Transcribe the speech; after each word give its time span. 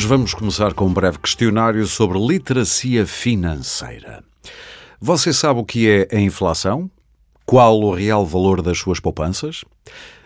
Hoje 0.00 0.08
vamos 0.08 0.32
começar 0.32 0.72
com 0.72 0.86
um 0.86 0.94
breve 0.94 1.18
questionário 1.18 1.86
sobre 1.86 2.18
literacia 2.18 3.06
financeira. 3.06 4.24
Você 4.98 5.30
sabe 5.30 5.60
o 5.60 5.64
que 5.64 5.90
é 5.90 6.08
a 6.10 6.18
inflação? 6.18 6.90
Qual 7.44 7.78
o 7.78 7.92
real 7.92 8.24
valor 8.24 8.62
das 8.62 8.78
suas 8.78 8.98
poupanças? 8.98 9.62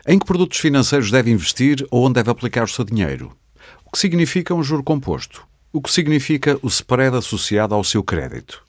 Em 0.06 0.16
que 0.16 0.24
produtos 0.24 0.60
financeiros 0.60 1.10
deve 1.10 1.32
investir 1.32 1.84
ou 1.90 2.04
onde 2.04 2.14
deve 2.14 2.30
aplicar 2.30 2.62
o 2.62 2.68
seu 2.68 2.84
dinheiro? 2.84 3.36
O 3.84 3.90
que 3.90 3.98
significa 3.98 4.54
um 4.54 4.62
juro 4.62 4.84
composto? 4.84 5.44
O 5.72 5.82
que 5.82 5.90
significa 5.90 6.56
o 6.62 6.68
spread 6.68 7.16
associado 7.16 7.74
ao 7.74 7.82
seu 7.82 8.04
crédito? 8.04 8.64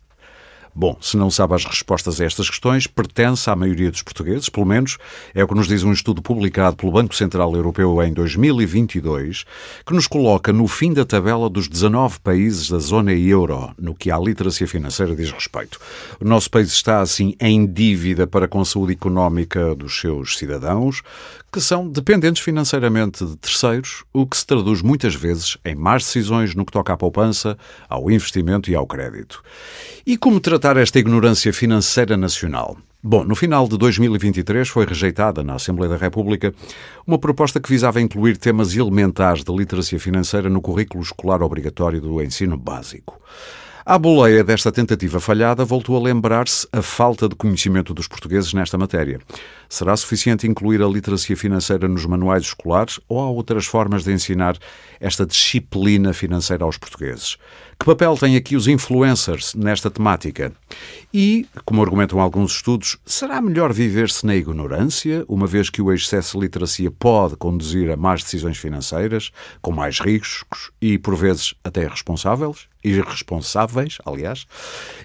Bom, 0.78 0.98
se 1.00 1.16
não 1.16 1.32
sabe 1.32 1.54
as 1.54 1.64
respostas 1.64 2.20
a 2.20 2.26
estas 2.26 2.50
questões, 2.50 2.86
pertence 2.86 3.50
à 3.50 3.56
maioria 3.56 3.90
dos 3.90 4.02
portugueses, 4.02 4.50
pelo 4.50 4.66
menos 4.66 4.98
é 5.34 5.42
o 5.42 5.48
que 5.48 5.56
nos 5.56 5.70
diz 5.70 5.84
um 5.84 5.94
estudo 5.94 6.22
publicado 6.22 6.76
pelo 6.76 6.92
Banco 6.92 7.16
Central 7.16 7.56
Europeu 7.56 8.04
em 8.04 8.12
2022, 8.12 9.46
que 9.86 9.94
nos 9.94 10.06
coloca 10.06 10.52
no 10.52 10.68
fim 10.68 10.92
da 10.92 11.06
tabela 11.06 11.50
dos 11.50 11.70
19 11.70 12.20
países 12.20 12.70
da 12.70 12.78
zona 12.78 13.14
euro, 13.14 13.74
no 13.80 13.96
que 13.96 14.12
à 14.12 14.20
literacia 14.20 14.68
financeira 14.68 15.16
diz 15.16 15.32
respeito. 15.32 15.80
O 16.20 16.26
nosso 16.26 16.52
país 16.52 16.68
está, 16.68 17.00
assim, 17.00 17.38
em 17.40 17.66
dívida 17.66 18.28
para 18.28 18.46
com 18.46 18.60
a 18.60 18.66
saúde 18.66 18.92
económica 18.92 19.74
dos 19.76 19.98
seus 19.98 20.38
cidadãos, 20.38 21.02
que 21.56 21.62
são 21.62 21.88
dependentes 21.88 22.44
financeiramente 22.44 23.26
de 23.26 23.38
terceiros, 23.38 24.04
o 24.12 24.28
que 24.28 24.36
se 24.36 24.46
traduz 24.46 24.82
muitas 24.82 25.16
vezes 25.16 25.58
em 25.64 25.74
más 25.74 26.04
decisões 26.04 26.54
no 26.54 26.66
que 26.66 26.72
toca 26.74 26.92
à 26.92 26.98
poupança, 26.98 27.58
ao 27.88 28.12
investimento 28.12 28.70
e 28.70 28.76
ao 28.76 28.86
crédito. 28.86 29.42
E 30.06 30.18
como 30.18 30.42
tratar 30.42 30.76
esta 30.76 31.00
ignorância 31.00 31.54
financeira 31.54 32.18
nacional? 32.18 32.76
Bom, 33.02 33.24
no 33.24 33.36
final 33.36 33.70
de 33.70 33.78
2023 33.78 34.68
foi 34.68 34.86
rejeitada 34.86 35.46
na 35.46 35.56
Assembleia 35.56 35.92
da 35.92 35.98
República 35.98 36.54
uma 37.08 37.18
proposta 37.18 37.58
que 37.58 37.70
visava 37.70 38.02
incluir 38.02 38.36
temas 38.36 38.76
elementares 38.76 39.42
de 39.42 39.56
literacia 39.56 39.98
financeira 39.98 40.50
no 40.50 40.60
currículo 40.60 41.02
escolar 41.02 41.42
obrigatório 41.42 42.02
do 42.02 42.22
ensino 42.22 42.58
básico. 42.58 43.18
A 43.88 44.00
boleia 44.00 44.44
desta 44.44 44.72
tentativa 44.72 45.20
falhada 45.20 45.64
voltou 45.64 45.96
a 45.96 46.02
lembrar-se 46.02 46.68
a 46.74 46.82
falta 46.82 47.30
de 47.30 47.36
conhecimento 47.36 47.94
dos 47.94 48.08
portugueses 48.08 48.52
nesta 48.52 48.80
matéria. 48.80 49.20
Será 49.70 49.96
suficiente 49.96 50.48
incluir 50.48 50.82
a 50.82 50.88
literacia 50.88 51.38
financeira 51.38 51.88
nos 51.88 52.04
manuais 52.04 52.46
escolares 52.46 53.00
ou 53.08 53.20
há 53.20 53.30
outras 53.30 53.68
formas 53.68 54.04
de 54.04 54.12
ensinar 54.12 54.58
esta 55.00 55.24
disciplina 55.24 56.14
financeira 56.14 56.66
aos 56.66 56.80
portugueses? 56.80 57.38
Que 57.80 57.86
papel 57.86 58.18
têm 58.18 58.36
aqui 58.36 58.56
os 58.56 58.68
influencers 58.68 59.54
nesta 59.54 59.92
temática? 59.92 60.52
E, 61.14 61.46
como 61.64 61.84
argumentam 61.84 62.20
alguns 62.20 62.54
estudos, 62.54 62.98
será 63.06 63.40
melhor 63.40 63.72
viver-se 63.72 64.26
na 64.26 64.36
ignorância, 64.36 65.24
uma 65.28 65.46
vez 65.46 65.70
que 65.70 65.84
o 65.84 65.94
excesso 65.94 66.40
de 66.40 66.46
literacia 66.46 66.90
pode 66.90 67.36
conduzir 67.36 67.92
a 67.92 67.96
más 67.96 68.24
decisões 68.24 68.58
financeiras, 68.58 69.30
com 69.62 69.72
mais 69.72 70.00
riscos 70.00 70.72
e, 70.82 70.98
por 70.98 71.16
vezes, 71.16 71.54
até 71.64 71.84
irresponsáveis? 71.84 72.68
Irresponsáveis, 72.86 73.98
aliás. 74.06 74.46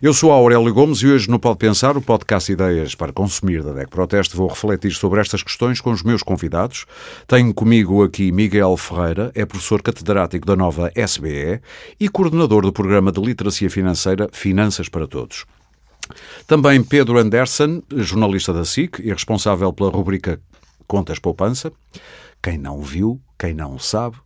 Eu 0.03 0.13
sou 0.13 0.31
Aurélio 0.31 0.73
Gomes 0.75 0.99
e 0.99 1.07
hoje 1.07 1.31
no 1.31 1.39
Pode 1.39 1.59
Pensar, 1.59 1.97
o 1.97 2.03
podcast 2.03 2.53
Ideias 2.53 2.95
para 2.95 3.13
Consumir 3.13 3.63
da 3.63 3.73
DEC 3.73 3.89
Proteste, 3.89 4.37
vou 4.37 4.49
refletir 4.49 4.93
sobre 4.93 5.21
estas 5.21 5.43
questões 5.43 5.81
com 5.81 5.91
os 5.91 6.03
meus 6.03 6.23
convidados. 6.23 6.85
Tenho 7.27 7.55
comigo 7.55 8.05
aqui 8.05 8.31
Miguel 8.31 8.77
Ferreira, 8.77 9.33
é 9.35 9.47
professor 9.47 9.81
catedrático 9.81 10.47
da 10.47 10.55
nova 10.55 10.93
SBE 10.95 11.61
e 11.99 12.09
coordenador 12.09 12.63
do 12.63 12.73
programa 12.73 13.11
de 13.11 13.21
literacia 13.21 13.71
financeira 13.71 14.29
Finanças 14.31 14.89
para 14.89 15.07
Todos. 15.07 15.47
Também 16.47 16.83
Pedro 16.83 17.19
Anderson, 17.19 17.83
jornalista 17.97 18.53
da 18.53 18.65
SIC 18.65 18.99
e 18.99 19.11
responsável 19.11 19.73
pela 19.73 19.91
rubrica 19.91 20.41
Contas 20.87 21.19
Poupança. 21.19 21.73
Quem 22.43 22.59
não 22.59 22.83
viu, 22.83 23.21
quem 23.39 23.55
não 23.55 23.79
sabe. 23.79 24.17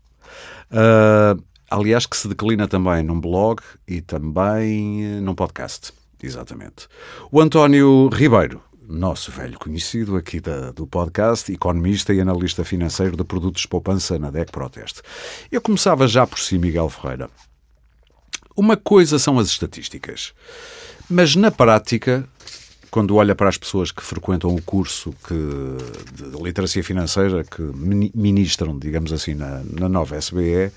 Uh, 0.70 1.40
aliás, 1.74 2.06
que 2.06 2.16
se 2.16 2.28
declina 2.28 2.68
também 2.68 3.02
num 3.02 3.20
blog 3.20 3.60
e 3.86 4.00
também 4.00 5.20
num 5.20 5.34
podcast. 5.34 5.92
Exatamente. 6.22 6.88
O 7.30 7.40
António 7.40 8.08
Ribeiro, 8.08 8.62
nosso 8.88 9.30
velho 9.30 9.58
conhecido 9.58 10.16
aqui 10.16 10.40
da, 10.40 10.70
do 10.70 10.86
podcast, 10.86 11.52
economista 11.52 12.14
e 12.14 12.20
analista 12.20 12.64
financeiro 12.64 13.16
de 13.16 13.24
produtos 13.24 13.62
de 13.62 13.68
poupança 13.68 14.18
na 14.18 14.30
DEC 14.30 14.50
Proteste. 14.50 15.02
Eu 15.50 15.60
começava 15.60 16.06
já 16.06 16.26
por 16.26 16.38
si, 16.38 16.58
Miguel 16.58 16.88
Ferreira. 16.88 17.28
Uma 18.56 18.76
coisa 18.76 19.18
são 19.18 19.38
as 19.38 19.48
estatísticas, 19.48 20.32
mas 21.10 21.34
na 21.34 21.50
prática, 21.50 22.26
quando 22.88 23.16
olha 23.16 23.34
para 23.34 23.48
as 23.48 23.58
pessoas 23.58 23.90
que 23.90 24.02
frequentam 24.02 24.54
o 24.54 24.62
curso 24.62 25.12
que, 25.26 25.34
de 26.14 26.40
literacia 26.40 26.84
financeira 26.84 27.42
que 27.42 27.60
ministram, 28.14 28.78
digamos 28.78 29.12
assim, 29.12 29.34
na, 29.34 29.60
na 29.64 29.88
nova 29.88 30.16
SBE, 30.16 30.70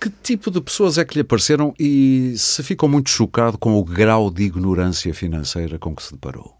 que 0.00 0.08
tipo 0.08 0.50
de 0.50 0.60
pessoas 0.60 0.96
é 0.96 1.04
que 1.04 1.14
lhe 1.14 1.20
apareceram 1.20 1.74
e 1.78 2.34
se 2.36 2.62
ficou 2.62 2.88
muito 2.88 3.10
chocado 3.10 3.58
com 3.58 3.78
o 3.78 3.84
grau 3.84 4.30
de 4.30 4.44
ignorância 4.44 5.12
financeira 5.12 5.78
com 5.78 5.94
que 5.94 6.02
se 6.02 6.12
deparou? 6.12 6.54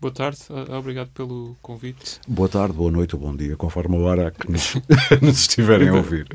Boa 0.00 0.12
tarde, 0.12 0.38
obrigado 0.74 1.10
pelo 1.10 1.54
convite. 1.60 2.18
Boa 2.26 2.48
tarde, 2.48 2.72
boa 2.72 2.90
noite 2.90 3.14
ou 3.14 3.20
bom 3.20 3.36
dia, 3.36 3.54
conforme 3.54 3.96
a 3.96 4.00
hora 4.00 4.30
que 4.30 4.50
nos, 4.50 4.74
nos 5.20 5.40
estiverem 5.40 5.88
a 5.88 5.94
ouvir. 5.94 6.26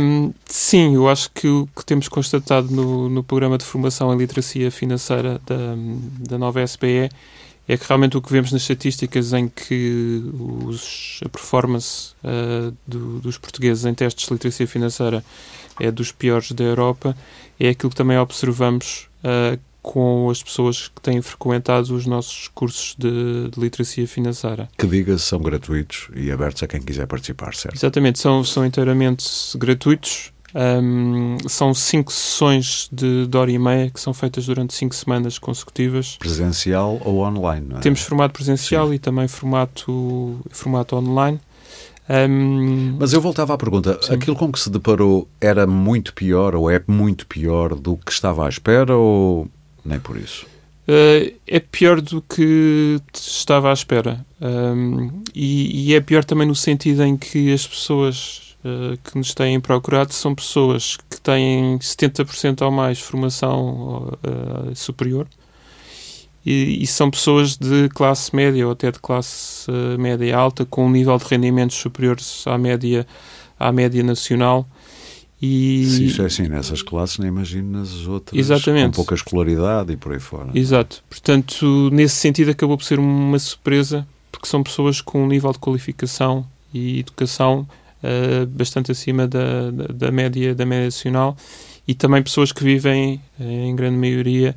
Um, 0.00 0.32
sim, 0.46 0.94
eu 0.94 1.08
acho 1.08 1.28
que 1.32 1.48
o 1.48 1.68
que 1.76 1.84
temos 1.84 2.08
constatado 2.08 2.70
no, 2.70 3.08
no 3.08 3.24
programa 3.24 3.58
de 3.58 3.64
formação 3.64 4.14
em 4.14 4.16
literacia 4.16 4.70
financeira 4.70 5.40
da, 5.44 5.74
da 6.20 6.38
nova 6.38 6.62
SBE 6.62 7.10
é 7.68 7.76
que 7.76 7.86
realmente 7.86 8.16
o 8.16 8.22
que 8.22 8.32
vemos 8.32 8.50
nas 8.50 8.62
estatísticas 8.62 9.34
em 9.34 9.46
que 9.46 10.22
os, 10.66 11.20
a 11.24 11.28
performance 11.28 12.14
uh, 12.24 12.74
do, 12.86 13.20
dos 13.20 13.36
portugueses 13.36 13.84
em 13.84 13.92
testes 13.92 14.26
de 14.26 14.32
literacia 14.32 14.66
financeira 14.66 15.22
é 15.78 15.90
dos 15.90 16.10
piores 16.10 16.50
da 16.52 16.64
Europa, 16.64 17.16
é 17.60 17.68
aquilo 17.68 17.90
que 17.90 17.96
também 17.96 18.16
observamos 18.18 19.08
uh, 19.22 19.58
com 19.82 20.28
as 20.28 20.42
pessoas 20.42 20.88
que 20.88 21.00
têm 21.00 21.20
frequentado 21.22 21.94
os 21.94 22.04
nossos 22.06 22.48
cursos 22.48 22.94
de, 22.98 23.48
de 23.50 23.60
literacia 23.60 24.08
financeira. 24.08 24.68
Que 24.76 24.86
diga 24.86 25.16
são 25.18 25.40
gratuitos 25.40 26.08
e 26.14 26.30
abertos 26.30 26.62
a 26.62 26.66
quem 26.66 26.80
quiser 26.80 27.06
participar, 27.06 27.54
certo? 27.54 27.76
Exatamente, 27.76 28.18
são, 28.18 28.42
são 28.44 28.66
inteiramente 28.66 29.26
gratuitos. 29.56 30.32
Um, 30.54 31.36
são 31.46 31.74
cinco 31.74 32.10
sessões 32.10 32.88
de, 32.90 33.26
de, 33.26 33.36
hora 33.36 33.50
e 33.50 33.58
meia 33.58 33.90
que 33.90 34.00
são 34.00 34.14
feitas 34.14 34.46
durante 34.46 34.74
cinco 34.74 34.94
semanas 34.94 35.38
consecutivas. 35.38 36.16
Presencial 36.16 37.00
ou 37.04 37.18
online? 37.20 37.66
Não 37.68 37.78
é? 37.78 37.80
Temos 37.80 38.00
formato 38.00 38.34
presencial 38.34 38.88
Sim. 38.88 38.94
e 38.94 38.98
também 38.98 39.28
formato, 39.28 40.40
formato 40.50 40.96
online. 40.96 41.38
Um, 42.08 42.96
Mas 42.98 43.12
eu 43.12 43.20
voltava 43.20 43.52
à 43.52 43.58
pergunta: 43.58 43.98
sim. 44.00 44.14
aquilo 44.14 44.34
com 44.34 44.50
que 44.50 44.58
se 44.58 44.70
deparou 44.70 45.28
era 45.38 45.66
muito 45.66 46.14
pior 46.14 46.54
ou 46.54 46.70
é 46.70 46.82
muito 46.86 47.26
pior 47.26 47.74
do 47.74 47.96
que 47.98 48.10
estava 48.10 48.46
à 48.46 48.48
espera 48.48 48.96
ou 48.96 49.46
nem 49.84 50.00
por 50.00 50.16
isso? 50.16 50.46
Uh, 50.88 51.34
é 51.46 51.60
pior 51.60 52.00
do 52.00 52.22
que 52.22 52.98
estava 53.12 53.68
à 53.68 53.74
espera. 53.74 54.24
Um, 54.40 55.22
e, 55.34 55.90
e, 55.90 55.94
é 55.94 56.00
pior 56.00 56.24
também 56.24 56.46
no 56.48 56.54
sentido 56.54 57.04
em 57.04 57.14
que 57.14 57.52
as 57.52 57.66
pessoas 57.66 58.47
uh, 58.64 58.96
que 59.04 59.16
nos 59.16 59.34
têm 59.34 59.60
procurado 59.60 60.12
são 60.12 60.34
pessoas 60.34 60.96
que 61.10 61.20
têm 61.20 61.78
70% 61.78 62.62
ou 62.62 62.70
mais 62.70 63.00
formação 63.00 64.12
uh, 64.24 64.74
superior 64.74 65.26
e, 66.46 66.82
e, 66.82 66.86
são 66.86 67.10
pessoas 67.10 67.56
de 67.56 67.88
classe 67.90 68.34
média 68.34 68.64
ou 68.64 68.72
até 68.72 68.90
de 68.90 68.98
classe 69.00 69.70
média 69.98 70.36
alta 70.36 70.64
com 70.64 70.86
um 70.86 70.90
nível 70.90 71.18
de 71.18 71.24
rendimentos 71.24 71.76
superiores 71.76 72.46
à 72.46 72.56
média, 72.56 73.06
à 73.58 73.70
média 73.72 74.02
nacional 74.02 74.66
e... 75.40 75.84
Se 75.86 76.06
isto 76.06 76.22
é 76.22 76.26
assim 76.26 76.48
nessas 76.48 76.82
classes, 76.82 77.18
nem 77.18 77.28
imagino 77.28 77.78
nas 77.78 78.06
outras 78.06 78.38
Exatamente. 78.38 78.86
com 78.86 78.92
pouca 78.92 79.14
escolaridade 79.14 79.92
e 79.92 79.96
por 79.96 80.12
aí 80.12 80.18
fora. 80.18 80.50
Exato. 80.52 81.02
Portanto, 81.08 81.88
nesse 81.92 82.16
sentido 82.16 82.50
acabou 82.50 82.76
por 82.76 82.84
ser 82.84 82.98
uma 82.98 83.38
surpresa, 83.38 84.06
porque 84.32 84.48
são 84.48 84.62
pessoas 84.62 85.00
com 85.00 85.22
um 85.22 85.28
nível 85.28 85.52
de 85.52 85.58
qualificação 85.58 86.44
e 86.74 87.00
educação 87.00 87.68
uh, 88.02 88.46
bastante 88.46 88.92
acima 88.92 89.26
da, 89.26 89.70
da, 89.70 89.86
da, 89.86 90.12
média, 90.12 90.54
da 90.54 90.64
média 90.66 90.86
nacional 90.86 91.36
e 91.86 91.94
também 91.94 92.22
pessoas 92.22 92.52
que 92.52 92.62
vivem, 92.62 93.20
uh, 93.38 93.42
em 93.42 93.74
grande 93.74 93.96
maioria, 93.96 94.54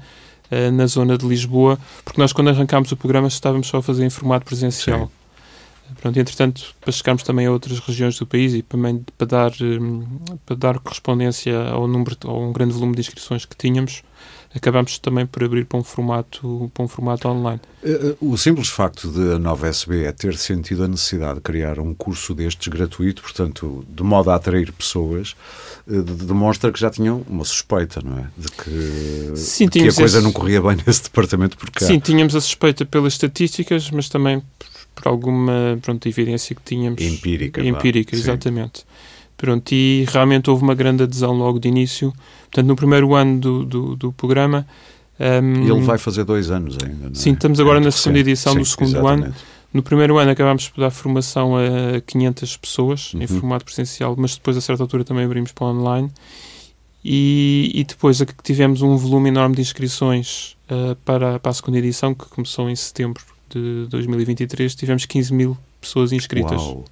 uh, 0.52 0.72
na 0.72 0.86
zona 0.88 1.18
de 1.18 1.26
Lisboa, 1.28 1.80
porque 2.04 2.20
nós 2.20 2.34
quando 2.34 2.50
arrancámos 2.50 2.92
o 2.92 2.98
programa 2.98 3.28
estávamos 3.28 3.68
só 3.68 3.78
a 3.78 3.82
fazer 3.82 4.06
em 4.06 4.10
formato 4.10 4.46
presencial. 4.46 5.08
Sim. 5.08 5.22
Pronto, 6.00 6.18
entretanto, 6.18 6.74
para 6.80 6.92
chegarmos 6.92 7.22
também 7.24 7.46
a 7.48 7.52
outras 7.52 7.80
regiões 7.80 8.18
do 8.18 8.26
país 8.26 8.54
e 8.54 8.62
também 8.62 9.04
para 9.18 9.28
dar, 9.28 9.52
para 10.46 10.56
dar 10.56 10.80
correspondência 10.80 11.58
ao 11.68 11.86
número, 11.88 12.16
a 12.24 12.32
um 12.32 12.54
grande 12.54 12.74
volume 12.74 12.96
de 12.96 13.02
inscrições 13.02 13.46
que 13.46 13.56
tínhamos, 13.58 14.02
acabamos 14.56 15.00
também 15.00 15.26
por 15.26 15.44
abrir 15.44 15.66
para 15.66 15.80
um 15.80 15.84
formato, 15.84 16.72
para 16.74 16.84
um 16.84 16.88
formato 16.88 17.28
online. 17.28 17.62
Eh, 17.84 17.90
eh, 17.92 18.16
o 18.20 18.38
simples 18.38 18.68
facto 18.68 19.10
de 19.10 19.34
a 19.34 19.40
nova 19.40 19.68
SB 19.68 20.04
é 20.04 20.12
ter 20.12 20.36
sentido 20.36 20.84
a 20.84 20.88
necessidade 20.88 21.36
de 21.36 21.42
criar 21.42 21.80
um 21.80 21.94
curso 21.94 22.34
destes 22.34 22.68
gratuito, 22.68 23.22
portanto, 23.22 23.86
de 23.88 24.04
modo 24.04 24.30
a 24.30 24.36
atrair 24.36 24.72
pessoas, 24.74 25.36
eh, 25.90 26.02
demonstra 26.02 26.72
que 26.72 26.80
já 26.80 26.90
tinham 26.90 27.24
uma 27.28 27.46
suspeita, 27.46 28.02
não 28.04 28.20
é? 28.20 28.28
De 28.38 28.52
que, 28.52 29.38
Sim, 29.38 29.66
de 29.66 29.80
que 29.80 29.88
a 29.88 29.94
coisa 29.94 30.18
esse... 30.18 30.22
não 30.22 30.32
corria 30.32 30.62
bem 30.62 30.78
nesse 30.86 31.04
departamento 31.04 31.58
por 31.58 31.70
cá. 31.72 31.86
Sim, 31.86 32.00
tínhamos 32.00 32.36
a 32.36 32.42
suspeita 32.42 32.86
pelas 32.86 33.14
estatísticas, 33.14 33.90
mas 33.90 34.10
também 34.10 34.44
por 34.94 35.08
alguma 35.08 35.80
pronto, 35.82 36.08
evidência 36.08 36.56
que 36.56 36.62
tínhamos. 36.64 37.02
Empírica. 37.02 37.64
Empírica, 37.64 38.16
exatamente. 38.16 38.86
Pronto, 39.42 39.72
e 39.72 40.06
realmente 40.08 40.52
houve 40.52 40.62
uma 40.62 40.76
grande 40.76 41.02
adesão 41.02 41.34
logo 41.34 41.58
de 41.58 41.68
início. 41.68 42.14
Portanto, 42.42 42.68
no 42.68 42.76
primeiro 42.76 43.16
ano 43.16 43.40
do, 43.40 43.66
do, 43.66 43.96
do 43.96 44.12
programa. 44.12 44.68
Um, 45.20 45.68
Ele 45.68 45.82
vai 45.82 45.98
fazer 45.98 46.24
dois 46.24 46.52
anos 46.52 46.78
ainda. 46.80 47.06
Não 47.06 47.12
é? 47.12 47.16
Sim, 47.16 47.34
estamos 47.34 47.60
agora 47.60 47.80
é 47.80 47.82
na 47.82 47.90
segunda 47.90 48.20
edição 48.20 48.54
sim, 48.54 48.60
do 48.60 48.66
segundo 48.66 48.90
exatamente. 48.92 49.26
ano. 49.26 49.36
No 49.74 49.82
primeiro 49.82 50.20
ano 50.20 50.30
acabámos 50.30 50.70
por 50.70 50.82
dar 50.82 50.92
formação 50.92 51.56
a 51.58 52.00
500 52.06 52.58
pessoas 52.58 53.14
uhum. 53.16 53.24
em 53.24 53.28
formato 53.28 53.66
presencial, 53.66 54.16
mas 54.16 54.36
depois, 54.36 54.56
a 54.58 54.62
certa 54.62 54.84
altura, 54.84 55.04
também 55.04 55.26
abrimos 55.26 55.52
para 55.52 55.66
online. 55.66 56.12
E, 57.04 57.72
e 57.74 57.84
depois 57.84 58.24
tivemos 58.44 58.84
um 58.84 58.96
volume 58.96 59.30
enorme 59.30 59.56
de 59.56 59.62
inscrições 59.64 60.56
uh, 60.70 60.96
para, 60.98 61.40
para 61.40 61.50
a 61.50 61.54
segunda 61.54 61.80
edição, 61.80 62.14
que 62.14 62.26
começou 62.26 62.70
em 62.70 62.76
setembro 62.76 63.24
de 63.50 63.88
2023. 63.90 64.76
Tivemos 64.76 65.08
15 65.08 65.34
mil 65.34 65.58
pessoas 65.82 66.12
inscritas. 66.12 66.62
Uau. 66.62 66.86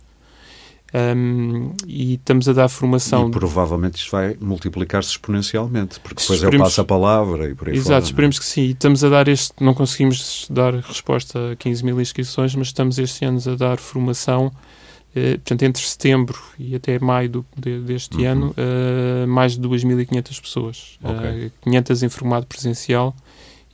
Um, 0.94 1.74
e 1.88 2.15
estamos 2.15 2.50
a 2.50 2.53
dar 2.53 2.68
formação. 2.68 3.27
E 3.27 3.31
provavelmente 3.31 3.97
isto 3.97 4.12
vai 4.12 4.36
multiplicar-se 4.39 5.12
exponencialmente, 5.12 6.00
porque 6.00 6.21
depois 6.21 6.39
esperemos, 6.39 6.56
é 6.56 6.57
o 6.57 6.69
passo-a-palavra 6.69 7.50
e 7.50 7.56
por 7.56 7.69
aí 7.69 7.75
Exato, 7.75 7.89
fora. 7.89 8.01
É? 8.01 8.03
esperemos 8.06 8.38
é? 8.38 8.39
que 8.39 8.45
sim. 8.45 8.62
E 8.62 8.71
estamos 8.71 9.03
a 9.03 9.09
dar 9.09 9.27
este, 9.27 9.53
não 9.62 9.74
conseguimos 9.74 10.47
dar 10.50 10.74
resposta 10.74 11.51
a 11.51 11.56
15 11.56 11.86
mil 11.86 12.01
inscrições, 12.01 12.56
mas 12.56 12.68
estamos 12.68 12.97
este 12.97 13.24
ano 13.24 13.39
a 13.45 13.56
dar 13.56 13.77
formação, 13.77 14.51
eh, 15.15 15.33
portanto, 15.33 15.63
entre 15.63 15.83
setembro 15.83 16.39
e 16.57 16.75
até 16.75 16.97
maio 16.97 17.30
do, 17.30 17.45
de, 17.56 17.80
deste 17.81 18.18
uhum. 18.18 18.31
ano, 18.31 18.56
uh, 18.57 19.27
mais 19.27 19.57
de 19.57 19.68
2.500 19.68 20.42
pessoas. 20.42 21.00
Okay. 21.03 21.47
Uh, 21.47 21.51
500 21.62 22.03
em 22.03 22.09
formato 22.09 22.47
presencial 22.47 23.15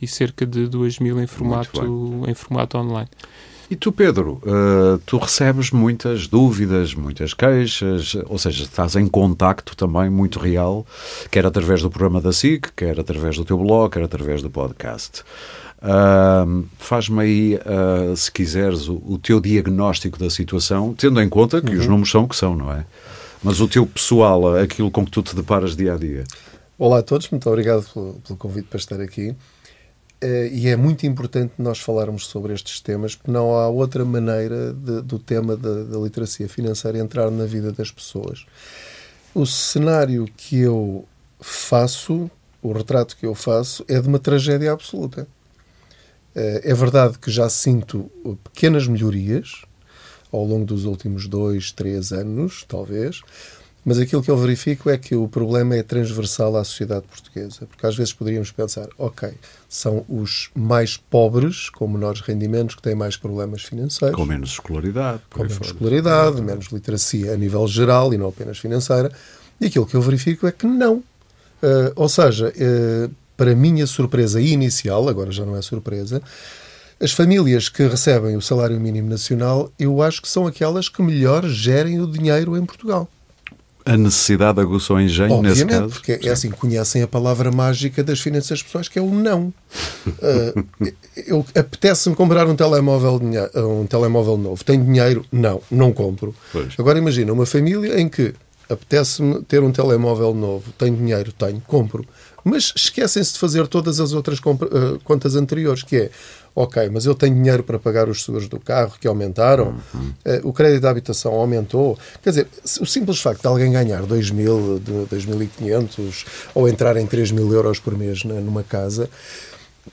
e 0.00 0.06
cerca 0.06 0.44
de 0.44 0.68
2.000 0.68 1.22
em 1.22 1.26
formato, 1.26 2.24
em 2.28 2.34
formato 2.34 2.76
online. 2.76 3.08
E 3.68 3.74
tu, 3.74 3.90
Pedro, 3.90 4.40
uh, 4.44 4.98
tu 5.04 5.18
recebes 5.18 5.72
muitas 5.72 6.28
dúvidas, 6.28 6.94
muitas 6.94 7.34
queixas, 7.34 8.14
ou 8.26 8.38
seja, 8.38 8.62
estás 8.62 8.94
em 8.94 9.08
contacto 9.08 9.76
também 9.76 10.08
muito 10.08 10.38
real, 10.38 10.86
quer 11.32 11.44
através 11.44 11.82
do 11.82 11.90
programa 11.90 12.20
da 12.20 12.32
SIC, 12.32 12.68
quer 12.76 13.00
através 13.00 13.36
do 13.36 13.44
teu 13.44 13.58
blog, 13.58 13.92
quer 13.92 14.04
através 14.04 14.40
do 14.40 14.48
podcast. 14.48 15.24
Uh, 15.78 16.64
Faz-me 16.78 17.20
aí, 17.20 17.54
uh, 17.56 18.16
se 18.16 18.30
quiseres, 18.30 18.88
o, 18.88 19.02
o, 19.04 19.18
teu 19.18 19.40
diagnóstico 19.40 20.16
da 20.16 20.30
situação, 20.30 20.94
tendo 20.94 21.20
em 21.20 21.28
conta 21.28 21.60
que 21.60 21.72
uhum. 21.72 21.80
os 21.80 21.86
números 21.88 22.10
são 22.10 22.22
o 22.22 22.28
que 22.28 22.36
são, 22.36 22.54
não 22.54 22.72
é? 22.72 22.84
Mas 23.42 23.60
o 23.60 23.66
teu 23.66 23.84
pessoal, 23.84 24.56
aquilo 24.56 24.92
com 24.92 25.04
que 25.04 25.10
tu 25.10 25.22
te 25.22 25.34
deparas 25.34 25.74
dia 25.74 25.94
a 25.94 25.96
dia. 25.96 26.22
Olá 26.78 26.98
a 26.98 27.02
todos, 27.02 27.28
muito 27.30 27.48
obrigado 27.48 27.84
pelo, 27.92 28.14
pelo 28.14 28.38
convite 28.38 28.68
para 28.68 28.78
estar 28.78 29.00
aqui. 29.00 29.34
Uh, 30.22 30.48
e 30.50 30.68
é 30.68 30.76
muito 30.76 31.06
importante 31.06 31.52
nós 31.58 31.78
falarmos 31.78 32.26
sobre 32.26 32.54
estes 32.54 32.80
temas, 32.80 33.14
porque 33.14 33.30
não 33.30 33.54
há 33.54 33.68
outra 33.68 34.02
maneira 34.02 34.72
de, 34.72 35.02
do 35.02 35.18
tema 35.18 35.54
da, 35.56 35.84
da, 35.84 35.98
literacia 35.98 36.48
financeira 36.48 36.98
entrar 36.98 37.30
na 37.30 37.44
vida 37.44 37.70
das 37.70 37.90
pessoas. 37.90 38.46
O 39.34 39.44
cenário 39.44 40.26
que 40.34 40.58
eu 40.58 41.04
faço, 41.38 42.30
o 42.62 42.72
retrato 42.72 43.14
que 43.14 43.26
eu 43.26 43.34
faço, 43.34 43.84
é 43.86 44.00
de 44.00 44.08
uma 44.08 44.18
tragédia 44.18 44.72
absoluta. 44.72 45.28
Uh, 46.34 46.60
é 46.62 46.72
verdade 46.72 47.18
que 47.18 47.30
já 47.30 47.50
sinto 47.50 48.10
pequenas 48.42 48.86
melhorias 48.86 49.66
ao 50.32 50.44
longo 50.44 50.64
dos 50.64 50.86
últimos 50.86 51.28
dois, 51.28 51.72
três 51.72 52.10
anos, 52.10 52.64
talvez, 52.66 53.20
mas 53.86 54.00
aquilo 54.00 54.20
que 54.20 54.28
eu 54.28 54.36
verifico 54.36 54.90
é 54.90 54.98
que 54.98 55.14
o 55.14 55.28
problema 55.28 55.76
é 55.76 55.82
transversal 55.84 56.56
à 56.56 56.64
sociedade 56.64 57.06
portuguesa, 57.06 57.66
porque 57.66 57.86
às 57.86 57.96
vezes 57.96 58.12
poderíamos 58.12 58.50
pensar, 58.50 58.88
ok, 58.98 59.32
são 59.68 60.04
os 60.08 60.50
mais 60.56 60.96
pobres, 60.96 61.70
com 61.70 61.86
menores 61.86 62.20
rendimentos, 62.20 62.74
que 62.74 62.82
têm 62.82 62.96
mais 62.96 63.16
problemas 63.16 63.62
financeiros. 63.62 64.16
Com 64.16 64.24
menos 64.24 64.50
escolaridade. 64.50 65.20
Com 65.30 65.38
menos 65.38 65.54
fora. 65.54 65.70
escolaridade, 65.70 66.42
menos 66.42 66.66
literacia 66.66 67.32
a 67.32 67.36
nível 67.36 67.64
geral 67.68 68.12
e 68.12 68.18
não 68.18 68.26
apenas 68.26 68.58
financeira. 68.58 69.12
E 69.60 69.66
aquilo 69.66 69.86
que 69.86 69.94
eu 69.94 70.02
verifico 70.02 70.48
é 70.48 70.50
que 70.50 70.66
não. 70.66 70.96
Uh, 70.96 71.92
ou 71.94 72.08
seja, 72.08 72.52
uh, 72.52 73.10
para 73.36 73.54
minha 73.54 73.86
surpresa 73.86 74.40
inicial, 74.40 75.08
agora 75.08 75.30
já 75.30 75.46
não 75.46 75.56
é 75.56 75.62
surpresa, 75.62 76.20
as 77.00 77.12
famílias 77.12 77.68
que 77.68 77.86
recebem 77.86 78.36
o 78.36 78.42
salário 78.42 78.80
mínimo 78.80 79.08
nacional, 79.08 79.70
eu 79.78 80.02
acho 80.02 80.20
que 80.20 80.28
são 80.28 80.44
aquelas 80.44 80.88
que 80.88 81.00
melhor 81.02 81.46
gerem 81.46 82.00
o 82.00 82.06
dinheiro 82.10 82.56
em 82.56 82.66
Portugal. 82.66 83.08
A 83.86 83.96
necessidade 83.96 84.60
aguçou 84.60 84.96
o 84.96 85.00
engenho 85.00 85.34
Obviamente, 85.34 85.64
nesse 85.64 85.80
caso? 85.80 85.88
porque 85.90 86.18
é 86.26 86.30
assim, 86.30 86.50
conhecem 86.50 87.02
a 87.02 87.06
palavra 87.06 87.52
mágica 87.52 88.02
das 88.02 88.20
finanças 88.20 88.60
pessoais, 88.60 88.88
que 88.88 88.98
é 88.98 89.02
o 89.02 89.14
não. 89.14 89.54
uh, 90.08 90.92
eu 91.24 91.46
Apetece-me 91.54 92.16
comprar 92.16 92.48
um 92.48 92.56
telemóvel, 92.56 93.20
um 93.54 93.86
telemóvel 93.86 94.36
novo. 94.36 94.64
Tenho 94.64 94.84
dinheiro? 94.84 95.24
Não, 95.30 95.62
não 95.70 95.92
compro. 95.92 96.34
Pois. 96.52 96.74
Agora 96.76 96.98
imagina 96.98 97.32
uma 97.32 97.46
família 97.46 98.00
em 98.00 98.08
que 98.08 98.34
apetece-me 98.68 99.40
ter 99.42 99.62
um 99.62 99.70
telemóvel 99.70 100.34
novo. 100.34 100.72
Tenho 100.76 100.96
dinheiro? 100.96 101.32
Tenho, 101.32 101.62
compro. 101.64 102.04
Mas 102.44 102.72
esquecem-se 102.74 103.34
de 103.34 103.38
fazer 103.38 103.68
todas 103.68 104.00
as 104.00 104.12
outras 104.12 104.40
uh, 104.40 104.98
contas 105.04 105.36
anteriores, 105.36 105.84
que 105.84 105.96
é 105.96 106.10
ok, 106.56 106.88
mas 106.90 107.04
eu 107.04 107.14
tenho 107.14 107.34
dinheiro 107.34 107.62
para 107.62 107.78
pagar 107.78 108.08
os 108.08 108.24
seguros 108.24 108.48
do 108.48 108.58
carro 108.58 108.94
que 108.98 109.06
aumentaram, 109.06 109.78
uhum. 109.92 110.12
uh, 110.24 110.48
o 110.48 110.54
crédito 110.54 110.82
da 110.82 110.90
habitação 110.90 111.34
aumentou. 111.34 111.98
Quer 112.22 112.30
dizer, 112.30 112.48
o 112.80 112.86
simples 112.86 113.20
facto 113.20 113.42
de 113.42 113.46
alguém 113.46 113.70
ganhar 113.70 114.02
2 114.02 114.30
mil, 114.30 114.80
2.500 115.12 116.24
ou 116.54 116.66
entrar 116.66 116.96
em 116.96 117.06
3 117.06 117.30
mil 117.30 117.52
euros 117.52 117.78
por 117.78 117.96
mês 117.96 118.24
numa 118.24 118.62
casa, 118.62 119.10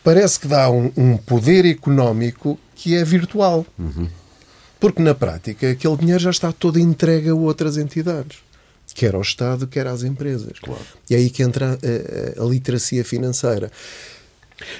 parece 0.02 0.40
que 0.40 0.48
dá 0.48 0.72
um, 0.72 0.90
um 0.96 1.18
poder 1.18 1.66
económico 1.66 2.58
que 2.74 2.96
é 2.96 3.04
virtual. 3.04 3.66
Uhum. 3.78 4.08
Porque 4.80 5.02
na 5.02 5.14
prática 5.14 5.70
aquele 5.70 5.98
dinheiro 5.98 6.20
já 6.20 6.32
está 6.32 6.54
todo 6.54 6.80
entregue 6.80 7.30
a 7.30 7.36
outras 7.36 7.78
entidades 7.78 8.38
quer 8.94 9.16
ao 9.16 9.22
Estado, 9.22 9.66
quer 9.66 9.88
às 9.88 10.04
empresas. 10.04 10.60
Claro. 10.60 10.80
E 11.10 11.16
é 11.16 11.18
aí 11.18 11.30
que 11.30 11.42
entra 11.42 11.80
a, 11.82 12.42
a, 12.42 12.44
a 12.44 12.48
literacia 12.48 13.04
financeira. 13.04 13.72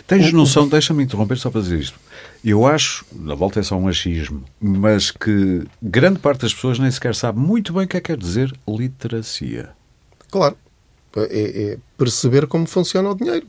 Tens 0.08 0.32
noção, 0.32 0.68
deixa-me 0.68 1.04
interromper 1.04 1.38
só 1.38 1.50
para 1.50 1.62
dizer 1.62 1.80
isto. 1.80 2.00
Eu 2.44 2.66
acho, 2.66 3.06
na 3.12 3.36
volta 3.36 3.60
é 3.60 3.64
só 3.64 3.76
um 3.76 3.88
achismo, 3.88 4.44
mas 4.60 5.12
que 5.12 5.64
grande 5.82 6.20
parte 6.20 6.42
das 6.42 6.54
pessoas 6.54 6.78
nem 6.78 6.92
sequer 6.92 7.16
sabe 7.16 7.40
muito 7.40 7.74
bem 7.74 7.86
o 7.86 7.88
que 7.88 7.98
é 7.98 8.02
que 8.02 8.08
quer 8.08 8.18
dizer 8.18 8.54
literacia. 8.68 9.70
Claro. 10.30 10.58
É, 11.16 11.74
é 11.74 11.78
perceber 11.98 12.48
como 12.48 12.66
funciona 12.66 13.10
o 13.10 13.16
dinheiro. 13.16 13.46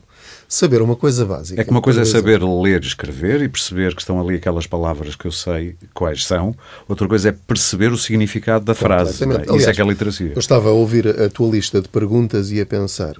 Saber 0.47 0.81
uma 0.81 0.95
coisa 0.95 1.25
básica. 1.25 1.59
É 1.59 1.63
que 1.63 1.71
uma 1.71 1.81
coisa 1.81 2.01
é 2.01 2.05
saber 2.05 2.41
ler 2.43 2.83
e 2.83 2.87
escrever 2.87 3.41
e 3.41 3.49
perceber 3.49 3.95
que 3.95 4.01
estão 4.01 4.19
ali 4.21 4.35
aquelas 4.35 4.67
palavras 4.67 5.15
que 5.15 5.25
eu 5.25 5.31
sei 5.31 5.75
quais 5.93 6.25
são. 6.25 6.55
Outra 6.87 7.07
coisa 7.07 7.29
é 7.29 7.31
perceber 7.31 7.91
o 7.91 7.97
significado 7.97 8.63
da 8.63 8.75
frase. 8.75 9.23
É? 9.23 9.25
Aliás, 9.25 9.51
Isso 9.51 9.69
é 9.69 9.73
que 9.73 9.81
é 9.81 9.85
literacia. 9.85 10.31
Eu 10.35 10.39
estava 10.39 10.69
a 10.69 10.71
ouvir 10.71 11.07
a 11.07 11.29
tua 11.29 11.49
lista 11.49 11.81
de 11.81 11.89
perguntas 11.89 12.51
e 12.51 12.61
a 12.61 12.65
pensar 12.65 13.15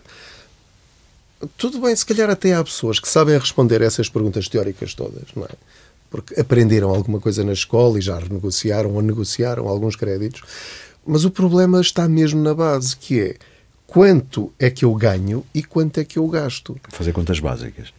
tudo 1.57 1.79
bem, 1.79 1.95
se 1.95 2.05
calhar 2.05 2.29
até 2.29 2.53
há 2.53 2.63
pessoas 2.63 2.99
que 2.99 3.07
sabem 3.07 3.37
responder 3.37 3.81
essas 3.81 4.09
perguntas 4.09 4.47
teóricas 4.47 4.93
todas, 4.93 5.23
não 5.35 5.43
é? 5.45 5.49
Porque 6.09 6.39
aprenderam 6.39 6.89
alguma 6.89 7.19
coisa 7.19 7.43
na 7.43 7.53
escola 7.53 7.99
e 7.99 8.01
já 8.01 8.17
renegociaram 8.17 8.93
ou 8.93 9.01
negociaram 9.01 9.67
alguns 9.67 9.95
créditos. 9.95 10.41
Mas 11.05 11.25
o 11.25 11.31
problema 11.31 11.81
está 11.81 12.07
mesmo 12.07 12.41
na 12.41 12.53
base, 12.53 12.95
que 12.95 13.19
é 13.19 13.35
quanto 13.85 14.51
é 14.59 14.69
que 14.69 14.85
eu 14.85 14.93
ganho 14.95 15.45
e 15.53 15.63
quanto 15.63 15.99
é 15.99 16.03
que 16.03 16.17
eu 16.17 16.27
gasto. 16.27 16.77
Fazer 16.89 17.11
contas 17.11 17.39
básicas. 17.39 17.93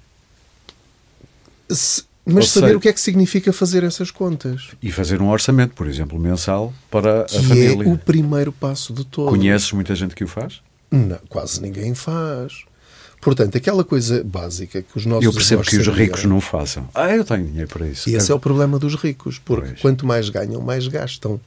Se, 1.69 2.05
mas 2.25 2.51
saber 2.51 2.75
o 2.75 2.81
que 2.81 2.89
é 2.89 2.93
que 2.93 3.01
significa 3.01 3.53
fazer 3.53 3.85
essas 3.85 4.11
contas. 4.11 4.71
E 4.83 4.91
fazer 4.91 5.23
um 5.23 5.31
orçamento, 5.31 5.75
por 5.75 5.87
exemplo, 5.87 6.19
mensal 6.19 6.75
para 6.91 7.25
que 7.25 7.37
a 7.37 7.43
família. 7.43 7.85
é 7.89 7.93
o 7.93 7.97
primeiro 7.97 8.51
passo 8.51 8.93
de 8.93 9.05
todo. 9.05 9.29
Conheces 9.29 9.71
muita 9.73 9.95
gente 9.95 10.15
que 10.15 10.25
o 10.25 10.29
faz? 10.29 10.61
Não, 10.91 11.19
quase 11.29 11.63
ninguém 11.63 11.95
faz. 11.95 12.66
Portanto, 13.27 13.59
aquela 13.59 13.83
coisa 13.83 14.23
básica 14.23 14.81
que 14.83 14.97
os 14.97 15.05
nossos 15.05 15.25
Eu 15.25 15.33
percebo 15.33 15.65
que 15.65 15.77
os 15.77 15.89
ricos 15.89 16.25
não 16.27 16.41
façam. 16.41 16.89
Ah, 16.95 17.11
eu 17.11 17.25
tenho 17.25 17.45
dinheiro 17.45 17.67
para 17.67 17.85
isso. 17.85 18.09
E 18.09 18.15
esse 18.15 18.31
é 18.31 18.35
o 18.37 18.39
problema 18.39 18.79
dos 18.79 18.95
ricos, 18.95 19.41
porque 19.45 19.71
pois. 19.71 19.81
quanto 19.81 20.07
mais 20.07 20.29
ganham, 20.29 20.61
mais 20.61 20.87
gastam. 20.87 21.41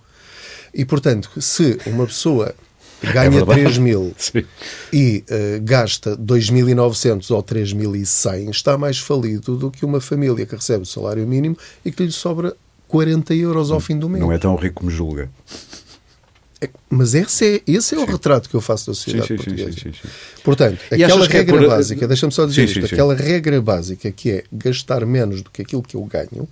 E, 0.73 0.83
portanto, 0.83 1.31
se 1.39 1.77
uma 1.85 2.05
pessoa 2.05 2.53
ganha 3.13 3.39
é 3.39 3.45
3 3.45 3.77
mil 3.77 4.13
Sim. 4.19 4.43
e 4.91 5.23
uh, 5.29 5.61
gasta 5.63 6.17
2.900 6.17 7.33
ou 7.33 7.41
3.100, 7.41 8.49
está 8.49 8.77
mais 8.77 8.99
falido 8.99 9.55
do 9.55 9.71
que 9.71 9.85
uma 9.85 10.01
família 10.01 10.45
que 10.45 10.53
recebe 10.53 10.83
o 10.83 10.85
salário 10.85 11.25
mínimo 11.25 11.57
e 11.85 11.93
que 11.93 12.03
lhe 12.03 12.11
sobra 12.11 12.57
40 12.89 13.33
euros 13.35 13.71
ao 13.71 13.79
fim 13.79 13.97
do 13.97 14.09
mês. 14.09 14.21
Não 14.21 14.33
é 14.33 14.37
tão 14.37 14.53
rico 14.57 14.81
como 14.81 14.91
julga. 14.91 15.29
É, 16.61 16.69
mas 16.89 17.13
esse 17.13 17.45
é, 17.45 17.61
esse 17.65 17.95
é 17.95 17.97
o 17.97 18.05
retrato 18.05 18.49
que 18.49 18.55
eu 18.55 18.59
faço 18.59 18.87
da 18.87 18.93
sociedade 18.93 19.27
sim, 19.27 19.37
sim, 19.37 19.43
portuguesa. 19.43 19.91
Portanto, 20.43 20.79
e 20.91 21.03
aquela 21.03 21.25
é 21.25 21.27
regra 21.27 21.55
é 21.55 21.59
por... 21.59 21.67
básica, 21.69 22.07
deixa-me 22.07 22.33
só 22.33 22.45
dizer 22.45 22.65
isto, 22.65 22.85
aquela 22.85 23.15
regra 23.15 23.61
básica 23.61 24.11
que 24.11 24.31
é 24.31 24.43
gastar 24.51 25.05
menos 25.05 25.41
do 25.41 25.49
que 25.49 25.61
aquilo 25.61 25.81
que 25.81 25.95
eu 25.95 26.03
ganho, 26.03 26.43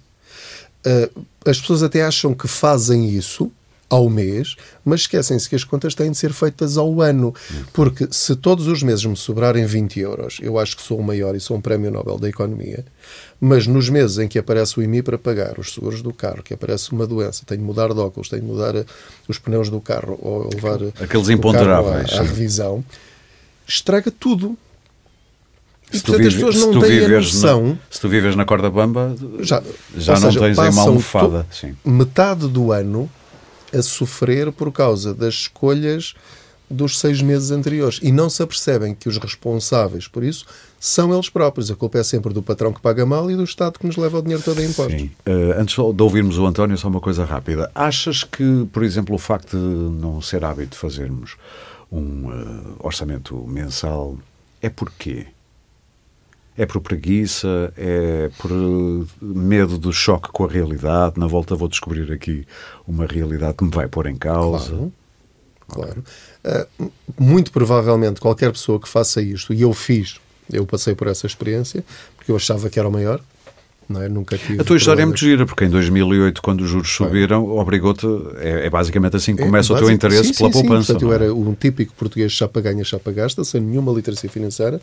uh, 0.86 1.26
as 1.46 1.60
pessoas 1.60 1.84
até 1.84 2.04
acham 2.04 2.34
que 2.34 2.48
fazem 2.48 3.10
isso 3.10 3.52
ao 3.90 4.10
mês, 4.10 4.56
mas 4.84 5.02
esquecem-se 5.02 5.48
que 5.50 5.56
as 5.56 5.64
contas 5.64 5.96
têm 5.96 6.12
de 6.12 6.18
ser 6.18 6.34
feitas 6.34 6.78
ao 6.78 7.02
ano. 7.02 7.34
Porque 7.74 8.08
se 8.12 8.36
todos 8.36 8.68
os 8.68 8.84
meses 8.84 9.06
me 9.06 9.16
sobrarem 9.16 9.66
20 9.66 10.00
euros, 10.00 10.38
eu 10.42 10.60
acho 10.60 10.76
que 10.76 10.84
sou 10.84 11.00
o 11.00 11.04
maior 11.04 11.36
e 11.36 11.40
sou 11.40 11.58
um 11.58 11.62
prémio 11.62 11.90
Nobel 11.90 12.18
da 12.18 12.28
Economia, 12.28 12.86
mas 13.40 13.66
nos 13.66 13.90
meses 13.90 14.18
em 14.18 14.28
que 14.28 14.38
aparece 14.38 14.80
o 14.80 14.84
IMI 14.84 15.02
para 15.02 15.18
pagar 15.18 15.58
os 15.58 15.74
seguros 15.74 16.02
do 16.02 16.14
carro, 16.14 16.44
que 16.44 16.54
aparece 16.54 16.92
uma 16.92 17.08
doença, 17.08 17.44
tenho 17.46 17.62
de 17.62 17.66
mudar 17.66 17.94
de 17.94 18.00
óculos, 18.00 18.30
tenho 18.30 18.42
de 18.42 18.48
mudar 18.48 18.76
eh, 18.76 18.86
os 19.28 19.40
pneus 19.40 19.70
do 19.70 19.80
carro 19.80 20.20
ou 20.22 20.50
levar 20.54 20.80
Aqueles 21.02 21.30
imponderáveis 21.30 22.12
à, 22.14 22.20
à 22.20 22.24
revisão, 22.24 22.84
estraga 23.66 24.12
tudo. 24.12 24.58
E, 25.94 26.00
portanto, 26.02 26.28
as 26.28 26.34
pessoas 26.34 26.56
não 26.58 26.82
têm 26.82 27.06
a 27.06 27.08
noção. 27.08 27.68
Na, 27.68 27.78
se 27.90 28.02
tu 28.02 28.10
vives 28.10 28.36
na 28.36 28.44
corda 28.44 28.70
bamba, 28.70 29.16
já, 29.40 29.64
já 29.96 30.20
não 30.20 30.32
seja, 30.34 30.40
tens 30.42 30.58
uma 30.58 30.82
almofada. 30.82 31.48
Metade 31.86 32.50
do 32.50 32.74
ano 32.74 33.10
a 33.74 33.82
sofrer 33.82 34.52
por 34.52 34.72
causa 34.72 35.14
das 35.14 35.34
escolhas 35.34 36.16
dos 36.70 37.00
seis 37.00 37.22
meses 37.22 37.52
anteriores. 37.52 38.00
E 38.04 38.12
não 38.12 38.30
se 38.30 38.44
apercebem 38.44 38.94
que 38.94 39.08
os 39.08 39.18
responsáveis 39.18 40.08
por 40.08 40.24
isso 40.24 40.46
são 40.80 41.14
eles 41.14 41.30
próprios. 41.30 41.72
A 41.72 41.76
culpa 41.76 42.00
é 42.00 42.04
sempre 42.04 42.34
do 42.34 42.42
patrão 42.42 42.74
que 42.74 42.82
paga 42.82 43.06
mal 43.06 43.30
e 43.32 43.36
do 43.36 43.44
Estado 43.44 43.80
que 43.80 43.88
nos 43.88 43.96
leva 43.96 44.20
o 44.20 44.22
dinheiro 44.22 44.44
todo 44.44 44.62
em 44.62 44.66
impostos. 44.66 45.00
Sim. 45.00 45.12
Uh, 45.26 45.60
antes 45.60 45.76
de 45.76 46.04
ouvirmos 46.04 46.38
o 46.38 46.46
António, 46.46 46.78
só 46.78 46.88
uma 46.88 47.00
coisa 47.00 47.24
rápida. 47.24 47.72
Achas 47.74 48.24
que, 48.24 48.68
por 48.72 48.84
exemplo, 48.84 49.16
o 49.16 49.20
facto 49.20 49.58
de 49.58 50.02
não 50.02 50.22
ser 50.22 50.44
hábito 50.44 50.76
fazermos 50.76 51.36
um 51.92 52.28
uh, 52.28 52.76
orçamento 52.80 53.36
mensal 53.48 54.18
é 54.62 54.70
porquê? 54.70 55.28
É 56.58 56.66
por 56.66 56.82
preguiça? 56.82 57.72
É 57.78 58.30
por 58.40 58.52
medo 59.22 59.78
do 59.78 59.94
choque 59.94 60.30
com 60.32 60.46
a 60.46 60.48
realidade? 60.48 61.20
Na 61.20 61.28
volta 61.28 61.56
vou 61.56 61.68
descobrir 61.68 62.12
aqui 62.12 62.46
uma 62.88 63.06
realidade 63.06 63.54
que 63.58 63.64
me 63.64 63.72
vai 63.72 63.88
pôr 63.88 64.08
em 64.08 64.16
causa. 64.16 64.90
Claro. 65.68 66.04
claro. 66.44 66.68
Uh, 66.80 66.92
muito 67.20 67.52
provavelmente 67.52 68.20
qualquer 68.20 68.52
pessoa 68.52 68.80
que 68.80 68.88
faça 68.88 69.22
isto, 69.22 69.54
e 69.54 69.62
eu 69.62 69.74
fiz, 69.74 70.20
eu 70.52 70.66
passei 70.66 70.96
por 70.96 71.08
essa 71.08 71.28
experiência, 71.28 71.84
porque 72.16 72.32
eu 72.32 72.36
achava 72.36 72.70
que 72.70 72.80
era 72.80 72.88
o 72.88 72.92
maior, 72.92 73.22
não 73.90 74.02
é? 74.02 74.08
A 74.60 74.64
tua 74.66 74.76
história 74.76 75.02
é 75.02 75.06
muito 75.06 75.20
gira, 75.20 75.46
porque 75.46 75.64
em 75.64 75.70
2008, 75.70 76.42
quando 76.42 76.62
os 76.62 76.70
juros 76.70 76.92
subiram, 76.92 77.48
obrigou-te. 77.58 78.06
É, 78.38 78.66
é, 78.66 78.70
basicamente 78.70 79.16
assim 79.16 79.34
que 79.34 79.42
é, 79.42 79.46
começa 79.46 79.72
é, 79.72 79.76
o 79.76 79.80
teu 79.80 79.90
interesse 79.90 80.34
sim, 80.34 80.34
pela 80.34 80.52
sim, 80.52 80.62
poupança. 80.62 80.88
Sim. 80.88 80.94
Portanto, 80.94 81.10
eu 81.10 81.14
era 81.14 81.34
um 81.34 81.54
típico 81.54 81.94
português 81.94 82.32
chapa 82.34 82.60
ganha, 82.60 82.84
chapa 82.84 83.12
gasta, 83.12 83.46
sem 83.46 83.62
nenhuma 83.62 83.94
literacia 83.94 84.30
financeira. 84.30 84.82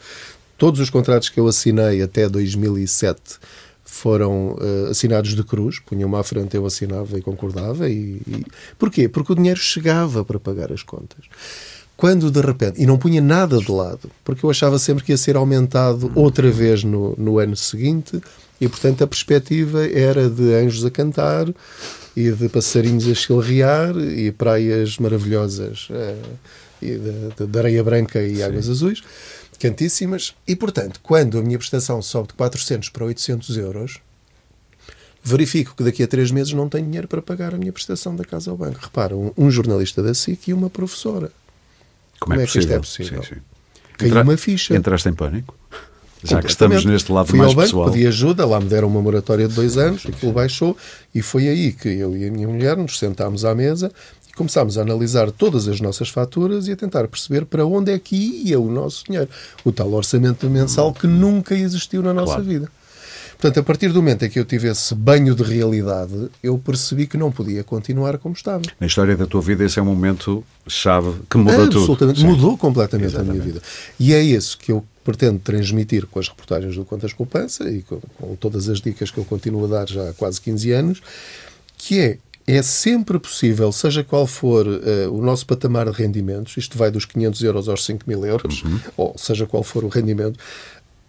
Todos 0.56 0.80
os 0.80 0.90
contratos 0.90 1.28
que 1.28 1.40
eu 1.40 1.46
assinei 1.46 2.02
até 2.02 2.28
2007 2.28 3.38
foram 3.84 4.52
uh, 4.54 4.90
assinados 4.90 5.34
de 5.34 5.44
cruz, 5.44 5.78
punham-me 5.78 6.16
à 6.16 6.22
frente, 6.22 6.56
eu 6.56 6.66
assinava 6.66 7.18
e 7.18 7.22
concordava. 7.22 7.88
E, 7.88 8.20
e... 8.26 8.44
Porquê? 8.78 9.08
Porque 9.08 9.32
o 9.32 9.34
dinheiro 9.34 9.60
chegava 9.60 10.24
para 10.24 10.40
pagar 10.40 10.72
as 10.72 10.82
contas. 10.82 11.26
Quando 11.96 12.30
de 12.30 12.40
repente, 12.40 12.82
e 12.82 12.86
não 12.86 12.98
punha 12.98 13.20
nada 13.20 13.58
de 13.58 13.70
lado, 13.70 14.10
porque 14.24 14.44
eu 14.44 14.50
achava 14.50 14.78
sempre 14.78 15.04
que 15.04 15.12
ia 15.12 15.16
ser 15.16 15.36
aumentado 15.36 16.10
outra 16.14 16.50
vez 16.50 16.82
no, 16.82 17.14
no 17.16 17.38
ano 17.38 17.54
seguinte, 17.54 18.20
e 18.60 18.68
portanto 18.68 19.04
a 19.04 19.06
perspectiva 19.06 19.86
era 19.86 20.28
de 20.28 20.54
anjos 20.54 20.84
a 20.84 20.90
cantar 20.90 21.46
e 22.16 22.30
de 22.30 22.48
passarinhos 22.48 23.08
a 23.08 23.14
chilrear 23.14 23.96
e 23.96 24.32
praias 24.32 24.98
maravilhosas 24.98 25.88
uh, 25.90 26.36
e 26.82 26.98
de, 26.98 27.46
de, 27.46 27.58
areia 27.58 27.82
branca 27.82 28.22
e 28.22 28.36
Sim. 28.36 28.42
águas 28.42 28.68
azuis 28.68 29.02
cantíssimas. 29.58 30.34
E, 30.46 30.54
portanto, 30.56 31.00
quando 31.02 31.38
a 31.38 31.42
minha 31.42 31.58
prestação 31.58 32.00
sobe 32.02 32.28
de 32.28 32.34
400 32.34 32.88
para 32.88 33.04
800 33.04 33.56
euros, 33.56 34.00
verifico 35.22 35.74
que 35.74 35.82
daqui 35.82 36.02
a 36.02 36.06
três 36.06 36.30
meses 36.30 36.52
não 36.52 36.68
tenho 36.68 36.84
dinheiro 36.84 37.08
para 37.08 37.22
pagar 37.22 37.54
a 37.54 37.58
minha 37.58 37.72
prestação 37.72 38.14
da 38.14 38.24
casa 38.24 38.50
ao 38.50 38.56
banco. 38.56 38.78
Repara, 38.82 39.16
um, 39.16 39.32
um 39.36 39.50
jornalista 39.50 40.02
da 40.02 40.12
SIC 40.14 40.48
e 40.48 40.52
uma 40.52 40.68
professora. 40.68 41.32
Como, 42.20 42.34
Como 42.34 42.40
é, 42.40 42.44
é, 42.44 42.46
que 42.46 42.58
isto 42.58 42.72
é 42.72 42.78
possível? 42.78 43.22
Sim, 43.22 43.34
sim. 43.34 43.40
Caiu 43.96 44.10
Entra... 44.10 44.22
uma 44.22 44.36
ficha. 44.36 44.76
Entraste 44.76 45.08
em 45.08 45.14
pânico? 45.14 45.56
Já 46.22 46.40
que 46.40 46.48
estamos 46.48 46.84
neste 46.86 47.12
lado 47.12 47.28
Fui 47.28 47.38
mais 47.38 47.50
ao 47.50 47.54
banco, 47.54 47.66
pessoal. 47.66 47.90
pedi 47.90 48.06
ajuda, 48.06 48.46
lá 48.46 48.58
me 48.58 48.66
deram 48.66 48.88
uma 48.88 49.02
moratória 49.02 49.46
de 49.46 49.54
dois 49.54 49.76
anos, 49.76 50.06
aquilo 50.06 50.32
baixou, 50.32 50.74
e 51.14 51.20
foi 51.20 51.48
aí 51.48 51.70
que 51.70 51.88
eu 51.88 52.16
e 52.16 52.26
a 52.26 52.30
minha 52.30 52.48
mulher 52.48 52.78
nos 52.78 52.98
sentámos 52.98 53.44
à 53.44 53.54
mesa 53.54 53.92
começámos 54.34 54.78
a 54.78 54.82
analisar 54.82 55.30
todas 55.30 55.68
as 55.68 55.80
nossas 55.80 56.08
faturas 56.08 56.68
e 56.68 56.72
a 56.72 56.76
tentar 56.76 57.06
perceber 57.08 57.44
para 57.44 57.64
onde 57.64 57.92
é 57.92 57.98
que 57.98 58.16
ia 58.16 58.58
o 58.58 58.70
nosso 58.70 59.04
dinheiro. 59.04 59.28
O 59.64 59.72
tal 59.72 59.92
orçamento 59.92 60.48
mensal 60.48 60.92
que 60.92 61.06
nunca 61.06 61.54
existiu 61.54 62.02
na 62.02 62.12
nossa 62.12 62.34
claro. 62.34 62.44
vida. 62.44 62.68
Portanto, 63.44 63.60
a 63.60 63.62
partir 63.62 63.88
do 63.88 63.96
momento 63.96 64.24
em 64.24 64.30
que 64.30 64.38
eu 64.38 64.44
tive 64.44 64.68
esse 64.68 64.94
banho 64.94 65.34
de 65.34 65.42
realidade, 65.42 66.30
eu 66.42 66.56
percebi 66.56 67.06
que 67.06 67.16
não 67.16 67.30
podia 67.30 67.62
continuar 67.62 68.16
como 68.16 68.34
estava. 68.34 68.62
Na 68.80 68.86
história 68.86 69.16
da 69.16 69.26
tua 69.26 69.42
vida, 69.42 69.64
esse 69.64 69.78
é 69.78 69.82
um 69.82 69.86
momento 69.86 70.42
chave 70.66 71.14
que 71.28 71.36
mudou 71.36 71.68
tudo. 71.68 71.78
Absolutamente, 71.78 72.24
mudou 72.24 72.56
completamente 72.56 73.08
Exatamente. 73.08 73.30
a 73.30 73.34
minha 73.34 73.44
vida. 73.44 73.62
E 73.98 74.14
é 74.14 74.22
isso 74.22 74.56
que 74.56 74.72
eu 74.72 74.84
pretendo 75.04 75.38
transmitir 75.38 76.06
com 76.06 76.18
as 76.18 76.28
reportagens 76.28 76.74
do 76.74 76.84
Contas 76.84 77.12
Poupança 77.12 77.70
e 77.70 77.82
com, 77.82 78.00
com 78.18 78.34
todas 78.36 78.68
as 78.68 78.80
dicas 78.80 79.10
que 79.10 79.18
eu 79.18 79.24
continuo 79.24 79.66
a 79.66 79.68
dar 79.68 79.88
já 79.88 80.08
há 80.08 80.12
quase 80.14 80.40
15 80.40 80.72
anos, 80.72 81.02
que 81.76 82.00
é 82.00 82.18
é 82.46 82.62
sempre 82.62 83.18
possível, 83.18 83.72
seja 83.72 84.04
qual 84.04 84.26
for 84.26 84.66
uh, 84.66 85.10
o 85.10 85.22
nosso 85.22 85.46
patamar 85.46 85.90
de 85.90 85.92
rendimentos, 85.92 86.56
isto 86.56 86.76
vai 86.76 86.90
dos 86.90 87.04
500 87.04 87.42
euros 87.42 87.68
aos 87.68 87.84
5 87.84 88.04
mil 88.06 88.24
euros, 88.24 88.62
uhum. 88.62 88.80
ou 88.96 89.14
seja 89.16 89.46
qual 89.46 89.62
for 89.62 89.84
o 89.84 89.88
rendimento, 89.88 90.38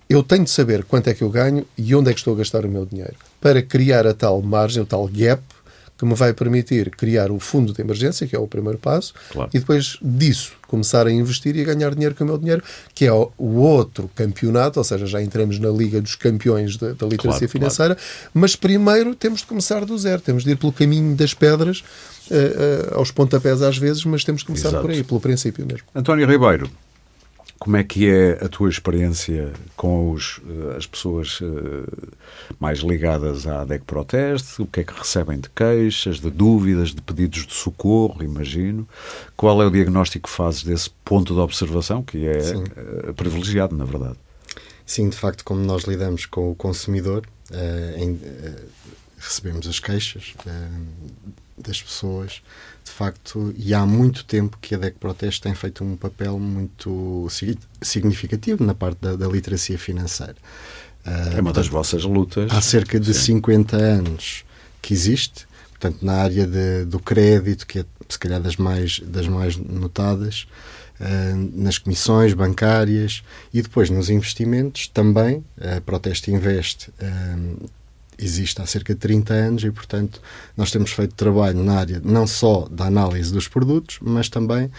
eu 0.09 0.23
tenho 0.23 0.43
de 0.43 0.49
saber 0.49 0.83
quanto 0.85 1.09
é 1.09 1.13
que 1.13 1.23
eu 1.23 1.29
ganho 1.29 1.65
e 1.77 1.93
onde 1.95 2.09
é 2.09 2.13
que 2.13 2.19
estou 2.19 2.33
a 2.33 2.37
gastar 2.37 2.65
o 2.65 2.69
meu 2.69 2.85
dinheiro, 2.85 3.15
para 3.41 3.61
criar 3.61 4.07
a 4.07 4.13
tal 4.13 4.41
margem, 4.41 4.81
o 4.81 4.85
tal 4.85 5.07
gap 5.07 5.41
que 5.97 6.05
me 6.05 6.13
vai 6.13 6.33
permitir 6.33 6.89
criar 6.91 7.31
o 7.31 7.39
fundo 7.39 7.73
de 7.73 7.81
emergência, 7.81 8.27
que 8.27 8.35
é 8.35 8.39
o 8.39 8.47
primeiro 8.47 8.77
passo, 8.77 9.13
claro. 9.31 9.49
e 9.53 9.59
depois 9.59 9.97
disso 10.01 10.53
começar 10.67 11.07
a 11.07 11.11
investir 11.11 11.55
e 11.55 11.61
a 11.61 11.63
ganhar 11.63 11.93
dinheiro 11.93 12.15
com 12.15 12.23
o 12.23 12.27
meu 12.27 12.37
dinheiro, 12.37 12.63
que 12.93 13.05
é 13.05 13.13
o, 13.13 13.31
outro 13.37 14.09
campeonato, 14.15 14.79
ou 14.79 14.83
seja, 14.83 15.05
já 15.05 15.21
entramos 15.21 15.59
na 15.59 15.69
Liga 15.69 16.01
dos 16.01 16.15
Campeões 16.15 16.75
da, 16.75 16.93
da 16.93 17.05
literacia 17.05 17.47
claro, 17.47 17.51
financeira, 17.51 17.95
claro. 17.95 18.31
mas 18.33 18.55
primeiro 18.55 19.15
temos 19.15 19.41
de 19.41 19.45
começar 19.45 19.85
do 19.85 19.97
zero, 19.97 20.21
temos 20.21 20.43
de 20.43 20.51
ir 20.51 20.57
pelo 20.57 20.73
caminho 20.73 21.15
das 21.15 21.33
pedras, 21.33 21.83
uh, 22.29 22.93
uh, 22.93 22.97
aos 22.97 23.11
pontapés 23.11 23.61
às 23.61 23.77
vezes, 23.77 24.03
mas 24.05 24.23
temos 24.23 24.41
de 24.41 24.47
começar 24.47 24.69
Exato. 24.69 24.81
por 24.81 24.91
aí, 24.91 25.03
pelo 25.03 25.19
princípio 25.19 25.65
mesmo. 25.65 25.87
António 25.93 26.27
Ribeiro, 26.27 26.69
como 27.59 27.77
é 27.77 27.83
que 27.83 28.09
é 28.09 28.33
a 28.43 28.49
tua 28.49 28.69
experiência 28.69 29.51
com 29.75 30.11
os, 30.11 30.41
eh, 30.47 30.77
as 30.77 30.85
pessoas 30.85 31.39
uh, 31.39 31.87
mais 32.59 32.79
ligadas 32.79 33.47
à 33.47 33.63
DEC 33.63 33.83
Proteste? 33.85 34.61
O 34.61 34.67
que 34.67 34.81
é 34.81 34.83
que 34.83 34.93
recebem 34.93 35.39
de 35.39 35.49
queixas, 35.49 36.19
de 36.19 36.29
dúvidas, 36.29 36.89
de 36.93 37.01
pedidos 37.01 37.47
de 37.47 37.53
socorro, 37.53 38.21
imagino? 38.21 38.87
Qual 39.37 39.61
é 39.61 39.65
o 39.65 39.69
diagnóstico 39.69 40.27
que 40.27 40.35
fazes 40.35 40.63
desse 40.63 40.89
ponto 41.03 41.33
de 41.33 41.39
observação, 41.39 42.03
que 42.03 42.27
é 42.27 42.39
uh, 43.09 43.13
privilegiado, 43.13 43.75
na 43.75 43.85
verdade? 43.85 44.17
Sim, 44.85 45.09
de 45.09 45.17
facto, 45.17 45.43
como 45.43 45.61
nós 45.61 45.83
lidamos 45.83 46.25
com 46.25 46.51
o 46.51 46.55
consumidor, 46.55 47.25
em, 47.97 48.19
recebemos 49.17 49.67
as 49.67 49.79
queixas 49.79 50.35
das 51.57 51.81
pessoas 51.81 52.43
de 52.85 52.91
facto, 52.91 53.53
e 53.57 53.73
há 53.73 53.83
muito 53.83 54.23
tempo 54.23 54.57
que 54.61 54.75
a 54.75 54.77
DEC 54.77 54.95
Proteste 54.99 55.41
tem 55.41 55.55
feito 55.55 55.83
um 55.83 55.97
papel 55.97 56.39
muito 56.39 57.27
significativo 57.81 58.63
na 58.63 58.75
parte 58.75 58.99
da, 59.01 59.15
da 59.15 59.27
literacia 59.27 59.77
financeira. 59.77 60.35
É 61.35 61.41
uma 61.41 61.51
das 61.51 61.67
vossas 61.67 62.03
lutas. 62.03 62.51
Há 62.51 62.61
cerca 62.61 62.99
de 62.99 63.13
Sim. 63.13 63.37
50 63.37 63.75
anos 63.75 64.45
que 64.81 64.93
existe, 64.93 65.47
portanto, 65.71 66.05
na 66.05 66.13
área 66.13 66.45
de, 66.45 66.85
do 66.85 66.99
crédito, 66.99 67.65
que 67.65 67.79
é 67.79 67.85
se 68.07 68.19
calhar 68.19 68.39
das 68.39 68.55
mais, 68.55 68.99
das 68.99 69.27
mais 69.27 69.57
notadas, 69.57 70.47
uh, 70.99 71.51
nas 71.59 71.79
comissões 71.79 72.33
bancárias 72.33 73.23
e 73.51 73.61
depois 73.63 73.89
nos 73.89 74.09
investimentos 74.11 74.87
também. 74.87 75.43
A 75.59 75.81
Proteste 75.81 76.31
Investe 76.31 76.89
uh, 76.89 77.69
existe 78.17 78.61
há 78.61 78.65
cerca 78.65 78.93
de 78.93 78.99
30 78.99 79.33
anos 79.33 79.63
e, 79.63 79.71
portanto, 79.71 80.21
nós 80.55 80.71
temos 80.71 80.91
feito 80.91 81.15
trabalho 81.15 81.63
na 81.63 81.79
área 81.79 82.01
não 82.03 82.25
só 82.25 82.67
da 82.69 82.85
análise 82.85 83.31
dos 83.31 83.47
produtos, 83.47 83.97
mas 84.01 84.29
também 84.29 84.69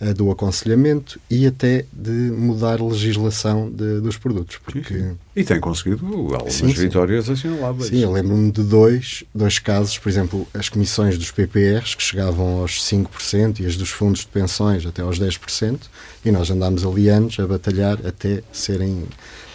uh, 0.00 0.14
do 0.14 0.30
aconselhamento 0.30 1.20
e 1.30 1.46
até 1.46 1.84
de 1.92 2.10
mudar 2.10 2.80
a 2.80 2.84
legislação 2.84 3.70
de, 3.70 4.00
dos 4.00 4.16
produtos. 4.16 4.58
Porque... 4.58 4.82
Sim, 4.94 5.16
E 5.36 5.42
tem 5.42 5.58
conseguido 5.58 6.06
algumas 6.06 6.54
sim, 6.54 6.66
vitórias 6.68 7.28
assinaláveis. 7.28 7.88
Sim, 7.88 7.98
eu 7.98 8.12
lembro-me 8.12 8.52
de 8.52 8.62
dois, 8.62 9.24
dois 9.34 9.58
casos, 9.58 9.98
por 9.98 10.08
exemplo, 10.08 10.46
as 10.54 10.68
comissões 10.68 11.18
dos 11.18 11.32
PPRs, 11.32 11.96
que 11.96 12.02
chegavam 12.02 12.60
aos 12.60 12.80
5%, 12.84 13.58
e 13.58 13.66
as 13.66 13.76
dos 13.76 13.90
fundos 13.90 14.20
de 14.20 14.28
pensões 14.28 14.86
até 14.86 15.02
aos 15.02 15.18
10%, 15.18 15.80
e 16.24 16.30
nós 16.30 16.50
andámos 16.50 16.84
ali 16.84 17.08
anos 17.08 17.36
a 17.40 17.46
batalhar 17.48 17.98
até 18.06 18.42
serem 18.52 19.04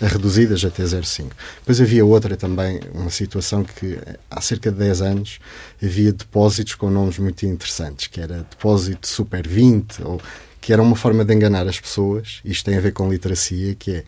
reduzidas 0.02 0.66
até 0.66 0.84
0,5. 0.84 1.30
Depois 1.60 1.80
havia 1.80 2.06
outra 2.06 2.36
também, 2.36 2.82
uma 2.94 3.10
situação 3.10 3.64
que 3.64 3.98
há 4.30 4.42
cerca 4.42 4.70
de 4.72 4.78
10 4.78 5.02
anos 5.02 5.40
havia 5.82 6.12
depósitos 6.12 6.76
com 6.76 6.90
nomes 6.90 7.18
muito 7.20 7.46
interessantes, 7.46 8.08
que 8.08 8.20
era 8.20 8.46
depósito 8.50 9.08
Super 9.08 9.48
20, 9.48 10.04
ou 10.04 10.22
que 10.62 10.74
era 10.74 10.82
uma 10.82 10.96
forma 10.96 11.24
de 11.24 11.34
enganar 11.34 11.68
as 11.68 11.80
pessoas, 11.80 12.42
isto 12.44 12.66
tem 12.66 12.78
a 12.78 12.82
ver 12.82 12.92
com 12.92 13.10
literacia, 13.10 13.76
que 13.76 13.92
é, 13.92 13.98
eh, 13.98 14.04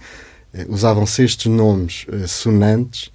usavam-se 0.68 1.24
estes 1.24 1.46
nomes 1.46 2.06
uh, 2.10 2.28
sonantes 2.28 3.12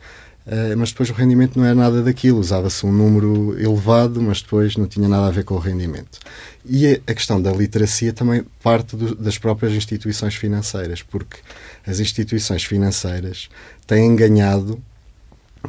Uh, 0.46 0.76
mas 0.76 0.90
depois 0.90 1.10
o 1.10 1.12
rendimento 1.12 1.58
não 1.58 1.66
era 1.66 1.74
nada 1.74 2.00
daquilo, 2.04 2.38
usava-se 2.38 2.86
um 2.86 2.92
número 2.92 3.60
elevado, 3.60 4.22
mas 4.22 4.40
depois 4.40 4.76
não 4.76 4.86
tinha 4.86 5.08
nada 5.08 5.26
a 5.26 5.30
ver 5.32 5.42
com 5.42 5.54
o 5.54 5.58
rendimento. 5.58 6.20
E 6.64 6.86
a, 6.86 6.92
a 7.10 7.14
questão 7.14 7.42
da 7.42 7.50
literacia 7.50 8.12
também 8.12 8.44
parte 8.62 8.94
do, 8.94 9.16
das 9.16 9.38
próprias 9.38 9.72
instituições 9.72 10.36
financeiras, 10.36 11.02
porque 11.02 11.38
as 11.84 11.98
instituições 11.98 12.62
financeiras 12.62 13.48
têm 13.88 14.14
ganhado 14.14 14.80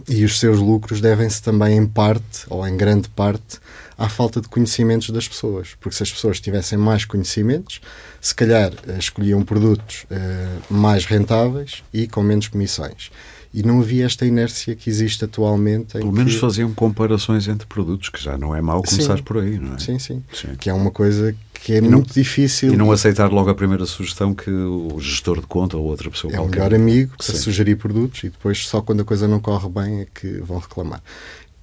e 0.07 0.23
os 0.23 0.39
seus 0.39 0.59
lucros 0.59 1.01
devem-se 1.01 1.41
também, 1.41 1.75
em 1.75 1.87
parte, 1.87 2.45
ou 2.47 2.67
em 2.67 2.77
grande 2.77 3.09
parte, 3.09 3.59
à 3.97 4.07
falta 4.07 4.39
de 4.39 4.47
conhecimentos 4.47 5.09
das 5.09 5.27
pessoas. 5.27 5.75
Porque 5.79 5.95
se 5.95 6.03
as 6.03 6.11
pessoas 6.11 6.39
tivessem 6.39 6.77
mais 6.77 7.05
conhecimentos, 7.05 7.81
se 8.21 8.35
calhar 8.35 8.71
uh, 8.71 8.97
escolhiam 8.99 9.43
produtos 9.43 10.05
uh, 10.11 10.73
mais 10.73 11.05
rentáveis 11.05 11.83
e 11.93 12.07
com 12.07 12.21
menos 12.21 12.47
comissões 12.47 13.11
e 13.53 13.63
não 13.63 13.79
havia 13.79 14.05
esta 14.05 14.25
inércia 14.25 14.75
que 14.75 14.89
existe 14.89 15.25
atualmente. 15.25 15.93
Pelo 15.93 16.11
menos 16.11 16.35
que... 16.35 16.39
faziam 16.39 16.71
comparações 16.73 17.47
entre 17.47 17.65
produtos, 17.65 18.09
que 18.09 18.21
já 18.21 18.37
não 18.37 18.55
é 18.55 18.61
mau 18.61 18.83
começar 18.83 19.17
sim. 19.17 19.23
por 19.23 19.39
aí, 19.39 19.57
não 19.57 19.75
é? 19.75 19.79
Sim, 19.79 19.97
sim, 19.97 20.23
sim, 20.33 20.49
Que 20.59 20.69
é 20.69 20.73
uma 20.73 20.91
coisa 20.91 21.35
que 21.53 21.73
é 21.73 21.77
e 21.77 21.81
muito 21.81 21.91
não, 21.91 22.01
difícil. 22.01 22.73
E 22.73 22.77
não 22.77 22.91
aceitar 22.91 23.31
logo 23.31 23.49
a 23.49 23.55
primeira 23.55 23.85
sugestão 23.85 24.33
que 24.33 24.51
o 24.51 24.99
gestor 24.99 25.41
de 25.41 25.47
conta 25.47 25.75
ou 25.75 25.85
outra 25.85 26.09
pessoa 26.11 26.31
é 26.31 26.37
qualquer. 26.37 26.59
É 26.59 26.61
o 26.61 26.65
melhor 26.65 26.75
amigo 26.75 27.15
a 27.19 27.23
sugerir 27.23 27.77
produtos 27.77 28.23
e 28.23 28.29
depois 28.29 28.67
só 28.67 28.81
quando 28.81 29.01
a 29.01 29.05
coisa 29.05 29.27
não 29.27 29.39
corre 29.39 29.69
bem 29.69 30.01
é 30.01 30.07
que 30.13 30.39
vão 30.41 30.59
reclamar. 30.59 31.01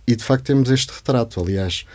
E 0.07 0.17
de 0.17 0.25
facto 0.25 0.45
temos 0.45 0.71
este 0.71 0.93
retrato. 0.93 1.41
Aliás, 1.41 1.87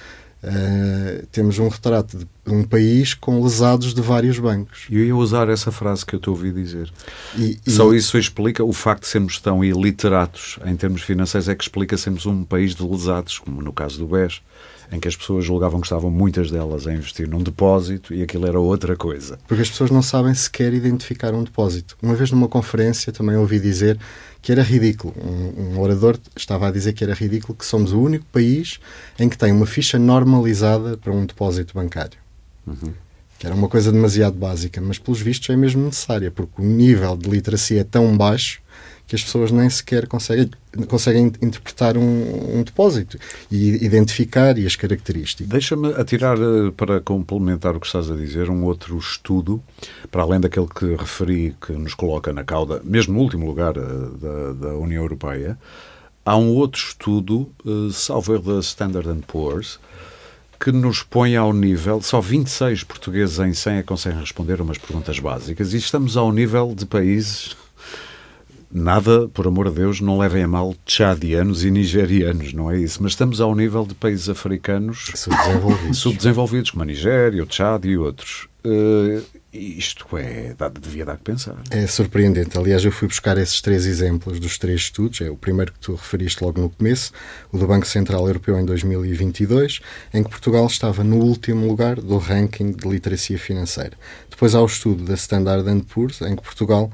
Uh, 0.42 1.26
temos 1.34 1.60
um 1.60 1.68
retrato 1.68 2.18
de 2.18 2.28
um 2.48 2.64
país 2.64 3.14
com 3.14 3.44
lesados 3.44 3.94
de 3.94 4.02
vários 4.02 4.40
bancos. 4.40 4.88
Eu 4.90 5.04
ia 5.04 5.16
usar 5.16 5.50
essa 5.50 5.72
frase 5.72 6.06
que 6.06 6.16
eu 6.16 6.20
te 6.20 6.30
ouvi 6.30 6.52
dizer. 6.52 6.90
E, 7.38 7.60
e... 7.66 7.72
Só 7.72 7.94
isso 7.94 8.18
explica 8.18 8.64
o 8.64 8.72
facto 8.72 9.02
de 9.02 9.10
sermos 9.10 9.40
tão 9.40 9.64
iliteratos 9.64 10.58
em 10.66 10.76
termos 10.78 11.02
financeiros, 11.02 11.50
é 11.50 11.56
que 11.56 11.64
explica 11.64 11.98
sermos 11.98 12.26
um 12.26 12.46
país 12.46 12.74
de 12.74 12.84
lesados, 12.84 13.38
como 13.38 13.62
no 13.62 13.74
caso 13.74 14.00
do 14.00 14.08
BES 14.08 14.42
em 14.92 15.00
que 15.00 15.08
as 15.08 15.16
pessoas 15.16 15.46
julgavam 15.46 15.80
que 15.80 15.86
estavam 15.86 16.10
muitas 16.10 16.50
delas 16.50 16.88
a 16.88 16.94
investir 16.94 17.28
num 17.28 17.42
depósito 17.42 18.14
e 18.14 18.24
aquilo 18.24 18.48
era 18.48 18.60
outra 18.60 18.96
coisa. 18.96 19.38
Porque 19.48 19.62
as 19.62 19.70
pessoas 19.70 19.92
não 19.92 20.02
sabem 20.02 20.34
sequer 20.34 20.74
identificar 20.74 21.34
um 21.34 21.44
depósito. 21.44 21.96
Uma 22.02 22.16
vez 22.16 22.32
numa 22.32 22.48
conferência 22.48 23.14
também 23.14 23.36
ouvi 23.36 23.60
dizer 23.60 24.00
que 24.42 24.52
era 24.52 24.64
ridículo. 24.64 25.14
Um, 25.18 25.74
um 25.74 25.80
orador 25.80 26.18
estava 26.36 26.68
a 26.68 26.72
dizer 26.72 26.94
que 26.94 27.04
era 27.04 27.14
ridículo 27.14 27.58
que 27.58 27.66
somos 27.66 27.92
o 27.92 28.00
único 28.00 28.26
país 28.32 28.80
em 29.18 29.28
que 29.28 29.38
tem 29.38 29.52
uma 29.52 29.66
ficha 29.66 30.00
normalizada 30.00 30.98
para 30.98 31.12
um 31.12 31.26
depósito 31.26 31.74
bancário. 31.74 32.18
Uhum. 32.66 32.94
Que 33.38 33.46
era 33.46 33.56
uma 33.56 33.70
coisa 33.70 33.92
demasiado 33.92 34.38
básica, 34.38 34.82
mas 34.82 35.00
pelos 35.00 35.22
vistos 35.22 35.50
é 35.50 35.56
mesmo 35.56 35.86
necessária, 35.86 36.30
porque 36.30 36.62
o 36.62 36.66
nível 36.66 37.16
de 37.16 37.30
literacia 37.30 37.82
é 37.82 37.84
tão 37.84 38.18
baixo 38.18 38.62
que 39.10 39.16
as 39.16 39.24
pessoas 39.24 39.52
nem 39.52 39.68
sequer 39.68 40.08
conseguem, 40.08 40.52
conseguem 40.88 41.34
interpretar 41.42 41.98
um, 41.98 42.60
um 42.60 42.64
depósito 42.64 43.18
e 43.50 43.84
identificar 43.84 44.56
e 44.56 44.68
as 44.68 44.76
características. 44.76 45.50
Deixa-me 45.50 45.92
atirar, 45.96 46.38
eh, 46.38 46.70
para 46.78 47.02
complementar 47.02 47.76
o 47.76 47.80
que 47.80 47.88
estás 47.88 48.12
a 48.12 48.16
dizer, 48.16 48.52
um 48.52 48.64
outro 48.64 48.96
estudo, 49.00 49.60
para 50.12 50.22
além 50.22 50.40
daquele 50.40 50.68
que 50.68 50.96
referi, 50.96 51.56
que 51.60 51.74
nos 51.74 51.96
coloca 51.96 52.32
na 52.32 52.44
cauda, 52.44 52.82
mesmo 52.84 53.16
no 53.16 53.22
último 53.22 53.48
lugar 53.48 53.76
eh, 53.78 53.82
da, 53.82 54.68
da 54.68 54.76
União 54.76 55.02
Europeia, 55.02 55.58
há 56.24 56.38
um 56.38 56.54
outro 56.54 56.80
estudo, 56.80 57.50
uh, 57.66 57.92
salvo 57.92 58.38
da 58.38 58.60
Standard 58.60 59.10
Poor's, 59.26 59.80
que 60.60 60.72
nos 60.72 61.02
põe 61.02 61.36
ao 61.36 61.52
nível, 61.52 62.00
só 62.04 62.22
26 62.22 62.84
portugueses 62.84 63.40
em 63.40 63.54
100 63.54 63.74
é 63.74 63.82
conseguem 63.82 64.20
responder 64.20 64.62
umas 64.62 64.78
perguntas 64.78 65.18
básicas, 65.18 65.74
e 65.74 65.78
estamos 65.78 66.16
ao 66.16 66.32
nível 66.32 66.76
de 66.76 66.86
países 66.86 67.58
Nada, 68.72 69.28
por 69.30 69.48
amor 69.48 69.70
de 69.70 69.78
Deus, 69.78 70.00
não 70.00 70.20
levem 70.20 70.44
a 70.44 70.48
mal 70.48 70.76
tchadianos 70.86 71.64
e 71.64 71.72
nigerianos, 71.72 72.54
não 72.54 72.70
é 72.70 72.78
isso? 72.78 73.02
Mas 73.02 73.14
estamos 73.14 73.42
ao 73.42 73.56
nível 73.56 73.84
de 73.84 73.96
países 73.96 74.30
africanos 74.30 75.12
subdesenvolvidos, 75.16 75.98
subdesenvolvidos 75.98 76.72
como 76.72 76.84
a 76.84 76.86
Nigéria, 76.86 77.42
o 77.42 77.48
Tchad 77.48 77.86
e 77.86 77.98
outros. 77.98 78.48
Uh, 78.64 79.24
isto 79.52 80.06
é, 80.18 80.54
devia 80.80 81.06
dar 81.06 81.18
que 81.18 81.24
pensar. 81.24 81.56
É 81.72 81.88
surpreendente. 81.88 82.58
Aliás, 82.58 82.84
eu 82.86 82.92
fui 82.92 83.08
buscar 83.08 83.38
esses 83.38 83.60
três 83.62 83.86
exemplos 83.86 84.40
dos 84.40 84.60
três 84.60 84.82
estudos. 84.82 85.22
É 85.22 85.30
o 85.30 85.36
primeiro 85.36 85.72
que 85.74 85.80
tu 85.80 85.96
referiste 85.96 86.44
logo 86.44 86.62
no 86.62 86.70
começo, 86.70 87.12
o 87.52 87.58
do 87.58 87.66
Banco 87.66 87.88
Central 87.88 88.28
Europeu 88.28 88.60
em 88.60 88.66
2022, 88.66 89.80
em 90.14 90.24
que 90.24 90.30
Portugal 90.30 90.68
estava 90.68 91.04
no 91.04 91.18
último 91.18 91.66
lugar 91.66 91.96
do 91.96 92.18
ranking 92.18 92.72
de 92.72 92.88
literacia 92.88 93.40
financeira. 93.40 93.94
Depois 94.30 94.54
há 94.54 94.62
o 94.62 94.66
estudo 94.66 95.06
da 95.06 95.16
Standard 95.16 95.66
Poor's, 95.86 96.22
em 96.22 96.36
que 96.36 96.44
Portugal 96.44 96.92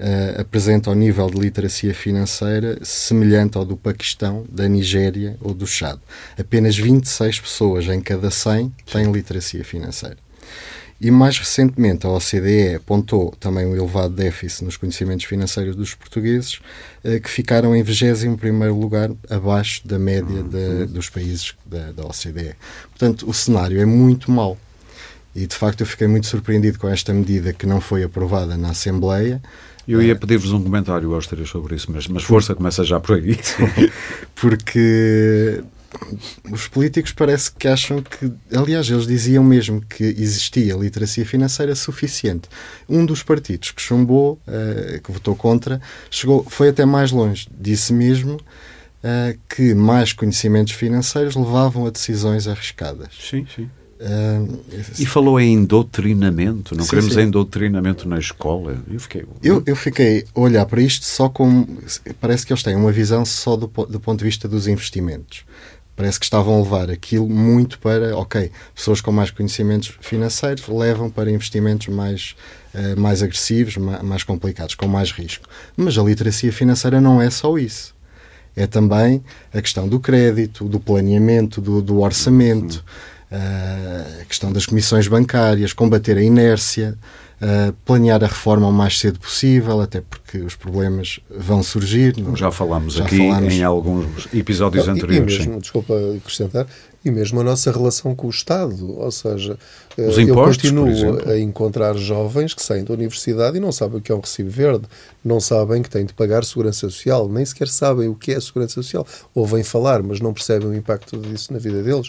uh, 0.00 0.40
apresenta 0.40 0.90
o 0.90 0.94
nível 0.94 1.28
de 1.28 1.38
literacia 1.38 1.94
financeira 1.94 2.78
semelhante 2.82 3.56
ao 3.58 3.64
do 3.64 3.76
Paquistão, 3.76 4.44
da 4.50 4.66
Nigéria 4.66 5.36
ou 5.40 5.52
do 5.54 5.66
Chad. 5.66 6.00
Apenas 6.38 6.76
26 6.76 7.40
pessoas 7.40 7.86
em 7.86 8.00
cada 8.00 8.30
100 8.30 8.72
têm 8.90 9.12
literacia 9.12 9.64
financeira. 9.64 10.16
E 11.00 11.10
mais 11.10 11.38
recentemente 11.38 12.06
a 12.06 12.10
OCDE 12.10 12.74
apontou 12.74 13.34
também 13.40 13.64
um 13.64 13.74
elevado 13.74 14.14
déficit 14.14 14.64
nos 14.64 14.76
conhecimentos 14.76 15.24
financeiros 15.24 15.74
dos 15.74 15.94
portugueses, 15.94 16.60
eh, 17.02 17.18
que 17.18 17.30
ficaram 17.30 17.74
em 17.74 17.82
21 17.82 18.78
lugar 18.78 19.10
abaixo 19.30 19.80
da 19.88 19.98
média 19.98 20.42
de, 20.42 20.56
uhum. 20.56 20.86
dos 20.86 21.08
países 21.08 21.54
da, 21.64 21.90
da 21.92 22.04
OCDE. 22.04 22.54
Portanto, 22.90 23.26
o 23.26 23.32
cenário 23.32 23.80
é 23.80 23.86
muito 23.86 24.30
mau. 24.30 24.58
E 25.34 25.46
de 25.46 25.54
facto 25.54 25.80
eu 25.80 25.86
fiquei 25.86 26.06
muito 26.06 26.26
surpreendido 26.26 26.78
com 26.78 26.88
esta 26.88 27.14
medida 27.14 27.52
que 27.54 27.64
não 27.64 27.80
foi 27.80 28.02
aprovada 28.02 28.56
na 28.58 28.70
Assembleia, 28.70 29.40
eu 29.86 30.02
ia 30.02 30.14
pedir-vos 30.14 30.52
um 30.52 30.62
comentário 30.62 31.14
aos 31.14 31.26
três 31.26 31.48
sobre 31.48 31.74
isso, 31.76 31.90
mas, 31.90 32.06
mas 32.06 32.22
força, 32.22 32.54
começa 32.54 32.84
já 32.84 33.00
por 33.00 33.16
aí. 33.16 33.38
Porque 34.34 35.62
os 36.50 36.68
políticos 36.68 37.12
parece 37.12 37.50
que 37.52 37.66
acham 37.66 38.02
que, 38.02 38.32
aliás, 38.54 38.88
eles 38.88 39.06
diziam 39.06 39.42
mesmo 39.42 39.80
que 39.80 40.04
existia 40.04 40.74
literacia 40.74 41.26
financeira 41.26 41.74
suficiente. 41.74 42.48
Um 42.88 43.04
dos 43.04 43.22
partidos 43.22 43.70
que 43.72 43.82
chumbou, 43.82 44.40
uh, 44.46 45.00
que 45.02 45.10
votou 45.10 45.34
contra, 45.34 45.80
chegou, 46.10 46.44
foi 46.44 46.68
até 46.68 46.84
mais 46.84 47.10
longe. 47.10 47.48
Disse 47.50 47.92
mesmo 47.92 48.34
uh, 48.34 49.38
que 49.48 49.74
mais 49.74 50.12
conhecimentos 50.12 50.74
financeiros 50.74 51.34
levavam 51.34 51.86
a 51.86 51.90
decisões 51.90 52.46
arriscadas. 52.46 53.08
Sim, 53.18 53.46
sim. 53.54 53.68
Uh, 54.00 54.58
e 54.98 55.04
falou 55.04 55.38
em 55.38 55.62
doutrinamento, 55.62 56.74
não 56.74 56.84
sim, 56.84 56.90
queremos 56.90 57.12
sim. 57.12 57.20
em 57.20 57.30
doutrinamento 57.30 58.08
na 58.08 58.18
escola. 58.18 58.78
Eu 58.90 58.98
fiquei. 58.98 59.26
Eu, 59.42 59.62
eu 59.66 59.76
fiquei 59.76 60.24
a 60.34 60.40
olhar 60.40 60.64
para 60.64 60.80
isto 60.80 61.04
só 61.04 61.28
como. 61.28 61.68
Parece 62.18 62.46
que 62.46 62.52
eles 62.52 62.62
têm 62.62 62.74
uma 62.74 62.90
visão 62.90 63.26
só 63.26 63.56
do, 63.56 63.66
do 63.66 64.00
ponto 64.00 64.20
de 64.20 64.24
vista 64.24 64.48
dos 64.48 64.66
investimentos. 64.66 65.44
Parece 65.94 66.18
que 66.18 66.24
estavam 66.24 66.54
a 66.54 66.62
levar 66.62 66.90
aquilo 66.90 67.28
muito 67.28 67.78
para, 67.78 68.16
ok, 68.16 68.50
pessoas 68.74 69.02
com 69.02 69.12
mais 69.12 69.30
conhecimentos 69.30 69.92
financeiros 70.00 70.66
levam 70.66 71.10
para 71.10 71.30
investimentos 71.30 71.88
mais, 71.88 72.34
uh, 72.74 72.98
mais 72.98 73.22
agressivos, 73.22 73.76
mais, 73.76 74.02
mais 74.02 74.22
complicados, 74.22 74.74
com 74.74 74.88
mais 74.88 75.12
risco. 75.12 75.46
Mas 75.76 75.98
a 75.98 76.02
literacia 76.02 76.50
financeira 76.50 77.02
não 77.02 77.20
é 77.20 77.28
só 77.28 77.58
isso 77.58 77.94
é 78.56 78.66
também 78.66 79.22
a 79.54 79.62
questão 79.62 79.88
do 79.88 80.00
crédito, 80.00 80.64
do 80.68 80.80
planeamento, 80.80 81.60
do, 81.60 81.80
do 81.80 82.00
orçamento. 82.00 82.84
Uhum 83.30 84.20
a 84.20 84.24
questão 84.24 84.52
das 84.52 84.66
comissões 84.66 85.06
bancárias, 85.08 85.72
combater 85.72 86.16
a 86.16 86.22
inércia, 86.22 86.96
uh, 87.40 87.72
planear 87.84 88.22
a 88.22 88.26
reforma 88.26 88.66
o 88.66 88.72
mais 88.72 88.98
cedo 88.98 89.18
possível, 89.18 89.80
até 89.80 90.00
porque 90.00 90.38
os 90.38 90.54
problemas 90.54 91.20
vão 91.30 91.62
surgir. 91.62 92.14
Como 92.14 92.36
já 92.36 92.50
falámos 92.50 92.94
já 92.94 93.04
aqui 93.04 93.18
falámos... 93.18 93.54
em 93.54 93.62
alguns 93.62 94.28
episódios 94.34 94.86
não, 94.86 94.94
anteriores. 94.94 95.34
E 95.34 95.38
mesmo, 95.38 95.60
desculpa 95.60 95.94
acrescentar, 96.16 96.66
e 97.04 97.10
mesmo 97.10 97.40
a 97.40 97.44
nossa 97.44 97.72
relação 97.72 98.14
com 98.14 98.26
o 98.26 98.30
Estado. 98.30 98.98
Ou 98.98 99.10
seja, 99.10 99.58
Os 99.96 100.18
eu 100.18 100.34
continuo 100.34 101.18
a 101.26 101.38
encontrar 101.38 101.96
jovens 101.96 102.54
que 102.54 102.62
saem 102.62 102.84
da 102.84 102.92
universidade 102.92 103.56
e 103.56 103.60
não 103.60 103.72
sabem 103.72 103.98
o 103.98 104.00
que 104.00 104.12
é 104.12 104.14
um 104.14 104.20
recibo 104.20 104.50
verde, 104.50 104.84
não 105.24 105.40
sabem 105.40 105.82
que 105.82 105.90
têm 105.90 106.04
de 106.04 106.12
pagar 106.12 106.44
segurança 106.44 106.80
social, 106.80 107.28
nem 107.28 107.44
sequer 107.44 107.68
sabem 107.68 108.08
o 108.08 108.14
que 108.14 108.32
é 108.32 108.40
segurança 108.40 108.74
social. 108.74 109.06
Ouvem 109.34 109.62
falar, 109.62 110.02
mas 110.02 110.20
não 110.20 110.32
percebem 110.32 110.68
o 110.68 110.74
impacto 110.74 111.16
disso 111.18 111.52
na 111.52 111.58
vida 111.58 111.82
deles. 111.82 112.08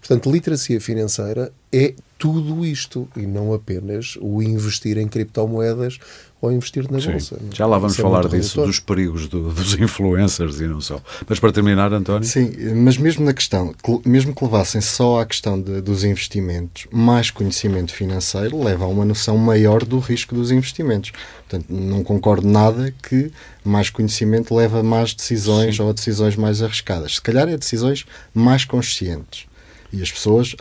Portanto, 0.00 0.30
literacia 0.30 0.80
financeira 0.80 1.52
é 1.72 1.94
tudo 2.18 2.64
isto 2.64 3.08
e 3.16 3.26
não 3.26 3.52
apenas 3.52 4.16
o 4.20 4.42
investir 4.42 4.98
em 4.98 5.08
criptomoedas 5.08 5.98
ou 6.42 6.50
investir 6.50 6.90
na 6.90 7.00
Sim. 7.00 7.12
bolsa. 7.12 7.38
Já 7.52 7.66
lá 7.66 7.78
vamos 7.78 7.92
Isso 7.92 8.00
é 8.00 8.02
falar 8.02 8.24
é 8.24 8.28
disso, 8.28 8.60
dos 8.66 8.80
perigos 8.80 9.28
do, 9.28 9.50
dos 9.52 9.74
influencers 9.78 10.60
e 10.60 10.66
não 10.66 10.80
só. 10.80 11.00
Mas 11.28 11.38
para 11.38 11.52
terminar, 11.52 11.92
António. 11.92 12.28
Sim, 12.28 12.52
mas 12.74 12.98
mesmo 12.98 13.24
na 13.24 13.32
questão, 13.32 13.72
mesmo 14.04 14.34
que 14.34 14.44
levassem 14.44 14.80
só 14.80 15.20
à 15.20 15.24
questão 15.24 15.60
de, 15.60 15.80
dos 15.80 16.02
investimentos, 16.02 16.88
mais 16.90 17.30
conhecimento 17.30 17.94
financeiro 17.94 18.60
leva 18.60 18.84
a 18.84 18.88
uma 18.88 19.04
noção 19.04 19.38
maior 19.38 19.84
do 19.84 20.00
risco 20.00 20.34
dos 20.34 20.50
investimentos. 20.50 21.12
Portanto, 21.48 21.72
não 21.72 22.02
concordo 22.02 22.48
nada 22.48 22.92
que 23.08 23.30
mais 23.64 23.88
conhecimento 23.88 24.52
leva 24.52 24.80
a 24.80 24.82
mais 24.82 25.14
decisões 25.14 25.76
Sim. 25.76 25.82
ou 25.82 25.90
a 25.90 25.92
decisões 25.92 26.34
mais 26.34 26.60
arriscadas. 26.60 27.14
Se 27.14 27.22
calhar 27.22 27.48
é 27.48 27.56
decisões 27.56 28.04
mais 28.34 28.64
conscientes 28.64 29.46
e 29.92 30.02
as 30.02 30.10
pessoas 30.10 30.56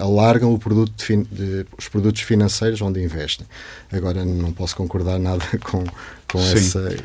alargam 0.00 0.52
o 0.52 0.58
produto 0.58 0.92
de, 0.96 1.24
de, 1.24 1.66
os 1.76 1.88
produtos 1.88 2.22
financeiros 2.22 2.80
onde 2.80 3.02
investem. 3.02 3.46
Agora, 3.92 4.24
não 4.24 4.52
posso 4.52 4.74
concordar 4.76 5.18
nada 5.18 5.44
com, 5.62 5.84
com 6.30 6.40
essa 6.40 6.96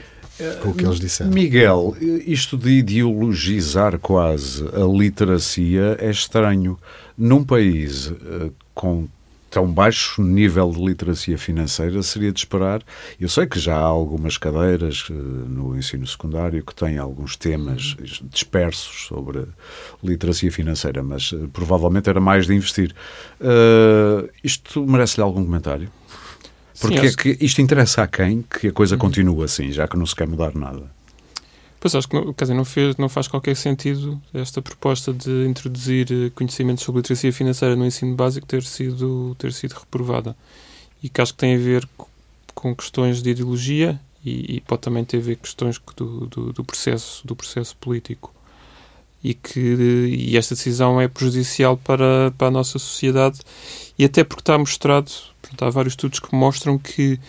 com 0.62 0.70
o 0.70 0.74
que 0.74 0.86
eles 0.86 1.00
disseram. 1.00 1.32
Miguel, 1.32 1.96
isto 2.26 2.58
de 2.58 2.70
ideologizar 2.70 4.00
quase 4.00 4.64
a 4.68 4.86
literacia 4.86 5.98
é 6.00 6.10
estranho. 6.10 6.80
Num 7.18 7.44
país 7.44 8.08
uh, 8.08 8.54
com 8.74 9.08
tão 9.50 9.72
baixo 9.72 10.22
nível 10.22 10.72
de 10.72 10.84
literacia 10.84 11.38
financeira 11.38 12.02
seria 12.04 12.32
de 12.32 12.40
esperar. 12.40 12.82
Eu 13.20 13.28
sei 13.28 13.46
que 13.46 13.60
já 13.60 13.76
há 13.76 13.84
algumas 13.84 14.38
cadeiras 14.38 15.10
uh, 15.10 15.14
no 15.14 15.78
ensino 15.78 16.06
secundário 16.06 16.64
que 16.64 16.74
têm 16.76 16.98
alguns 16.98 17.36
temas 17.36 17.96
dispersos 18.24 19.08
sobre 19.08 19.46
literacia 20.04 20.52
financeira, 20.52 21.02
mas 21.04 21.32
uh, 21.32 21.50
provavelmente 21.52 22.10
era 22.10 22.20
mais 22.20 22.48
de 22.48 22.54
investir. 22.54 22.94
isto 24.44 24.86
merece-lhe 24.86 25.24
algum 25.24 25.44
comentário? 25.44 25.90
Porque 26.80 27.00
Sim, 27.00 27.08
é 27.08 27.12
que 27.36 27.46
isto 27.46 27.62
interessa 27.62 28.04
a 28.04 28.08
quem 28.08 28.42
que 28.42 28.68
a 28.68 28.72
coisa 28.72 28.96
uhum. 28.96 29.00
continua 29.00 29.46
assim, 29.46 29.72
já 29.72 29.88
que 29.88 29.98
não 29.98 30.06
se 30.06 30.16
quer 30.16 30.28
mudar 30.28 30.56
nada? 30.56 30.90
Pois 31.80 31.96
acho 31.96 32.10
que 32.10 32.16
não, 32.16 32.34
quer 32.34 32.44
dizer, 32.44 32.54
não, 32.54 32.66
fez, 32.66 32.98
não 32.98 33.08
faz 33.08 33.28
qualquer 33.28 33.56
sentido 33.56 34.22
esta 34.34 34.62
proposta 34.62 35.14
de 35.14 35.48
introduzir 35.48 36.08
eh, 36.12 36.30
conhecimentos 36.36 36.84
sobre 36.84 37.00
literacia 37.00 37.32
financeira 37.32 37.76
no 37.76 37.86
ensino 37.86 38.16
básico 38.16 38.46
ter 38.46 38.64
sido, 38.64 39.34
ter 39.40 39.54
sido 39.54 39.74
reprovada. 39.74 40.36
E 41.02 41.08
que 41.08 41.22
acho 41.22 41.34
que 41.34 41.40
tem 41.40 41.56
a 41.56 41.58
ver 41.58 41.88
com 42.54 42.76
questões 42.76 43.22
de 43.22 43.30
ideologia 43.30 44.00
e, 44.26 44.58
e 44.58 44.62
pode 44.62 44.82
também 44.82 45.06
ter 45.06 45.18
a 45.18 45.22
ver 45.22 45.38
questões 45.38 45.80
do, 45.96 46.28
do, 46.28 46.52
do, 46.52 46.64
processo, 46.66 47.26
do 47.26 47.34
processo 47.34 47.76
político. 47.78 48.34
E 49.24 49.34
que 49.34 49.60
e 49.60 50.38
esta 50.38 50.56
decisão 50.56 51.00
é 51.00 51.08
prejudicial 51.08 51.78
para, 51.78 52.32
para 52.38 52.48
a 52.48 52.52
nossa 52.52 52.78
sociedade 52.80 53.40
e 53.98 54.04
até 54.04 54.24
porque 54.24 54.42
está 54.42 54.58
mostrado 54.58 55.12
Portanto, 55.50 55.66
há 55.66 55.70
vários 55.72 55.94
estudos 55.94 56.20
que 56.20 56.34
mostram 56.36 56.78
que 56.78 57.20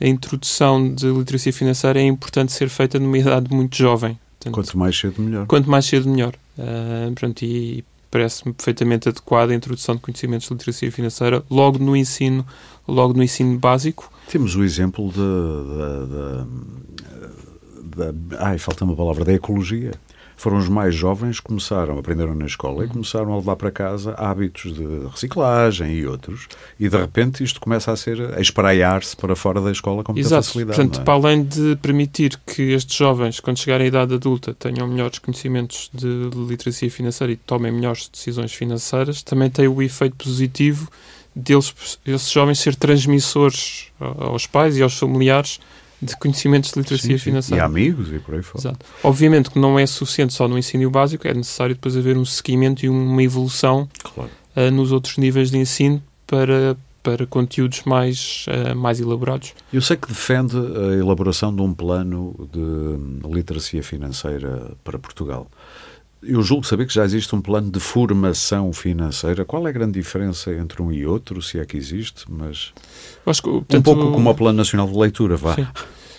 a 0.00 0.06
introdução 0.06 0.92
de 0.92 1.06
literacia 1.06 1.52
financeira 1.52 2.00
é 2.00 2.04
importante 2.04 2.52
ser 2.52 2.68
feita 2.68 2.98
numa 2.98 3.16
idade 3.16 3.54
muito 3.54 3.76
jovem. 3.76 4.18
Portanto, 4.38 4.54
quanto 4.54 4.78
mais 4.78 4.98
cedo, 4.98 5.22
melhor. 5.22 5.46
Quanto 5.46 5.70
mais 5.70 5.84
cedo, 5.86 6.08
melhor. 6.08 6.34
Uh, 6.58 7.12
pronto, 7.14 7.44
e 7.44 7.84
parece-me 8.10 8.52
perfeitamente 8.52 9.08
adequada 9.08 9.52
a 9.52 9.54
introdução 9.54 9.94
de 9.94 10.00
conhecimentos 10.00 10.48
de 10.48 10.54
literacia 10.54 10.90
financeira 10.90 11.44
logo 11.48 11.78
no 11.78 11.96
ensino, 11.96 12.44
logo 12.86 13.14
no 13.14 13.22
ensino 13.22 13.56
básico. 13.58 14.12
Temos 14.28 14.56
o 14.56 14.64
exemplo 14.64 15.12
da. 15.12 16.46
Ai, 18.38 18.58
falta 18.58 18.84
uma 18.84 18.96
palavra, 18.96 19.24
da 19.24 19.32
ecologia 19.32 19.92
foram 20.38 20.56
os 20.56 20.68
mais 20.68 20.94
jovens 20.94 21.40
que 21.40 21.46
começaram, 21.46 21.98
aprenderam 21.98 22.32
na 22.32 22.46
escola 22.46 22.84
e 22.84 22.88
começaram 22.88 23.32
a 23.32 23.36
levar 23.36 23.56
para 23.56 23.72
casa 23.72 24.14
hábitos 24.14 24.72
de 24.72 24.84
reciclagem 25.10 25.92
e 25.92 26.06
outros. 26.06 26.46
E 26.78 26.88
de 26.88 26.96
repente 26.96 27.42
isto 27.42 27.60
começa 27.60 27.90
a 27.90 27.96
ser, 27.96 28.34
a 28.36 28.40
espraiar-se 28.40 29.16
para 29.16 29.34
fora 29.34 29.60
da 29.60 29.72
escola 29.72 30.04
com 30.04 30.12
muita 30.12 30.28
Exato. 30.28 30.46
facilidade. 30.46 30.76
Portanto, 30.76 31.00
é? 31.00 31.04
para 31.04 31.14
além 31.14 31.42
de 31.42 31.76
permitir 31.82 32.38
que 32.46 32.70
estes 32.70 32.96
jovens, 32.96 33.40
quando 33.40 33.58
chegarem 33.58 33.86
à 33.86 33.88
idade 33.88 34.14
adulta, 34.14 34.54
tenham 34.54 34.86
melhores 34.86 35.18
conhecimentos 35.18 35.90
de 35.92 36.30
literacia 36.48 36.88
financeira 36.88 37.32
e 37.32 37.36
tomem 37.36 37.72
melhores 37.72 38.08
decisões 38.08 38.54
financeiras, 38.54 39.24
também 39.24 39.50
tem 39.50 39.66
o 39.66 39.82
efeito 39.82 40.14
positivo 40.14 40.88
deles, 41.34 41.98
esses 42.06 42.30
jovens 42.30 42.60
ser 42.60 42.76
transmissores 42.76 43.86
aos 43.98 44.46
pais 44.46 44.76
e 44.76 44.82
aos 44.82 44.96
familiares 44.96 45.58
de 46.00 46.16
conhecimentos 46.16 46.72
de 46.72 46.78
literacia 46.78 47.10
sim, 47.10 47.18
sim. 47.18 47.24
financeira. 47.24 47.62
E 47.62 47.64
amigos 47.64 48.12
e 48.12 48.18
por 48.18 48.34
aí 48.34 48.42
fora. 48.42 48.60
Exato. 48.60 48.86
Obviamente 49.02 49.50
que 49.50 49.58
não 49.58 49.78
é 49.78 49.86
suficiente 49.86 50.32
só 50.32 50.46
no 50.46 50.56
ensino 50.56 50.88
básico, 50.90 51.26
é 51.26 51.34
necessário 51.34 51.74
depois 51.74 51.96
haver 51.96 52.16
um 52.16 52.24
seguimento 52.24 52.84
e 52.84 52.88
uma 52.88 53.22
evolução 53.22 53.88
claro. 54.14 54.30
uh, 54.56 54.70
nos 54.70 54.92
outros 54.92 55.16
níveis 55.18 55.50
de 55.50 55.58
ensino 55.58 56.02
para, 56.26 56.76
para 57.02 57.26
conteúdos 57.26 57.82
mais, 57.84 58.46
uh, 58.48 58.76
mais 58.76 59.00
elaborados. 59.00 59.54
Eu 59.72 59.82
sei 59.82 59.96
que 59.96 60.08
defende 60.08 60.56
a 60.56 60.94
elaboração 60.94 61.54
de 61.54 61.62
um 61.62 61.74
plano 61.74 62.48
de 62.52 63.28
literacia 63.28 63.82
financeira 63.82 64.72
para 64.84 64.98
Portugal. 64.98 65.50
Eu 66.22 66.42
julgo 66.42 66.66
saber 66.66 66.86
que 66.86 66.94
já 66.94 67.04
existe 67.04 67.34
um 67.34 67.40
plano 67.40 67.70
de 67.70 67.78
formação 67.78 68.72
financeira. 68.72 69.44
Qual 69.44 69.66
é 69.66 69.70
a 69.70 69.72
grande 69.72 69.92
diferença 69.92 70.52
entre 70.52 70.82
um 70.82 70.90
e 70.90 71.06
outro, 71.06 71.40
se 71.40 71.58
é 71.58 71.64
que 71.64 71.76
existe? 71.76 72.24
Mas 72.28 72.72
que, 73.40 73.48
portanto, 73.48 73.78
um 73.78 73.82
pouco 73.82 74.12
como 74.12 74.30
o 74.30 74.34
Plano 74.34 74.58
Nacional 74.58 74.88
de 74.88 74.98
Leitura, 74.98 75.36
vá. 75.36 75.54
Sim. 75.54 75.66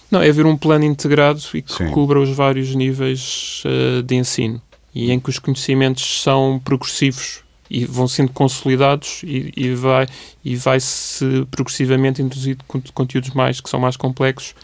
Não, 0.10 0.22
é 0.22 0.30
haver 0.30 0.46
um 0.46 0.58
plano 0.58 0.86
integrado 0.86 1.40
e 1.54 1.62
que 1.62 1.72
Sim. 1.72 1.92
cubra 1.92 2.20
os 2.20 2.30
vários 2.30 2.74
níveis 2.74 3.62
uh, 3.66 4.02
de 4.02 4.16
ensino 4.16 4.60
e 4.94 5.12
em 5.12 5.20
que 5.20 5.30
os 5.30 5.38
conhecimentos 5.38 6.24
são 6.24 6.60
progressivos 6.64 7.44
e 7.70 7.86
vão 7.86 8.08
sendo 8.08 8.32
consolidados 8.32 9.22
e, 9.24 9.52
e 9.56 9.74
vai 9.76 10.08
e 10.44 10.56
vai-se 10.56 11.46
progressivamente 11.52 12.22
introduzir 12.22 12.58
conteúdos 12.94 13.30
mais 13.32 13.62
que 13.62 13.70
são 13.70 13.80
mais 13.80 13.96
complexos 13.96 14.56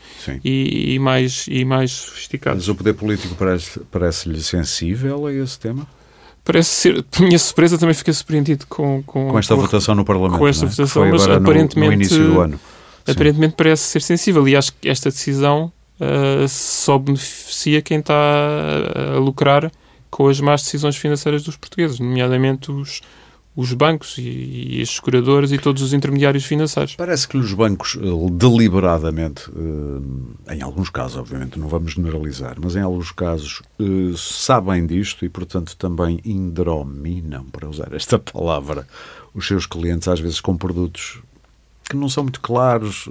e, 0.43 0.95
e, 0.95 0.99
mais 0.99 1.45
e 1.47 1.63
mais 1.63 1.91
sofisticados. 1.91 2.63
Mas 2.63 2.69
o 2.69 2.75
poder 2.75 2.93
político 2.93 3.35
parece 3.35 3.79
parece-lhe 3.91 4.41
sensível 4.41 5.27
a 5.27 5.33
esse 5.33 5.59
tema? 5.59 5.87
Parece 6.43 6.69
ser, 6.69 7.03
por 7.03 7.21
minha 7.21 7.39
surpresa, 7.39 7.77
também 7.77 7.95
fiquei 7.95 8.13
surpreendido 8.13 8.65
com, 8.67 9.01
com, 9.03 9.29
com 9.29 9.39
esta 9.39 9.55
com, 9.55 9.61
votação 9.61 9.95
no 9.95 10.05
Parlamento. 10.05 10.37
Com 10.37 10.47
esta 10.47 10.65
é? 10.65 10.69
votação, 10.69 11.09
mas 11.09 11.27
aparentemente, 11.27 11.75
no, 11.75 11.85
no 11.85 11.93
início 11.93 12.23
do 12.23 12.39
ano. 12.39 12.59
aparentemente 13.07 13.51
Sim. 13.51 13.57
parece 13.57 13.83
ser 13.83 14.01
sensível 14.01 14.47
e 14.47 14.55
acho 14.55 14.71
que 14.73 14.87
esta 14.87 15.09
decisão 15.09 15.71
uh, 15.99 16.47
só 16.47 16.99
beneficia 16.99 17.81
quem 17.81 17.99
está 17.99 18.13
a 19.15 19.17
lucrar 19.17 19.71
com 20.15 20.29
as 20.29 20.39
más 20.39 20.63
decisões 20.63 20.95
financeiras 20.95 21.43
dos 21.43 21.57
portugueses, 21.57 21.99
nomeadamente 21.99 22.71
os, 22.71 23.01
os 23.53 23.73
bancos 23.73 24.17
e, 24.17 24.77
e, 24.77 24.81
as 24.81 24.91
seguradoras 24.91 25.51
e 25.51 25.57
todos 25.57 25.81
os 25.81 25.91
intermediários 25.91 26.45
financeiros. 26.45 26.95
Parece 26.95 27.27
que 27.27 27.35
os 27.35 27.51
bancos 27.51 27.97
eh, 28.01 28.31
deliberadamente, 28.31 29.51
eh, 30.47 30.55
em 30.55 30.61
alguns 30.61 30.89
casos, 30.89 31.17
obviamente, 31.17 31.59
não 31.59 31.67
vamos 31.67 31.91
generalizar, 31.91 32.55
mas 32.63 32.77
em 32.77 32.79
alguns 32.79 33.11
casos 33.11 33.61
eh, 33.77 34.13
sabem 34.15 34.87
disto 34.87 35.25
e, 35.25 35.29
portanto, 35.29 35.75
também 35.75 36.21
indrominam, 36.23 37.43
para 37.51 37.67
usar 37.67 37.91
esta 37.91 38.17
palavra, 38.17 38.87
os 39.33 39.45
seus 39.45 39.65
clientes, 39.65 40.07
às 40.07 40.21
vezes 40.21 40.39
com 40.39 40.55
produtos 40.55 41.19
que 41.89 41.97
não 41.97 42.07
são 42.07 42.23
muito 42.23 42.39
claros, 42.39 43.07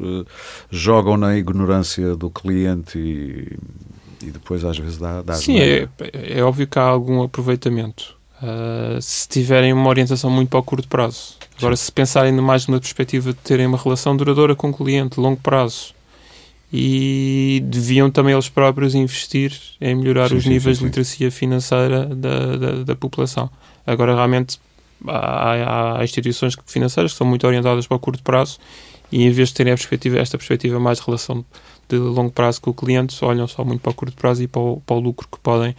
jogam 0.69 1.17
na 1.17 1.37
ignorância 1.37 2.17
do 2.17 2.29
cliente 2.29 2.99
e 2.99 3.57
e 4.25 4.31
depois 4.31 4.65
às 4.65 4.79
vezes 4.79 4.99
dá, 4.99 5.23
dá 5.23 5.35
Sim, 5.35 5.59
é, 5.59 5.89
é, 6.13 6.43
óbvio 6.43 6.67
que 6.67 6.79
há 6.79 6.83
algum 6.83 7.23
aproveitamento. 7.23 8.15
Uh, 8.43 9.01
se 9.01 9.29
tiverem 9.29 9.73
uma 9.73 9.89
orientação 9.89 10.29
muito 10.31 10.49
para 10.49 10.59
o 10.59 10.63
curto 10.63 10.89
prazo. 10.89 11.37
Agora, 11.57 11.77
Sim. 11.77 11.85
se 11.85 11.93
pensarem 11.93 12.33
mais 12.33 12.67
numa 12.67 12.81
perspectiva 12.81 13.33
de 13.33 13.39
terem 13.39 13.67
uma 13.67 13.79
relação 13.79 14.17
duradoura 14.17 14.55
com 14.55 14.71
o 14.71 14.75
cliente, 14.75 15.21
longo 15.21 15.41
prazo, 15.41 15.95
e 16.77 17.63
deviam 17.67 18.11
também 18.11 18.33
eles 18.33 18.49
próprios 18.49 18.97
investir 18.97 19.53
em 19.81 19.95
melhorar 19.95 20.29
sim, 20.29 20.37
os 20.37 20.43
sim, 20.43 20.49
níveis 20.51 20.79
sim, 20.79 20.83
de 20.83 20.89
literacia 20.89 21.31
financeira 21.31 22.07
da, 22.07 22.57
da, 22.57 22.73
da, 22.83 22.97
população. 22.97 23.49
Agora, 23.87 24.13
realmente, 24.15 24.59
há, 25.07 25.99
há, 25.99 26.05
instituições 26.05 26.57
financeiras 26.67 27.13
que 27.13 27.19
são 27.19 27.27
muito 27.27 27.47
orientadas 27.47 27.87
para 27.87 27.97
o 27.97 28.01
curto 28.01 28.23
prazo 28.25 28.59
e, 29.13 29.23
em 29.23 29.31
vez 29.31 29.51
de 29.51 29.55
terem 29.55 29.73
perspectiva, 29.73 30.19
esta 30.19 30.37
perspectiva 30.37 30.81
mais 30.81 30.99
de 30.99 31.05
relação 31.07 31.45
de 31.89 31.97
longo 31.97 32.31
prazo 32.31 32.61
com 32.61 32.71
o 32.71 32.75
cliente, 32.75 33.25
olham 33.25 33.47
só 33.47 33.65
muito 33.65 33.81
para 33.81 33.91
o 33.91 33.95
curto 33.95 34.17
prazo 34.17 34.43
e 34.43 34.49
para 34.49 34.61
o, 34.61 34.81
para 34.81 34.97
o 34.97 35.01
lucro 35.01 35.29
que 35.31 35.39
podem 35.39 35.71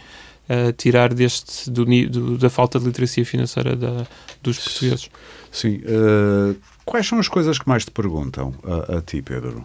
uh, 0.48 0.72
tirar 0.72 1.12
deste, 1.12 1.70
do, 1.70 1.84
do, 1.84 2.38
da 2.38 2.50
falta 2.50 2.78
de 2.78 2.86
literacia 2.86 3.24
financeira 3.24 3.76
da, 3.76 4.06
dos 4.42 4.58
portugueses. 4.58 5.10
Sim. 5.50 5.80
Uh, 5.84 6.56
quais 6.84 7.06
são 7.06 7.18
as 7.18 7.28
coisas 7.28 7.58
que 7.58 7.68
mais 7.68 7.84
te 7.84 7.90
perguntam 7.90 8.54
a, 8.64 8.98
a 8.98 9.02
ti, 9.02 9.22
Pedro? 9.22 9.64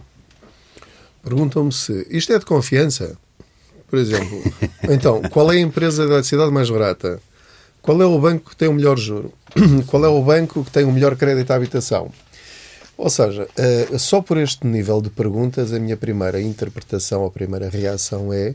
Perguntam-me 1.22 1.72
se 1.72 2.06
isto 2.10 2.32
é 2.32 2.38
de 2.38 2.44
confiança. 2.44 3.16
Por 3.88 3.98
exemplo, 3.98 4.42
então, 4.90 5.20
qual 5.30 5.52
é 5.52 5.56
a 5.56 5.60
empresa 5.60 6.08
da 6.08 6.22
cidade 6.22 6.50
mais 6.50 6.68
barata? 6.70 7.20
Qual 7.82 8.00
é 8.00 8.06
o 8.06 8.18
banco 8.18 8.50
que 8.50 8.56
tem 8.56 8.68
o 8.68 8.72
melhor 8.72 8.96
juro? 8.96 9.32
Qual 9.88 10.02
é 10.04 10.08
o 10.08 10.22
banco 10.22 10.64
que 10.64 10.70
tem 10.70 10.84
o 10.84 10.92
melhor 10.92 11.16
crédito 11.16 11.50
à 11.50 11.56
habitação? 11.56 12.10
Ou 12.96 13.10
seja, 13.10 13.48
uh, 13.92 13.98
só 13.98 14.20
por 14.20 14.36
este 14.36 14.66
nível 14.66 15.00
de 15.00 15.10
perguntas, 15.10 15.72
a 15.72 15.78
minha 15.78 15.96
primeira 15.96 16.40
interpretação, 16.40 17.24
a 17.24 17.30
primeira 17.30 17.68
reação 17.68 18.32
é 18.32 18.54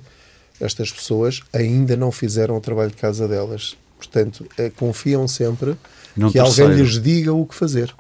estas 0.60 0.92
pessoas 0.92 1.42
ainda 1.54 1.96
não 1.96 2.12
fizeram 2.12 2.58
o 2.58 2.62
trabalho 2.62 2.90
de 2.90 2.98
casa 2.98 3.28
delas. 3.28 3.76
Portanto, 3.98 4.48
uh, 4.60 4.72
confiam 4.78 5.28
sempre 5.28 5.76
que 6.16 6.32
terceiro. 6.32 6.46
alguém 6.46 6.84
lhes 6.84 7.02
diga 7.02 7.34
o 7.34 7.46
que 7.46 7.56
fazer. 7.56 7.94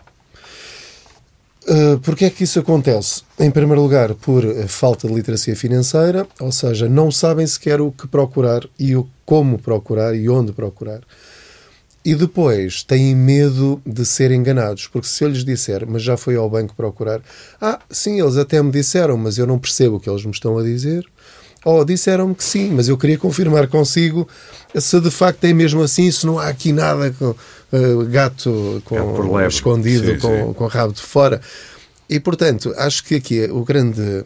Uh, 1.63 1.99
Porquê 1.99 2.25
é 2.25 2.29
que 2.29 2.45
isso 2.45 2.59
acontece? 2.59 3.23
Em 3.37 3.51
primeiro 3.51 3.81
lugar, 3.81 4.13
por 4.13 4.43
falta 4.67 5.07
de 5.07 5.13
literacia 5.13 5.55
financeira, 5.55 6.25
ou 6.39 6.51
seja, 6.51 6.87
não 6.87 7.11
sabem 7.11 7.45
sequer 7.45 7.81
o 7.81 7.91
que 7.91 8.07
procurar 8.07 8.63
e 8.79 8.95
o 8.95 9.07
como 9.25 9.59
procurar 9.59 10.15
e 10.15 10.29
onde 10.29 10.53
procurar. 10.53 11.01
E 12.07 12.15
depois 12.15 12.83
têm 12.83 13.13
medo 13.13 13.81
de 13.85 14.05
ser 14.05 14.31
enganados, 14.31 14.87
porque 14.87 15.09
se 15.09 15.25
eu 15.25 15.27
lhes 15.27 15.43
disser, 15.43 15.85
mas 15.85 16.01
já 16.01 16.15
fui 16.15 16.37
ao 16.37 16.49
banco 16.49 16.73
procurar, 16.73 17.19
ah, 17.59 17.81
sim, 17.91 18.21
eles 18.21 18.37
até 18.37 18.63
me 18.63 18.71
disseram, 18.71 19.17
mas 19.17 19.37
eu 19.37 19.45
não 19.45 19.59
percebo 19.59 19.97
o 19.97 19.99
que 19.99 20.09
eles 20.09 20.23
me 20.23 20.31
estão 20.31 20.57
a 20.57 20.63
dizer. 20.63 21.05
Ou 21.65 21.81
oh, 21.81 21.83
disseram-me 21.83 22.33
que 22.33 22.45
sim, 22.45 22.71
mas 22.71 22.87
eu 22.87 22.97
queria 22.97 23.17
confirmar 23.17 23.67
consigo 23.67 24.25
se 24.73 25.01
de 25.01 25.11
facto 25.11 25.43
é 25.43 25.51
mesmo 25.51 25.83
assim, 25.83 26.09
se 26.09 26.25
não 26.25 26.39
há 26.39 26.47
aqui 26.47 26.71
nada 26.71 27.13
com 27.19 27.31
uh, 27.31 28.05
gato 28.09 28.81
com, 28.85 29.37
é 29.37 29.45
escondido 29.45 30.13
sim, 30.13 30.17
com, 30.17 30.47
sim. 30.47 30.53
com 30.53 30.65
rabo 30.67 30.93
de 30.93 31.01
fora. 31.01 31.41
E, 32.09 32.21
portanto, 32.21 32.73
acho 32.77 33.03
que 33.03 33.15
aqui 33.15 33.43
é 33.43 33.51
o 33.51 33.65
grande. 33.65 34.23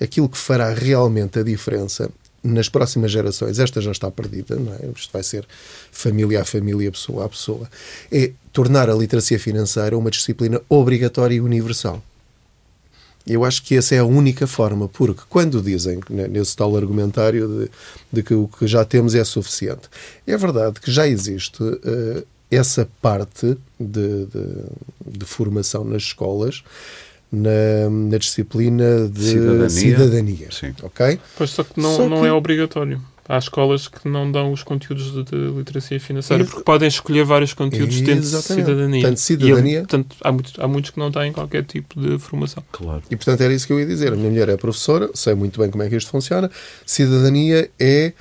aquilo 0.00 0.28
que 0.28 0.38
fará 0.38 0.72
realmente 0.72 1.40
a 1.40 1.42
diferença 1.42 2.08
nas 2.44 2.68
próximas 2.68 3.10
gerações, 3.10 3.58
esta 3.58 3.80
já 3.80 3.90
está 3.90 4.10
perdida, 4.10 4.56
não 4.56 4.74
é? 4.74 4.80
Isto 4.94 5.10
vai 5.10 5.22
ser 5.22 5.46
família 5.90 6.42
a 6.42 6.44
família, 6.44 6.92
pessoa 6.92 7.24
a 7.24 7.28
pessoa, 7.28 7.68
é 8.12 8.32
tornar 8.52 8.90
a 8.90 8.94
literacia 8.94 9.38
financeira 9.38 9.96
uma 9.96 10.10
disciplina 10.10 10.60
obrigatória 10.68 11.34
e 11.34 11.40
universal. 11.40 12.02
Eu 13.26 13.42
acho 13.42 13.62
que 13.62 13.74
essa 13.74 13.94
é 13.94 13.98
a 13.98 14.04
única 14.04 14.46
forma, 14.46 14.86
porque 14.86 15.22
quando 15.30 15.62
dizem, 15.62 15.98
nesse 16.10 16.54
tal 16.54 16.76
argumentário, 16.76 17.48
de, 17.48 17.70
de 18.12 18.22
que 18.22 18.34
o 18.34 18.46
que 18.46 18.66
já 18.66 18.84
temos 18.84 19.14
é 19.14 19.24
suficiente, 19.24 19.88
é 20.26 20.36
verdade 20.36 20.78
que 20.78 20.90
já 20.90 21.08
existe 21.08 21.62
uh, 21.62 22.26
essa 22.50 22.86
parte 23.00 23.56
de, 23.80 24.26
de, 24.26 25.18
de 25.18 25.24
formação 25.24 25.84
nas 25.84 26.02
escolas 26.02 26.62
na, 27.34 27.90
na 27.90 28.18
disciplina 28.18 29.08
de 29.08 29.24
cidadania. 29.24 29.68
cidadania 29.70 30.48
Sim. 30.50 30.74
Ok? 30.82 31.18
Pois 31.36 31.50
só 31.50 31.64
que 31.64 31.80
não, 31.80 31.96
só 31.96 32.08
não 32.08 32.22
que... 32.22 32.26
é 32.26 32.32
obrigatório. 32.32 33.00
Há 33.26 33.38
escolas 33.38 33.88
que 33.88 34.06
não 34.06 34.30
dão 34.30 34.52
os 34.52 34.62
conteúdos 34.62 35.10
de, 35.10 35.24
de 35.24 35.36
literacia 35.56 35.98
financeira, 35.98 36.42
Ex 36.42 36.50
porque 36.50 36.64
podem 36.64 36.86
escolher 36.86 37.24
vários 37.24 37.54
conteúdos 37.54 37.98
dentro 38.02 38.20
de 38.20 38.42
cidadania. 38.42 39.00
Portanto, 39.00 39.18
cidadania... 39.18 39.78
E, 39.78 39.80
portanto, 39.80 40.16
há, 40.20 40.30
muitos, 40.30 40.52
há 40.58 40.68
muitos 40.68 40.90
que 40.90 40.98
não 40.98 41.10
têm 41.10 41.32
qualquer 41.32 41.64
tipo 41.64 41.98
de 41.98 42.18
formação. 42.18 42.62
Claro. 42.70 43.02
E, 43.10 43.16
portanto, 43.16 43.40
era 43.40 43.54
isso 43.54 43.66
que 43.66 43.72
eu 43.72 43.80
ia 43.80 43.86
dizer. 43.86 44.12
A 44.12 44.16
minha 44.16 44.28
mulher 44.28 44.50
é 44.50 44.56
professora, 44.58 45.08
sei 45.14 45.34
muito 45.34 45.58
bem 45.58 45.70
como 45.70 45.82
é 45.82 45.88
que 45.88 45.96
isto 45.96 46.10
funciona. 46.10 46.50
Cidadania 46.84 47.70
é 47.80 48.12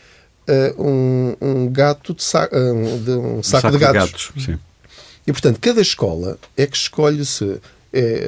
uh, 0.48 0.82
um, 0.82 1.36
um, 1.42 1.70
gato 1.70 2.14
de, 2.14 2.24
sa 2.24 2.46
uh, 2.46 3.00
de 3.00 3.12
um, 3.12 3.40
um 3.40 3.44
saco, 3.44 3.62
saco, 3.62 3.72
de 3.74 3.80
gatos. 3.80 4.32
De 4.36 4.40
gatos 4.40 4.46
sim. 4.46 4.60
E, 5.28 5.32
portanto, 5.34 5.60
cada 5.60 5.82
escola 5.82 6.38
é 6.56 6.66
que 6.66 6.78
escolhe 6.78 7.26
se 7.26 7.60
é 7.94 8.28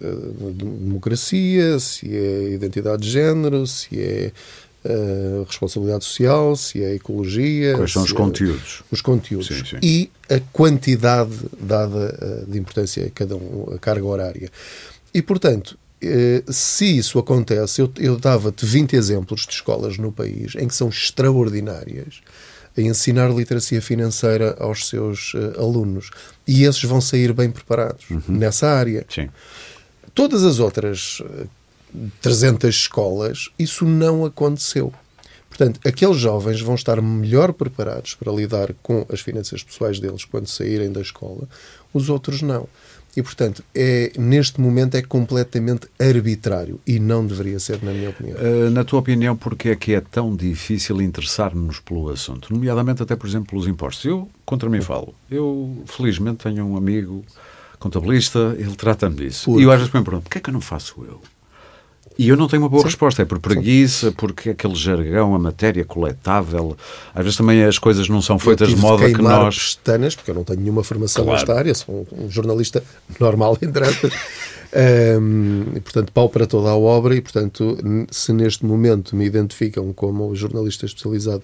uh, 0.00 0.52
democracia, 0.54 1.78
se 1.80 2.16
é 2.16 2.50
identidade 2.50 3.02
de 3.02 3.10
género, 3.10 3.66
se 3.66 4.00
é 4.00 4.32
uh, 4.84 5.44
responsabilidade 5.44 6.04
social, 6.04 6.54
se 6.54 6.82
é 6.82 6.94
ecologia. 6.94 7.74
Quais 7.74 7.92
são 7.92 8.04
os 8.04 8.12
é, 8.12 8.14
conteúdos? 8.14 8.82
Os 8.90 9.00
conteúdos. 9.00 9.48
Sim, 9.48 9.64
sim. 9.64 9.78
E 9.82 10.10
a 10.30 10.40
quantidade 10.52 11.34
dada 11.60 12.46
de 12.46 12.58
importância 12.58 13.04
a 13.04 13.10
cada 13.10 13.36
um, 13.36 13.72
a 13.74 13.78
carga 13.78 14.06
horária. 14.06 14.50
E, 15.12 15.20
portanto, 15.20 15.76
se 16.48 16.96
isso 16.96 17.18
acontece, 17.18 17.82
eu, 17.82 17.92
eu 17.98 18.16
dava-te 18.16 18.64
20 18.64 18.94
exemplos 18.94 19.44
de 19.44 19.52
escolas 19.52 19.98
no 19.98 20.10
país 20.10 20.54
em 20.54 20.66
que 20.66 20.74
são 20.74 20.88
extraordinárias 20.88 22.22
a 22.80 22.88
ensinar 22.88 23.28
literacia 23.30 23.80
financeira 23.80 24.56
aos 24.58 24.88
seus 24.88 25.34
uh, 25.34 25.58
alunos. 25.58 26.10
E 26.46 26.64
esses 26.64 26.82
vão 26.84 27.00
sair 27.00 27.32
bem 27.32 27.50
preparados 27.50 28.08
uhum. 28.10 28.22
nessa 28.28 28.68
área. 28.68 29.04
Sim. 29.08 29.28
Todas 30.14 30.44
as 30.44 30.58
outras 30.58 31.20
uh, 31.20 31.48
eh, 31.94 32.08
300 32.20 32.74
escolas, 32.74 33.48
isso 33.58 33.84
não 33.84 34.24
aconteceu. 34.24 34.92
Portanto, 35.48 35.80
aqueles 35.84 36.16
jovens 36.16 36.60
vão 36.60 36.74
estar 36.74 37.02
melhor 37.02 37.52
preparados 37.52 38.14
para 38.14 38.32
lidar 38.32 38.72
com 38.82 39.04
as 39.12 39.20
finanças 39.20 39.62
pessoais 39.62 40.00
deles 40.00 40.24
quando 40.24 40.46
saírem 40.46 40.90
da 40.90 41.00
escola, 41.00 41.48
os 41.92 42.08
outros 42.08 42.40
não. 42.40 42.68
E, 43.16 43.22
portanto, 43.22 43.64
é, 43.74 44.12
neste 44.16 44.60
momento 44.60 44.94
é 44.94 45.02
completamente 45.02 45.88
arbitrário 45.98 46.80
e 46.86 46.98
não 46.98 47.26
deveria 47.26 47.58
ser, 47.58 47.82
na 47.82 47.92
minha 47.92 48.10
opinião. 48.10 48.36
Uh, 48.38 48.70
na 48.70 48.84
tua 48.84 49.00
opinião, 49.00 49.36
porque 49.36 49.70
é 49.70 49.76
que 49.76 49.94
é 49.94 50.00
tão 50.00 50.34
difícil 50.34 51.02
interessar-nos 51.02 51.80
pelo 51.80 52.08
assunto? 52.08 52.52
Nomeadamente, 52.52 53.02
até, 53.02 53.16
por 53.16 53.28
exemplo, 53.28 53.50
pelos 53.50 53.66
impostos. 53.66 54.04
Eu, 54.04 54.28
contra 54.44 54.68
mim, 54.68 54.80
falo. 54.80 55.14
Eu, 55.30 55.82
felizmente, 55.86 56.44
tenho 56.44 56.64
um 56.64 56.76
amigo 56.76 57.24
contabilista, 57.80 58.54
ele 58.58 58.76
trata-me 58.76 59.16
disso. 59.16 59.46
Porque... 59.46 59.62
E 59.62 59.64
eu 59.64 59.72
às 59.72 59.78
vezes 59.78 59.92
me 59.92 60.04
pergunto, 60.04 60.24
porquê 60.24 60.38
é 60.38 60.40
que 60.40 60.50
eu 60.50 60.54
não 60.54 60.60
faço 60.60 61.02
eu? 61.02 61.20
E 62.18 62.28
eu 62.28 62.36
não 62.36 62.48
tenho 62.48 62.62
uma 62.62 62.68
boa 62.68 62.82
Sim. 62.82 62.88
resposta. 62.88 63.22
É 63.22 63.24
por 63.24 63.38
preguiça, 63.38 64.08
Sim. 64.08 64.14
porque 64.16 64.50
aquele 64.50 64.74
jargão, 64.74 65.34
a 65.34 65.38
matéria 65.38 65.84
coletável. 65.84 66.76
Às 67.14 67.24
vezes 67.24 67.36
também 67.36 67.64
as 67.64 67.78
coisas 67.78 68.08
não 68.08 68.20
são 68.20 68.38
feitas 68.38 68.68
de 68.68 68.76
modo 68.76 69.04
que 69.04 69.22
nós. 69.22 69.76
pestanas, 69.76 70.14
porque 70.14 70.30
eu 70.30 70.34
não 70.34 70.44
tenho 70.44 70.60
nenhuma 70.60 70.84
formação 70.84 71.24
claro. 71.24 71.38
nesta 71.38 71.54
área, 71.54 71.74
sou 71.74 72.06
um 72.12 72.28
jornalista 72.28 72.82
normal, 73.18 73.56
entre 73.62 73.84
aspas. 73.84 74.12
Um, 74.72 75.64
e, 75.74 75.80
portanto, 75.80 76.12
pau 76.12 76.28
para 76.28 76.46
toda 76.46 76.68
a 76.68 76.76
obra 76.76 77.16
e, 77.16 77.20
portanto, 77.20 77.76
se 78.10 78.32
neste 78.32 78.64
momento 78.64 79.16
me 79.16 79.24
identificam 79.24 79.92
como 79.92 80.34
jornalista 80.36 80.86
especializado 80.86 81.42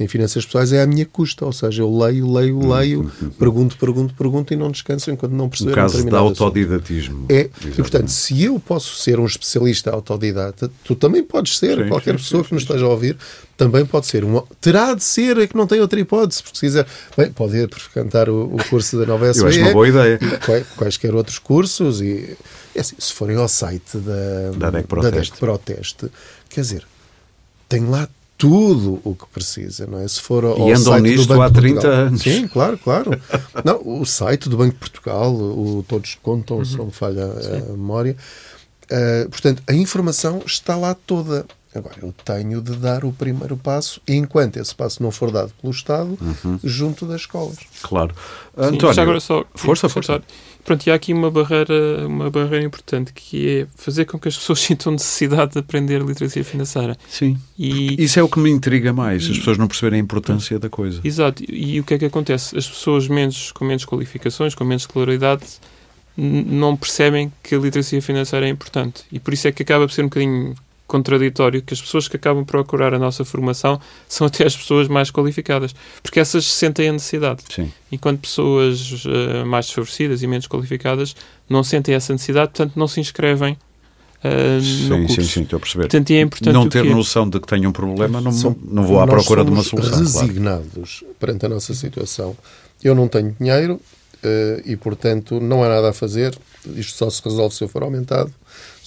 em 0.00 0.06
finanças 0.06 0.44
pessoais, 0.44 0.72
é 0.72 0.82
à 0.82 0.86
minha 0.86 1.04
custa, 1.04 1.44
ou 1.44 1.52
seja, 1.52 1.82
eu 1.82 1.98
leio, 1.98 2.30
leio, 2.32 2.58
hum, 2.58 2.72
leio, 2.72 3.00
hum, 3.02 3.10
hum, 3.22 3.30
pergunto, 3.30 3.76
pergunto, 3.76 4.14
pergunto 4.14 4.54
e 4.54 4.56
não 4.56 4.70
descanso 4.70 5.10
enquanto 5.10 5.32
não 5.32 5.48
perceber 5.48 5.72
um 5.72 5.74
caso 5.74 6.04
de 6.04 6.14
autodidatismo. 6.14 7.26
É, 7.28 7.40
Exatamente. 7.40 7.72
e, 7.72 7.82
portanto, 7.82 8.08
se 8.08 8.42
eu 8.42 8.60
posso 8.60 8.96
ser 8.96 9.18
um 9.18 9.26
especialista 9.26 9.90
autodidata, 9.90 10.70
tu 10.84 10.94
também 10.94 11.22
podes 11.22 11.58
ser, 11.58 11.78
sim, 11.78 11.88
qualquer 11.88 12.12
sim, 12.12 12.24
pessoa 12.24 12.42
sim, 12.42 12.48
que 12.48 12.54
nos 12.54 12.62
esteja 12.62 12.84
a 12.84 12.88
ouvir 12.88 13.16
também 13.56 13.84
pode 13.84 14.06
ser. 14.06 14.24
Um, 14.24 14.40
terá 14.60 14.94
de 14.94 15.02
ser, 15.02 15.36
é 15.36 15.46
que 15.48 15.56
não 15.56 15.66
tem 15.66 15.80
outra 15.80 15.98
hipótese, 15.98 16.42
porque 16.44 16.58
se 16.58 16.66
quiser, 16.66 16.86
bem, 17.16 17.32
pode 17.32 17.56
ir 17.56 17.68
frequentar 17.74 18.28
o, 18.28 18.54
o 18.54 18.64
curso 18.70 18.96
da 18.96 19.04
nova 19.04 19.28
SBE. 19.28 19.42
Eu 19.42 19.48
acho 19.48 19.60
uma 19.60 19.72
boa 19.72 19.88
ideia. 19.88 20.18
Quaisquer 20.76 21.12
outros 21.12 21.40
cursos 21.40 22.00
e 22.00 22.36
é 22.74 22.80
assim, 22.80 22.94
se 22.96 23.12
forem 23.12 23.36
ao 23.36 23.48
site 23.48 23.98
da, 23.98 24.52
da, 24.56 24.70
DEC 24.70 24.86
Proteste. 24.86 25.10
da 25.10 25.20
DEC 25.20 25.36
Proteste, 25.38 26.10
quer 26.48 26.60
dizer, 26.60 26.86
tem 27.68 27.84
lá 27.84 28.08
tudo 28.38 29.00
o 29.02 29.16
que 29.16 29.26
precisa, 29.26 29.84
não 29.84 29.98
é? 29.98 30.06
Se 30.06 30.20
for 30.20 30.44
ao 30.44 30.68
e 30.68 30.72
andam 30.72 30.92
site 30.92 31.02
nisto 31.02 31.26
do 31.26 31.34
Banco 31.34 31.42
há 31.42 31.50
30 31.50 31.74
Portugal, 31.74 31.98
anos. 32.06 32.22
Sim, 32.22 32.48
claro, 32.48 32.78
claro. 32.78 33.20
não, 33.64 33.82
o 33.84 34.06
site 34.06 34.48
do 34.48 34.56
Banco 34.56 34.74
de 34.74 34.78
Portugal, 34.78 35.34
o 35.34 35.84
Todos 35.86 36.16
Contam, 36.22 36.58
uhum. 36.58 36.64
se 36.64 36.76
não 36.76 36.90
falha 36.90 37.24
a 37.24 37.72
memória. 37.72 38.16
Uh, 38.84 39.28
portanto, 39.28 39.60
a 39.66 39.74
informação 39.74 40.40
está 40.46 40.76
lá 40.76 40.94
toda. 40.94 41.44
Agora, 41.74 41.96
eu 42.00 42.14
tenho 42.24 42.62
de 42.62 42.76
dar 42.76 43.04
o 43.04 43.12
primeiro 43.12 43.56
passo 43.56 44.00
e 44.08 44.14
enquanto 44.14 44.56
esse 44.56 44.74
passo 44.74 45.02
não 45.02 45.10
for 45.10 45.30
dado 45.30 45.52
pelo 45.60 45.72
Estado, 45.72 46.16
uhum. 46.20 46.58
junto 46.62 47.06
das 47.06 47.22
escolas. 47.22 47.58
Claro. 47.82 48.14
Sim, 48.14 48.76
António, 48.76 49.02
agora 49.02 49.20
só, 49.20 49.44
força, 49.54 49.88
força. 49.88 50.22
Pronto, 50.68 50.86
e 50.86 50.90
há 50.90 50.94
aqui 50.94 51.14
uma 51.14 51.30
barreira, 51.30 52.06
uma 52.06 52.28
barreira 52.28 52.62
importante 52.62 53.10
que 53.14 53.60
é 53.60 53.66
fazer 53.74 54.04
com 54.04 54.18
que 54.18 54.28
as 54.28 54.36
pessoas 54.36 54.60
sintam 54.60 54.92
necessidade 54.92 55.52
de 55.52 55.60
aprender 55.60 56.02
literacia 56.02 56.44
financeira. 56.44 56.94
Sim. 57.08 57.38
E, 57.58 57.96
Isso 58.04 58.20
é 58.20 58.22
o 58.22 58.28
que 58.28 58.38
me 58.38 58.50
intriga 58.50 58.92
mais, 58.92 59.24
e, 59.24 59.30
as 59.30 59.38
pessoas 59.38 59.56
não 59.56 59.66
perceberem 59.66 59.98
a 59.98 60.02
importância 60.02 60.58
da 60.58 60.68
coisa. 60.68 61.00
Exato. 61.02 61.42
E, 61.48 61.76
e 61.76 61.80
o 61.80 61.84
que 61.84 61.94
é 61.94 61.98
que 61.98 62.04
acontece? 62.04 62.54
As 62.54 62.68
pessoas 62.68 63.08
menos, 63.08 63.50
com 63.50 63.64
menos 63.64 63.86
qualificações, 63.86 64.54
com 64.54 64.62
menos 64.62 64.82
escolaridade, 64.82 65.46
não 66.18 66.76
percebem 66.76 67.32
que 67.42 67.54
a 67.54 67.58
literacia 67.58 68.02
financeira 68.02 68.44
é 68.44 68.50
importante. 68.50 69.04
E 69.10 69.18
por 69.18 69.32
isso 69.32 69.48
é 69.48 69.52
que 69.52 69.62
acaba 69.62 69.86
por 69.86 69.94
ser 69.94 70.02
um 70.02 70.08
bocadinho 70.08 70.54
contraditório 70.88 71.62
que 71.62 71.74
as 71.74 71.80
pessoas 71.80 72.08
que 72.08 72.16
acabam 72.16 72.44
por 72.44 72.52
procurar 72.52 72.94
a 72.94 72.98
nossa 72.98 73.24
formação 73.24 73.78
são 74.08 74.26
até 74.26 74.44
as 74.44 74.56
pessoas 74.56 74.88
mais 74.88 75.10
qualificadas, 75.10 75.74
porque 76.02 76.18
essas 76.18 76.44
sentem 76.46 76.88
a 76.88 76.92
necessidade. 76.92 77.42
Sim. 77.54 77.70
Enquanto 77.92 78.20
pessoas 78.20 79.04
uh, 79.04 79.46
mais 79.46 79.66
desfavorecidas 79.66 80.22
e 80.22 80.26
menos 80.26 80.48
qualificadas 80.48 81.14
não 81.48 81.62
sentem 81.62 81.94
essa 81.94 82.12
necessidade, 82.12 82.52
portanto 82.52 82.72
não 82.74 82.88
se 82.88 82.98
inscrevem 82.98 83.56
Uh, 84.18 84.60
sim, 84.60 85.06
sim, 85.06 85.22
sim, 85.22 85.42
estou 85.42 85.58
a 85.58 85.60
perceber. 85.60 85.84
Portanto, 85.84 86.10
é 86.10 86.20
importante 86.20 86.52
não 86.52 86.68
ter 86.68 86.82
noção 86.82 87.30
de 87.30 87.38
que 87.38 87.46
tenho 87.46 87.68
um 87.68 87.72
problema, 87.72 88.20
não, 88.20 88.32
São, 88.32 88.56
não 88.64 88.84
vou 88.84 88.98
à 88.98 89.06
procura 89.06 89.44
de 89.44 89.50
uma 89.52 89.62
solução. 89.62 90.00
resignados 90.00 90.98
claro. 90.98 91.14
perante 91.20 91.46
a 91.46 91.48
nossa 91.48 91.72
situação. 91.72 92.36
Eu 92.82 92.96
não 92.96 93.06
tenho 93.06 93.36
dinheiro 93.38 93.74
uh, 93.74 94.62
e, 94.64 94.74
portanto, 94.74 95.38
não 95.38 95.62
há 95.62 95.68
nada 95.68 95.90
a 95.90 95.92
fazer. 95.92 96.36
Isto 96.74 96.98
só 96.98 97.08
se 97.08 97.22
resolve 97.24 97.54
se 97.54 97.62
eu 97.62 97.68
for 97.68 97.84
aumentado 97.84 98.34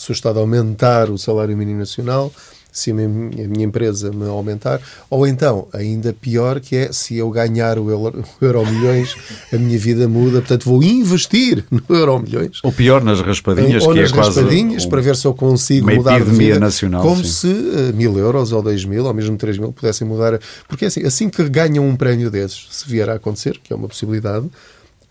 se 0.02 0.12
o 0.12 0.14
Estado 0.14 0.40
aumentar 0.40 1.12
o 1.12 1.18
salário 1.18 1.56
mínimo 1.56 1.78
nacional, 1.78 2.34
se 2.72 2.90
a 2.90 2.94
minha, 2.94 3.46
a 3.46 3.48
minha, 3.48 3.66
empresa 3.66 4.12
me 4.12 4.28
aumentar, 4.28 4.82
ou 5.10 5.28
então, 5.28 5.68
ainda 5.72 6.12
pior, 6.12 6.60
que 6.60 6.76
é 6.76 6.92
se 6.92 7.18
eu 7.18 7.30
ganhar 7.30 7.78
o 7.78 7.92
euro, 7.92 8.24
o 8.42 8.46
euro 8.46 8.66
milhões, 8.66 9.16
a 9.54 9.58
minha 9.58 9.78
vida 9.78 10.08
muda, 10.08 10.40
portanto 10.40 10.66
vou 10.66 10.82
investir 10.82 11.64
no 11.70 11.84
euro 11.96 12.18
milhões. 12.20 12.60
Ou 12.64 12.72
pior, 12.72 13.04
nas 13.04 13.22
raspadinhas, 13.22 13.84
ou 13.84 13.94
que 13.94 14.00
é 14.00 14.02
nas 14.02 14.12
é 14.12 14.16
raspadinhas, 14.16 14.86
um, 14.86 14.90
para 14.90 15.02
ver 15.02 15.16
se 15.16 15.28
eu 15.28 15.36
consigo 15.36 15.94
mudar 15.94 16.20
de 16.20 16.32
vida, 16.32 16.60
nacional, 16.60 17.04
como 17.04 17.24
sim. 17.24 17.30
se 17.30 17.48
uh, 17.48 17.94
mil 17.94 18.18
euros 18.18 18.52
ou 18.52 18.64
dois 18.64 18.84
mil, 18.86 19.06
ou 19.06 19.14
mesmo 19.14 19.38
três 19.38 19.60
mil, 19.60 19.72
pudessem 19.72 20.08
mudar. 20.08 20.40
Porque 20.68 20.86
assim, 20.86 21.04
assim 21.04 21.30
que 21.30 21.48
ganham 21.48 21.88
um 21.88 21.96
prémio 21.96 22.32
desses, 22.32 22.68
se 22.72 22.90
vier 22.90 23.08
a 23.08 23.16
acontecer, 23.16 23.60
que 23.64 23.72
é 23.72 23.76
uma 23.76 23.88
possibilidade, 23.88 24.50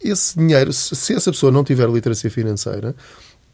esse 0.03 0.38
dinheiro, 0.38 0.72
se 0.72 1.12
essa 1.12 1.31
pessoa 1.31 1.53
não 1.53 1.62
tiver 1.62 1.88
literacia 1.88 2.31
financeira, 2.31 2.94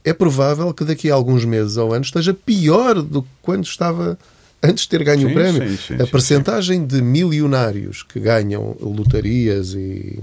é 0.06 0.12
provável 0.12 0.72
que 0.72 0.84
daqui 0.84 1.10
a 1.10 1.14
alguns 1.14 1.44
meses 1.44 1.76
ou 1.76 1.92
anos 1.92 2.06
esteja 2.06 2.32
pior 2.32 3.02
do 3.02 3.22
que 3.22 3.28
quando 3.42 3.64
estava 3.64 4.16
antes 4.62 4.84
de 4.84 4.90
ter 4.90 5.02
ganho 5.02 5.26
sim, 5.26 5.32
o 5.32 5.34
prémio. 5.34 5.68
Sim, 5.68 5.76
sim, 5.76 6.02
a 6.02 6.06
percentagem 6.06 6.86
de 6.86 7.02
milionários 7.02 8.04
que 8.04 8.20
ganham 8.20 8.76
lotarias 8.80 9.74
e, 9.74 10.22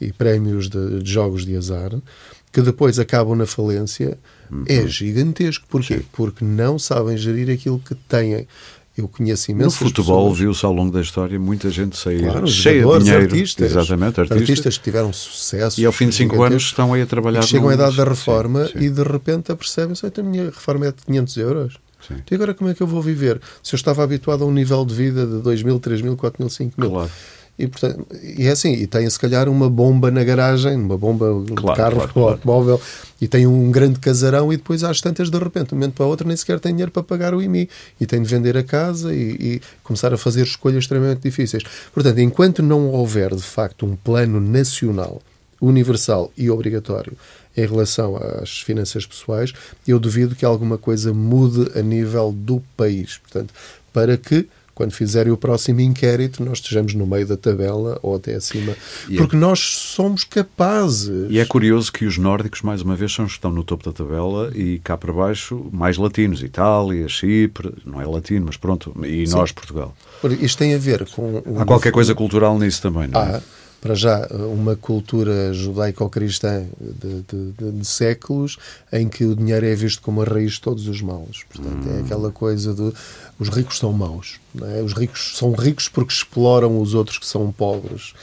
e 0.00 0.12
prémios 0.12 0.68
de, 0.68 1.00
de, 1.00 1.10
jogos 1.10 1.46
de 1.46 1.56
azar 1.56 1.92
que 2.52 2.60
depois 2.60 2.98
acabam 2.98 3.36
na 3.36 3.46
falência 3.46 4.18
uhum. 4.50 4.64
é 4.66 4.84
gigantesco. 4.86 5.64
Porquê? 5.68 6.02
Porque 6.12 6.44
não 6.44 6.76
sabem 6.76 7.16
gerir 7.16 7.50
aquilo 7.50 7.78
que 7.78 7.94
têm. 7.94 8.48
Eu 8.96 9.08
conheço 9.08 9.50
imensas 9.50 9.80
No 9.80 9.86
futebol 9.88 10.32
viu-se 10.32 10.64
ao 10.64 10.72
longo 10.72 10.92
da 10.92 11.00
história 11.00 11.38
muita 11.38 11.68
gente 11.68 11.96
sair 11.96 12.22
claro, 12.22 12.46
cheia 12.46 12.84
de 12.84 12.98
dinheiro. 13.00 13.24
Artistas, 13.24 13.70
Exatamente, 13.72 14.20
artistas. 14.20 14.40
artistas 14.40 14.78
que 14.78 14.84
tiveram 14.84 15.12
sucesso. 15.12 15.80
E 15.80 15.84
ao 15.84 15.92
fim 15.92 16.08
de 16.08 16.14
5 16.14 16.42
anos 16.42 16.62
estão 16.62 16.92
aí 16.94 17.02
a 17.02 17.06
trabalhar. 17.06 17.42
Chegam 17.42 17.68
à 17.68 17.74
idade 17.74 17.96
da 17.96 18.04
reforma 18.04 18.66
sim, 18.66 18.78
sim. 18.78 18.84
e 18.84 18.90
de 18.90 19.02
repente 19.02 19.50
apercebem-se 19.50 20.06
a 20.06 20.22
minha 20.22 20.44
reforma 20.44 20.86
é 20.86 20.92
de 20.92 21.02
500 21.06 21.36
euros. 21.38 21.78
Sim. 22.06 22.16
E 22.30 22.34
agora 22.34 22.54
como 22.54 22.70
é 22.70 22.74
que 22.74 22.82
eu 22.82 22.86
vou 22.86 23.02
viver? 23.02 23.40
Se 23.62 23.74
eu 23.74 23.76
estava 23.76 24.04
habituado 24.04 24.44
a 24.44 24.46
um 24.46 24.52
nível 24.52 24.84
de 24.84 24.94
vida 24.94 25.26
de 25.26 25.40
2 25.40 25.62
mil, 25.62 25.80
3 25.80 26.00
mil, 26.02 26.16
4 26.16 26.40
mil, 26.40 26.50
5 26.50 26.80
mil. 26.80 26.90
Claro. 26.90 27.10
E, 27.56 27.68
portanto, 27.68 28.04
e 28.20 28.46
é 28.46 28.50
assim, 28.50 28.72
e 28.72 28.86
tem 28.86 29.08
se 29.08 29.18
calhar 29.18 29.48
uma 29.48 29.70
bomba 29.70 30.10
na 30.10 30.24
garagem, 30.24 30.76
uma 30.76 30.98
bomba 30.98 31.44
de 31.44 31.52
claro, 31.52 31.76
carro 31.76 31.96
claro, 31.96 32.12
claro. 32.12 32.28
automóvel, 32.30 32.80
e 33.20 33.28
tem 33.28 33.46
um 33.46 33.70
grande 33.70 34.00
casarão 34.00 34.52
e 34.52 34.56
depois 34.56 34.82
às 34.82 35.00
tantas 35.00 35.30
de 35.30 35.38
repente, 35.38 35.68
de 35.68 35.74
um 35.74 35.78
momento 35.78 35.94
para 35.94 36.04
o 36.04 36.08
outro, 36.08 36.26
nem 36.26 36.36
sequer 36.36 36.58
tem 36.58 36.72
dinheiro 36.72 36.90
para 36.90 37.02
pagar 37.04 37.32
o 37.32 37.40
IMI 37.40 37.68
e 38.00 38.06
tem 38.06 38.20
de 38.20 38.28
vender 38.28 38.56
a 38.56 38.64
casa 38.64 39.14
e, 39.14 39.30
e 39.40 39.60
começar 39.84 40.12
a 40.12 40.18
fazer 40.18 40.42
escolhas 40.42 40.82
extremamente 40.82 41.20
difíceis. 41.20 41.62
Portanto, 41.92 42.18
enquanto 42.18 42.60
não 42.60 42.88
houver 42.88 43.32
de 43.34 43.42
facto 43.42 43.86
um 43.86 43.94
plano 43.94 44.40
nacional, 44.40 45.22
universal 45.60 46.32
e 46.36 46.50
obrigatório 46.50 47.16
em 47.56 47.66
relação 47.66 48.16
às 48.16 48.60
finanças 48.60 49.06
pessoais, 49.06 49.52
eu 49.86 50.00
duvido 50.00 50.34
que 50.34 50.44
alguma 50.44 50.76
coisa 50.76 51.14
mude 51.14 51.70
a 51.78 51.82
nível 51.82 52.32
do 52.32 52.60
país. 52.76 53.18
Portanto, 53.18 53.54
para 53.92 54.16
que 54.16 54.48
quando 54.74 54.92
fizerem 54.92 55.32
o 55.32 55.36
próximo 55.36 55.80
inquérito, 55.80 56.44
nós 56.44 56.58
estejamos 56.58 56.94
no 56.94 57.06
meio 57.06 57.26
da 57.26 57.36
tabela 57.36 57.98
ou 58.02 58.16
até 58.16 58.34
acima. 58.34 58.74
E 59.08 59.14
é 59.14 59.18
porque 59.18 59.36
é... 59.36 59.38
nós 59.38 59.60
somos 59.60 60.24
capazes. 60.24 61.30
E 61.30 61.38
é 61.38 61.44
curioso 61.44 61.92
que 61.92 62.04
os 62.04 62.18
nórdicos, 62.18 62.62
mais 62.62 62.82
uma 62.82 62.96
vez, 62.96 63.12
são, 63.12 63.26
estão 63.26 63.50
no 63.50 63.62
topo 63.62 63.84
da 63.84 63.92
tabela 63.92 64.50
e 64.54 64.80
cá 64.80 64.96
para 64.96 65.12
baixo, 65.12 65.66
mais 65.72 65.96
latinos. 65.96 66.42
Itália, 66.42 67.08
Chipre, 67.08 67.72
não 67.84 68.00
é 68.00 68.06
latino, 68.06 68.46
mas 68.46 68.56
pronto. 68.56 68.94
E 69.04 69.26
Sim. 69.26 69.34
nós, 69.34 69.52
Portugal. 69.52 69.94
Isto 70.40 70.58
tem 70.58 70.74
a 70.74 70.78
ver 70.78 71.08
com. 71.10 71.42
Há 71.58 71.64
qualquer 71.64 71.92
coisa 71.92 72.14
cultural 72.14 72.58
nisso 72.58 72.82
também, 72.82 73.08
não 73.08 73.20
é? 73.20 73.42
para 73.84 73.94
já, 73.94 74.26
uma 74.50 74.74
cultura 74.74 75.52
judaico-cristã 75.52 76.64
de, 76.80 77.22
de, 77.28 77.52
de, 77.52 77.72
de, 77.72 77.86
séculos 77.86 78.56
em 78.90 79.06
que 79.10 79.26
o 79.26 79.36
dinheiro 79.36 79.66
é 79.66 79.74
visto 79.74 80.00
como 80.00 80.22
a 80.22 80.24
raiz 80.24 80.52
de 80.52 80.62
todos 80.62 80.88
os 80.88 81.02
males. 81.02 81.42
Portanto, 81.52 81.86
é 81.86 81.90
hum. 81.90 81.98
é 81.98 82.00
aquela 82.00 82.32
coisa 82.32 82.72
de 82.72 82.90
os 83.38 83.48
ricos 83.48 83.78
são 83.78 83.92
maus. 83.92 84.40
É? 84.76 84.82
Os 84.82 84.92
ricos 84.92 85.36
são 85.36 85.52
ricos 85.52 85.88
porque 85.88 86.12
exploram 86.12 86.80
os 86.80 86.94
outros 86.94 87.18
que 87.18 87.26
são 87.26 87.50
pobres. 87.52 88.14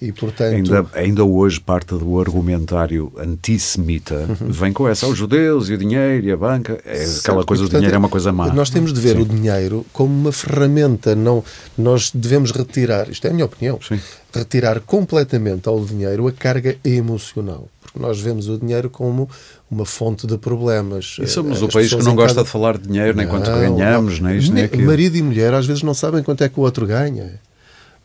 E, 0.00 0.12
portanto... 0.12 0.54
ainda, 0.54 0.86
ainda 0.94 1.24
hoje 1.24 1.60
parte 1.60 1.94
do 1.94 2.18
argumentário 2.18 3.12
antissemita 3.18 4.26
uhum. 4.26 4.50
vem 4.50 4.72
com 4.72 4.88
essa, 4.88 5.06
os 5.06 5.18
judeus 5.18 5.68
e 5.68 5.74
o 5.74 5.78
dinheiro 5.78 6.26
e 6.26 6.32
a 6.32 6.36
banca, 6.38 6.80
é 6.86 7.04
certo. 7.04 7.20
aquela 7.20 7.44
coisa, 7.44 7.64
do 7.64 7.68
dinheiro 7.68 7.94
é 7.94 7.98
uma 7.98 8.08
coisa 8.08 8.32
má. 8.32 8.50
Nós 8.50 8.70
temos 8.70 8.94
de 8.94 9.00
ver 9.00 9.16
Sim. 9.16 9.22
o 9.22 9.24
dinheiro 9.26 9.84
como 9.92 10.10
uma 10.10 10.32
ferramenta, 10.32 11.14
não, 11.14 11.44
nós 11.76 12.10
devemos 12.14 12.50
retirar, 12.50 13.10
isto 13.10 13.26
é 13.26 13.30
a 13.30 13.32
minha 13.34 13.44
opinião, 13.44 13.78
Sim. 13.86 14.00
retirar 14.34 14.80
completamente 14.80 15.68
ao 15.68 15.84
dinheiro 15.84 16.26
a 16.26 16.32
carga 16.32 16.78
emocional. 16.82 17.68
Porque 17.92 18.06
nós 18.06 18.20
vemos 18.20 18.48
o 18.48 18.56
dinheiro 18.56 18.88
como 18.88 19.28
uma 19.70 19.84
fonte 19.84 20.26
de 20.26 20.38
problemas. 20.38 21.16
E 21.20 21.26
somos 21.26 21.56
As 21.56 21.62
o 21.62 21.68
país 21.68 21.92
que 21.92 22.02
não 22.02 22.14
gosta 22.14 22.36
cada... 22.36 22.44
de 22.44 22.50
falar 22.50 22.78
de 22.78 22.86
dinheiro, 22.86 23.16
nem 23.16 23.26
não, 23.26 23.32
quanto 23.32 23.50
ganhamos, 23.50 24.20
nem 24.20 24.38
isto, 24.38 24.52
nem 24.52 24.64
aquilo. 24.64 24.86
Marido 24.86 25.16
e 25.16 25.22
mulher 25.22 25.52
às 25.54 25.66
vezes 25.66 25.82
não 25.82 25.94
sabem 25.94 26.22
quanto 26.22 26.44
é 26.44 26.48
que 26.48 26.58
o 26.58 26.62
outro 26.62 26.86
ganha. 26.86 27.40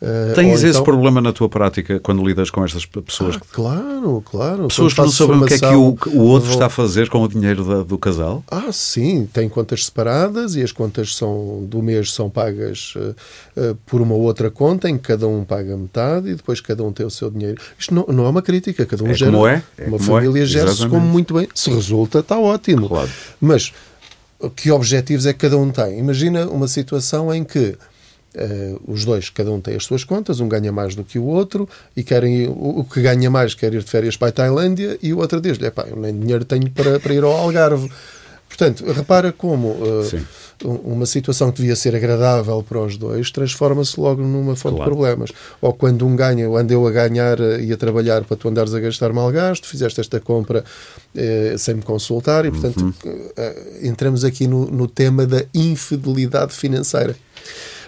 Uh, 0.06 0.36
Tens 0.36 0.62
esse 0.62 0.68
então... 0.68 0.84
problema 0.84 1.20
na 1.20 1.34
tua 1.34 1.50
prática 1.50 2.00
quando 2.00 2.24
lidas 2.24 2.52
com 2.52 2.63
estas 2.63 2.86
pessoas? 2.86 3.38
Ah, 3.38 3.41
claro, 3.52 4.24
claro. 4.24 4.68
Pessoas 4.68 4.94
que 4.94 5.02
não 5.02 5.10
sabem 5.10 5.38
o 5.38 5.46
que 5.48 5.56
é 5.56 5.60
que 5.60 5.65
o, 5.65 5.98
o 6.13 6.22
outro 6.22 6.50
vou... 6.50 6.54
está 6.54 6.68
a 6.68 6.70
fazer 6.70 7.10
com 7.10 7.24
o 7.24 7.28
dinheiro 7.28 7.63
da, 7.63 7.82
do 7.82 7.98
casal? 7.98 8.44
Ah, 8.52 8.72
sim. 8.72 9.28
Tem 9.34 9.50
contas 9.50 9.86
separadas 9.86 10.56
e 10.56 10.62
as 10.62 10.72
contas 10.72 11.15
são 11.15 11.65
do 11.68 11.82
mês 11.82 12.13
são 12.13 12.30
pagas 12.30 12.94
uh, 12.96 13.15
uh, 13.60 13.76
por 13.88 14.00
uma 14.00 14.13
outra 14.13 14.52
conta 14.52 14.88
em 14.88 14.96
que 14.96 15.08
cada 15.08 15.28
um 15.28 15.44
paga 15.44 15.76
metade 15.76 16.30
e 16.30 16.36
depois 16.36 16.62
cada 16.62 16.84
um 16.84 16.94
tem 16.94 17.04
o 17.04 17.10
seu 17.10 17.32
dinheiro. 17.32 17.60
Isto 17.80 17.96
não, 17.96 18.06
não 18.08 18.26
é 18.26 18.30
uma 18.30 18.44
crítica, 18.44 18.86
cada 18.86 19.04
um 19.04 19.08
é 19.08 19.13
gera. 19.15 19.32
Como 19.32 19.48
é. 19.48 19.63
é 19.76 19.88
uma 19.88 19.98
como 19.98 20.12
família 20.12 20.44
é. 20.44 20.46
gera-se 20.46 20.88
como 20.88 21.08
muito 21.08 21.34
bem. 21.34 21.48
Se 21.56 21.72
resulta, 21.72 22.20
está 22.20 22.38
ótimo. 22.38 22.88
Claro. 22.88 23.10
Mas 23.41 23.74
que 24.56 24.70
objetivos 24.70 25.26
é 25.26 25.34
que 25.34 25.39
cada 25.39 25.58
um 25.58 25.72
tem? 25.72 25.98
Imagina 25.98 26.48
uma 26.48 26.68
situação 26.68 27.34
em 27.34 27.44
que 27.44 27.76
Uh, 28.36 28.82
os 28.86 29.06
dois, 29.06 29.30
cada 29.30 29.50
um 29.50 29.62
tem 29.62 29.76
as 29.76 29.86
suas 29.86 30.04
contas, 30.04 30.41
um 30.41 30.50
ganha 30.50 30.69
mais 30.69 30.93
do 30.93 31.06
que 31.06 31.17
o 31.17 31.24
outro 31.24 31.69
e 31.95 32.04
querem 32.04 32.48
o, 32.48 32.80
o 32.80 32.84
que 32.84 33.02
ganha 33.02 33.30
mais 33.30 33.54
quer 33.56 33.74
ir 33.74 33.82
de 33.82 33.89
férias 33.89 34.17
para 34.17 34.28
a 34.28 34.32
Tailândia 34.32 34.98
e 35.02 35.13
o 35.13 35.19
outro 35.19 35.39
diz-lhe: 35.39 35.71
eu 35.88 35.95
nem 35.95 36.19
dinheiro 36.19 36.43
tenho 36.43 36.69
para, 36.69 37.00
para 37.00 37.13
ir 37.13 37.24
ao 37.24 37.32
Algarve. 37.32 37.89
Portanto, 38.48 38.86
repara 38.91 39.32
como 39.32 39.69
uh, 39.69 40.26
uma 40.84 41.06
situação 41.06 41.52
que 41.52 41.58
devia 41.58 41.76
ser 41.76 41.95
agradável 41.95 42.63
para 42.63 42.80
os 42.80 42.95
dois 42.95 43.32
transforma-se 43.32 44.00
logo 44.00 44.21
numa 44.21 44.56
fonte 44.56 44.76
claro. 44.76 44.91
de 44.91 44.95
problemas. 44.95 45.32
Ou 45.62 45.74
quando 45.74 46.06
um 46.06 46.15
ganha, 46.15 46.48
ando 46.48 46.71
eu 46.71 46.86
a 46.88 46.91
ganhar 46.91 47.39
e 47.60 47.71
a 47.71 47.78
trabalhar 47.78 48.24
para 48.24 48.38
tu 48.38 48.48
andares 48.48 48.74
a 48.74 48.80
gastar 48.80 49.12
mal 49.12 49.32
gasto, 49.32 49.65
fizeste 49.65 50.00
esta 50.00 50.19
compra 50.19 50.63
uh, 50.63 51.58
sem 51.58 51.76
me 51.76 51.82
consultar 51.82 52.45
e, 52.45 52.52
portanto, 52.52 52.82
uhum. 53.06 53.24
entramos 53.82 54.24
aqui 54.24 54.45
no, 54.45 54.65
no 54.65 54.88
tema 54.88 55.26
da 55.26 55.43
infidelidade 55.54 56.54
financeira. 56.54 57.15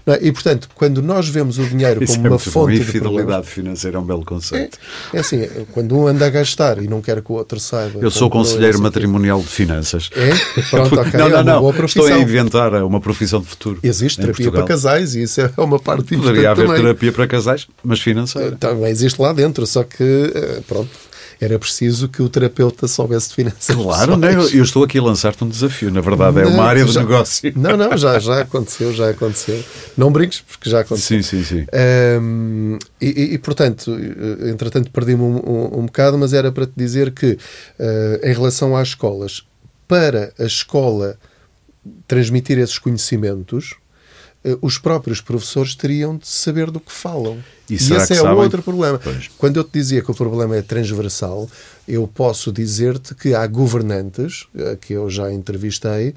É? 0.08 0.26
E, 0.26 0.32
portanto, 0.32 0.70
quando 0.74 1.02
nós 1.02 1.28
vemos 1.28 1.58
o 1.60 1.66
dinheiro 1.66 2.02
Isso 2.04 2.16
como 2.16 2.28
é 2.28 2.30
uma 2.30 2.40
fonte 2.40 2.76
de 2.76 2.82
infidelidade 2.82 3.48
financeira 3.48 3.98
é 3.98 4.00
um 4.00 4.06
belo 4.06 4.24
conceito. 4.24 4.78
É, 5.14 5.18
é, 5.18 5.20
assim, 5.20 5.48
quando 5.74 5.98
um 5.98 6.08
anda 6.08 6.26
a 6.26 6.30
gastar 6.30 6.82
e 6.82 6.88
não 6.88 7.02
quer 7.02 7.22
que 7.22 7.32
o 7.32 7.36
outro 7.36 7.60
saiba. 7.60 8.00
Eu 8.00 8.10
sou 8.10 8.30
conselheiro 8.30 8.82
matrimonial 8.82 9.42
de 9.42 9.48
finanças. 9.48 10.10
É? 10.16 10.62
Pronto, 10.70 10.96
ok. 11.00 11.20
não, 11.20 11.30
não, 11.30 11.44
não. 11.44 11.72
É 11.72 11.86
Estou 11.86 12.06
a 12.08 12.18
inventar 12.18 12.74
uma 12.84 13.02
profissão 13.02 13.42
de 13.42 13.48
futuro. 13.48 13.80
Existe 13.84 14.22
terapia 14.22 14.46
Portugal. 14.46 14.66
para 14.66 14.76
casais 14.76 15.16
e 15.16 15.24
isso 15.24 15.42
é 15.42 15.52
uma 15.58 15.80
parte 15.80 16.16
importante 16.16 16.28
Poderia 16.28 16.52
haver 16.52 16.68
também. 16.68 16.82
terapia 16.82 17.12
para 17.12 17.28
casais, 17.28 17.68
mas 17.84 18.00
financeira. 18.00 18.56
Também 18.56 18.90
existe 18.90 19.22
lá 19.22 19.34
dentro, 19.34 19.66
só 19.68 19.84
que, 19.84 20.04
eh, 20.34 20.62
pronto, 20.68 20.90
era 21.40 21.58
preciso 21.60 22.08
que 22.08 22.22
o 22.22 22.30
terapeuta 22.30 22.88
soubesse 22.88 23.30
de 23.30 23.36
finanças 23.36 23.76
Claro, 23.76 24.18
não, 24.18 24.30
eu, 24.30 24.64
estou 24.64 24.84
aqui 24.84 24.98
a 24.98 25.04
lançar-te 25.04 25.44
um 25.44 25.50
desafio. 25.50 25.92
Na 25.92 26.02
verdade, 26.02 26.42
é 26.42 26.46
uma 26.46 26.64
área 26.64 26.84
de 26.84 26.98
negócio. 26.98 27.54
Não, 27.56 27.78
não, 27.78 27.96
já, 27.98 28.20
já 28.20 28.42
aconteceu, 28.42 28.94
já 28.94 29.10
aconteceu. 29.10 29.64
Não 29.96 30.12
brinques, 30.12 30.42
porque 30.42 30.70
já 30.70 30.82
aconteceu. 30.82 31.22
Sim, 31.22 31.44
sim, 31.44 31.44
sim. 31.44 31.66
Um, 32.22 32.78
e, 33.00 33.34
e, 33.34 33.38
portanto, 33.38 33.92
entretanto, 34.50 34.92
perdi-me 34.92 35.22
um, 35.22 35.38
um, 35.38 35.80
um, 35.80 35.86
bocado, 35.86 36.18
mas 36.18 36.34
era 36.34 36.52
para 36.52 36.66
te 36.66 36.74
dizer 36.76 37.12
que, 37.12 37.34
uh, 37.80 38.26
em 38.26 38.34
relação 38.34 38.76
às 38.76 38.90
escolas, 38.90 39.44
para 39.88 40.34
a 40.40 40.44
escola 40.44 41.18
transmitir 42.08 42.58
esses 42.58 42.78
conhecimentos, 42.78 43.76
os 44.62 44.78
próprios 44.78 45.22
professores 45.22 45.76
teriam 45.76 46.18
de 46.18 46.28
saber 46.28 46.72
do 46.72 46.80
que 46.80 46.92
falam. 46.92 47.44
E, 47.70 47.74
e 47.74 47.76
esse 47.76 47.94
é 47.94 48.00
sabem? 48.00 48.34
outro 48.34 48.62
problema. 48.62 49.00
Pois. 49.00 49.30
Quando 49.38 49.58
eu 49.58 49.64
te 49.64 49.72
dizia 49.74 50.02
que 50.02 50.12
o 50.12 50.14
problema 50.14 50.56
é 50.56 50.62
transversal, 50.62 51.50
eu 51.88 52.08
posso 52.08 52.52
dizer-te 52.52 53.14
que 53.16 53.34
há 53.34 53.46
governantes, 53.46 54.48
eh, 54.56 54.78
que 54.80 54.94
eu 54.94 55.10
já 55.10 55.32
entrevistei, 55.32 56.14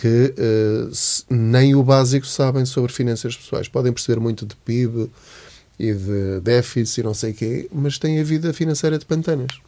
que 0.00 0.34
uh, 0.38 0.92
nem 1.28 1.74
o 1.74 1.82
básico 1.82 2.26
sabem 2.26 2.64
sobre 2.64 2.92
finanças 2.92 3.36
pessoais. 3.36 3.68
Podem 3.68 3.92
perceber 3.92 4.18
muito 4.18 4.46
de 4.46 4.56
PIB 4.56 5.10
e 5.78 5.92
de 5.92 6.40
déficit 6.40 7.00
e 7.00 7.02
não 7.04 7.12
sei 7.12 7.32
o 7.32 7.34
quê, 7.34 7.68
mas 7.72 7.98
têm 7.98 8.18
a 8.18 8.24
vida 8.24 8.52
financeira 8.52 8.98
de 8.98 9.04
pantanas. 9.04 9.60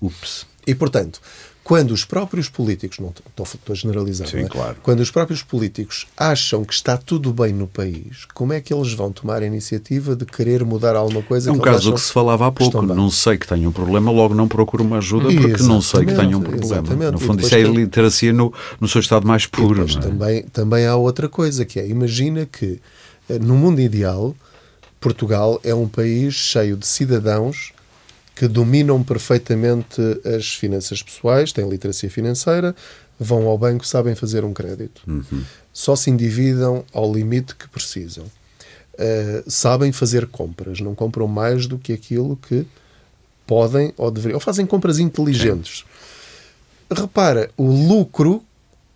Ups. 0.00 0.46
E, 0.66 0.74
portanto, 0.74 1.20
quando 1.68 1.90
os 1.90 2.02
próprios 2.02 2.48
políticos, 2.48 2.98
não 2.98 3.10
estou, 3.10 3.44
estou 3.44 3.74
a 3.74 3.76
generalizar, 3.76 4.26
Sim, 4.26 4.38
é? 4.38 4.48
claro. 4.48 4.76
quando 4.82 5.00
os 5.00 5.10
próprios 5.10 5.42
políticos 5.42 6.06
acham 6.16 6.64
que 6.64 6.72
está 6.72 6.96
tudo 6.96 7.30
bem 7.30 7.52
no 7.52 7.66
país, 7.66 8.24
como 8.32 8.54
é 8.54 8.60
que 8.62 8.72
eles 8.72 8.94
vão 8.94 9.12
tomar 9.12 9.42
a 9.42 9.44
iniciativa 9.44 10.16
de 10.16 10.24
querer 10.24 10.64
mudar 10.64 10.96
alguma 10.96 11.20
coisa? 11.20 11.50
É 11.50 11.52
um 11.52 11.58
caso 11.58 11.92
que 11.92 12.00
se 12.00 12.10
falava 12.10 12.46
há 12.46 12.50
pouco. 12.50 12.80
Não 12.80 13.10
sei 13.10 13.36
que 13.36 13.46
tenho 13.46 13.68
um 13.68 13.72
problema, 13.72 14.10
logo 14.10 14.34
não 14.34 14.48
procuro 14.48 14.82
uma 14.82 14.96
ajuda 14.96 15.24
porque 15.24 15.36
exatamente, 15.36 15.62
não 15.64 15.82
sei 15.82 16.06
que 16.06 16.14
tenho 16.14 16.38
um 16.38 16.40
problema. 16.40 17.10
No 17.10 17.18
fundo, 17.18 17.42
isso 17.42 17.54
é 17.54 17.62
a 17.62 17.68
literacia 17.68 18.32
no, 18.32 18.50
no 18.80 18.88
seu 18.88 19.02
estado 19.02 19.26
mais 19.26 19.44
puro. 19.44 19.82
É? 19.82 20.00
também, 20.00 20.42
também 20.44 20.86
há 20.86 20.96
outra 20.96 21.28
coisa, 21.28 21.66
que 21.66 21.78
é, 21.78 21.86
imagina 21.86 22.46
que 22.46 22.80
eh, 23.28 23.38
no 23.38 23.54
mundo 23.54 23.78
ideal, 23.78 24.34
Portugal 24.98 25.60
é 25.62 25.74
um 25.74 25.86
país 25.86 26.32
cheio 26.32 26.78
de 26.78 26.86
cidadãos 26.86 27.74
que 28.38 28.46
dominam 28.46 29.02
perfeitamente 29.02 30.00
as 30.24 30.54
finanças 30.54 31.02
pessoais, 31.02 31.52
têm 31.52 31.68
literacia 31.68 32.08
financeira, 32.08 32.72
vão 33.18 33.48
ao 33.48 33.58
banco, 33.58 33.84
sabem 33.84 34.14
fazer 34.14 34.44
um 34.44 34.54
crédito. 34.54 35.02
Uhum. 35.08 35.42
Só 35.72 35.96
se 35.96 36.08
endividam 36.08 36.84
ao 36.92 37.12
limite 37.12 37.56
que 37.56 37.68
precisam. 37.68 38.26
Uh, 38.94 39.42
sabem 39.50 39.90
fazer 39.90 40.28
compras, 40.28 40.78
não 40.78 40.94
compram 40.94 41.26
mais 41.26 41.66
do 41.66 41.78
que 41.78 41.92
aquilo 41.92 42.36
que 42.36 42.64
podem 43.44 43.92
ou 43.96 44.08
deveriam. 44.08 44.36
Ou 44.36 44.40
fazem 44.40 44.64
compras 44.64 45.00
inteligentes. 45.00 45.84
Sim. 46.88 46.94
Repara, 46.94 47.50
o 47.56 47.64
lucro 47.64 48.44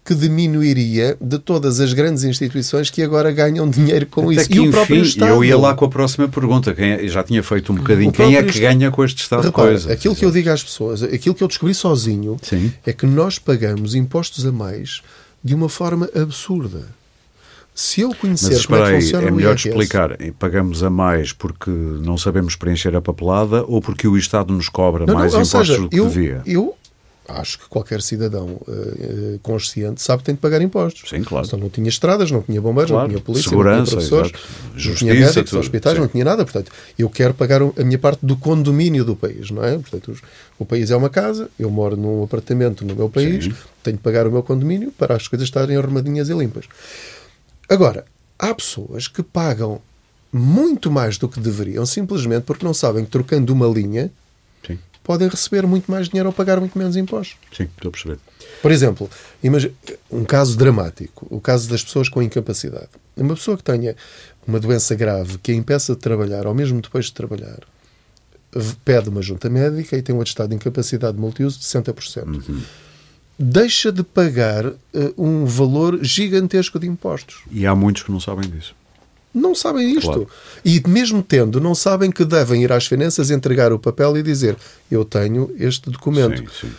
que 0.04 0.14
diminuiria 0.14 1.16
de 1.20 1.38
todas 1.38 1.78
as 1.78 1.92
grandes 1.92 2.24
instituições 2.24 2.90
que 2.90 3.02
agora 3.02 3.30
ganham 3.30 3.68
dinheiro 3.70 4.06
com 4.06 4.30
Até 4.30 4.40
isso. 4.40 4.48
Que, 4.50 4.58
e 4.58 4.60
enfim, 4.60 4.68
o 4.68 4.72
próprio 4.72 5.02
Estado. 5.02 5.30
Eu 5.30 5.44
ia 5.44 5.56
lá 5.56 5.74
com 5.74 5.84
a 5.84 5.88
próxima 5.88 6.28
pergunta. 6.28 6.74
Quem 6.74 6.92
é, 6.92 7.06
já 7.06 7.22
tinha 7.22 7.42
feito 7.42 7.72
um 7.72 7.76
bocadinho. 7.76 8.10
Quem 8.10 8.36
é 8.36 8.42
que 8.42 8.58
ganha 8.58 8.90
com 8.90 9.04
este 9.04 9.22
estado 9.22 9.44
Repara, 9.44 9.68
de 9.68 9.72
coisas? 9.72 9.90
Aquilo 9.90 10.16
que 10.16 10.24
eu 10.24 10.30
digo 10.32 10.50
às 10.50 10.62
pessoas, 10.62 11.02
aquilo 11.02 11.34
que 11.34 11.44
eu 11.44 11.48
descobri 11.48 11.72
sozinho, 11.72 12.36
Sim. 12.42 12.72
é 12.84 12.92
que 12.92 13.06
nós 13.06 13.38
pagamos 13.38 13.94
impostos 13.94 14.44
a 14.44 14.50
mais 14.50 15.02
de 15.42 15.54
uma 15.54 15.68
forma 15.68 16.08
absurda. 16.14 16.84
Se 17.74 18.02
eu 18.02 18.14
conhecer 18.14 18.52
Mas, 18.52 18.66
como 18.66 18.82
é 18.82 18.86
que 18.86 19.00
funciona 19.00 19.28
é 19.28 19.30
melhor 19.30 19.54
explicar, 19.54 20.16
pagamos 20.38 20.82
a 20.82 20.90
mais 20.90 21.32
porque 21.32 21.70
não 21.70 22.18
sabemos 22.18 22.54
preencher 22.54 22.94
a 22.94 23.00
papelada 23.00 23.64
ou 23.66 23.80
porque 23.80 24.06
o 24.06 24.16
Estado 24.16 24.52
nos 24.52 24.68
cobra 24.68 25.06
não, 25.06 25.14
mais 25.14 25.32
não, 25.32 25.40
impostos 25.40 25.68
seja, 25.68 25.80
do 25.80 25.88
que 25.88 25.98
eu, 25.98 26.06
devia? 26.06 26.42
Eu 26.44 26.76
acho 27.28 27.58
que 27.58 27.68
qualquer 27.68 28.02
cidadão 28.02 28.60
uh, 28.66 29.38
consciente 29.42 30.02
sabe 30.02 30.22
que 30.22 30.26
tem 30.26 30.34
de 30.34 30.40
pagar 30.40 30.60
impostos. 30.60 31.08
Sim, 31.08 31.22
claro. 31.22 31.46
Então 31.46 31.58
não 31.58 31.68
tinha 31.68 31.88
estradas, 31.88 32.30
não 32.30 32.42
tinha 32.42 32.60
bombeiros, 32.60 32.90
claro. 32.90 33.04
não 33.04 33.14
tinha 33.14 33.24
polícia, 33.24 33.48
Segurança, 33.48 33.78
não 33.78 33.84
tinha 34.02 34.08
professores, 34.08 34.32
Justiça, 34.76 35.04
não 35.04 35.14
tinha 35.14 35.26
médicos, 35.26 35.52
hospitais, 35.52 35.94
Sim. 35.94 36.00
não 36.00 36.08
tinha 36.08 36.24
nada. 36.24 36.44
Portanto, 36.44 36.72
eu 36.98 37.08
quero 37.08 37.34
pagar 37.34 37.62
a 37.62 37.84
minha 37.84 37.98
parte 37.98 38.24
do 38.24 38.36
condomínio 38.36 39.04
do 39.04 39.14
país, 39.14 39.50
não 39.50 39.64
é? 39.64 39.78
Portanto, 39.78 40.16
o 40.58 40.64
país 40.64 40.90
é 40.90 40.96
uma 40.96 41.08
casa, 41.10 41.48
eu 41.58 41.70
moro 41.70 41.96
num 41.96 42.24
apartamento 42.24 42.84
no 42.84 42.94
meu 42.94 43.08
país, 43.08 43.44
Sim. 43.44 43.54
tenho 43.82 43.96
de 43.96 44.02
pagar 44.02 44.26
o 44.26 44.32
meu 44.32 44.42
condomínio 44.42 44.92
para 44.92 45.14
as 45.14 45.28
coisas 45.28 45.46
estarem 45.46 45.76
arrumadinhas 45.76 46.28
e 46.28 46.34
limpas. 46.34 46.66
Agora, 47.68 48.04
há 48.38 48.54
pessoas 48.54 49.06
que 49.08 49.22
pagam 49.22 49.80
muito 50.32 50.90
mais 50.90 51.18
do 51.18 51.28
que 51.28 51.38
deveriam, 51.38 51.84
simplesmente 51.84 52.44
porque 52.44 52.64
não 52.64 52.72
sabem 52.72 53.04
que 53.04 53.10
trocando 53.10 53.52
uma 53.52 53.66
linha. 53.66 54.10
Podem 55.02 55.28
receber 55.28 55.66
muito 55.66 55.90
mais 55.90 56.08
dinheiro 56.08 56.28
ou 56.28 56.32
pagar 56.32 56.60
muito 56.60 56.78
menos 56.78 56.96
impostos. 56.96 57.36
Sim, 57.56 57.64
estou 57.64 57.88
a 57.88 57.92
perceber. 57.92 58.18
Por 58.60 58.70
exemplo, 58.70 59.10
imagine, 59.42 59.74
um 60.10 60.24
caso 60.24 60.56
dramático, 60.56 61.26
o 61.30 61.40
caso 61.40 61.68
das 61.68 61.82
pessoas 61.82 62.08
com 62.08 62.22
incapacidade. 62.22 62.88
Uma 63.16 63.34
pessoa 63.34 63.56
que 63.56 63.64
tenha 63.64 63.96
uma 64.46 64.60
doença 64.60 64.94
grave 64.94 65.38
que 65.38 65.52
a 65.52 65.54
impeça 65.54 65.94
de 65.94 66.00
trabalhar, 66.00 66.46
ou 66.46 66.54
mesmo 66.54 66.80
depois 66.80 67.06
de 67.06 67.12
trabalhar, 67.12 67.60
pede 68.84 69.08
uma 69.08 69.22
junta 69.22 69.48
médica 69.48 69.96
e 69.96 70.02
tem 70.02 70.14
um 70.14 70.20
atestado 70.20 70.50
de 70.50 70.56
incapacidade 70.56 71.18
multiuso 71.18 71.58
de 71.58 71.64
60%. 71.64 72.26
Uhum 72.26 72.62
deixa 73.38 73.90
de 73.90 74.02
pagar 74.02 74.66
uh, 74.66 74.76
um 75.18 75.44
valor 75.44 75.98
gigantesco 76.02 76.78
de 76.78 76.86
impostos. 76.86 77.42
E 77.50 77.66
há 77.66 77.74
muitos 77.74 78.02
que 78.02 78.12
não 78.12 78.20
sabem 78.20 78.48
disso. 78.48 78.74
Não 79.34 79.54
sabem 79.54 79.92
isto. 79.92 80.06
Claro. 80.06 80.28
E 80.64 80.82
mesmo 80.86 81.22
tendo, 81.22 81.60
não 81.60 81.74
sabem 81.74 82.10
que 82.10 82.24
devem 82.24 82.62
ir 82.62 82.72
às 82.72 82.86
finanças, 82.86 83.30
entregar 83.30 83.72
o 83.72 83.78
papel 83.78 84.16
e 84.18 84.22
dizer: 84.22 84.56
Eu 84.90 85.04
tenho 85.04 85.50
este 85.58 85.90
documento. 85.90 86.38
Sim, 86.38 86.68
sim. 86.68 86.72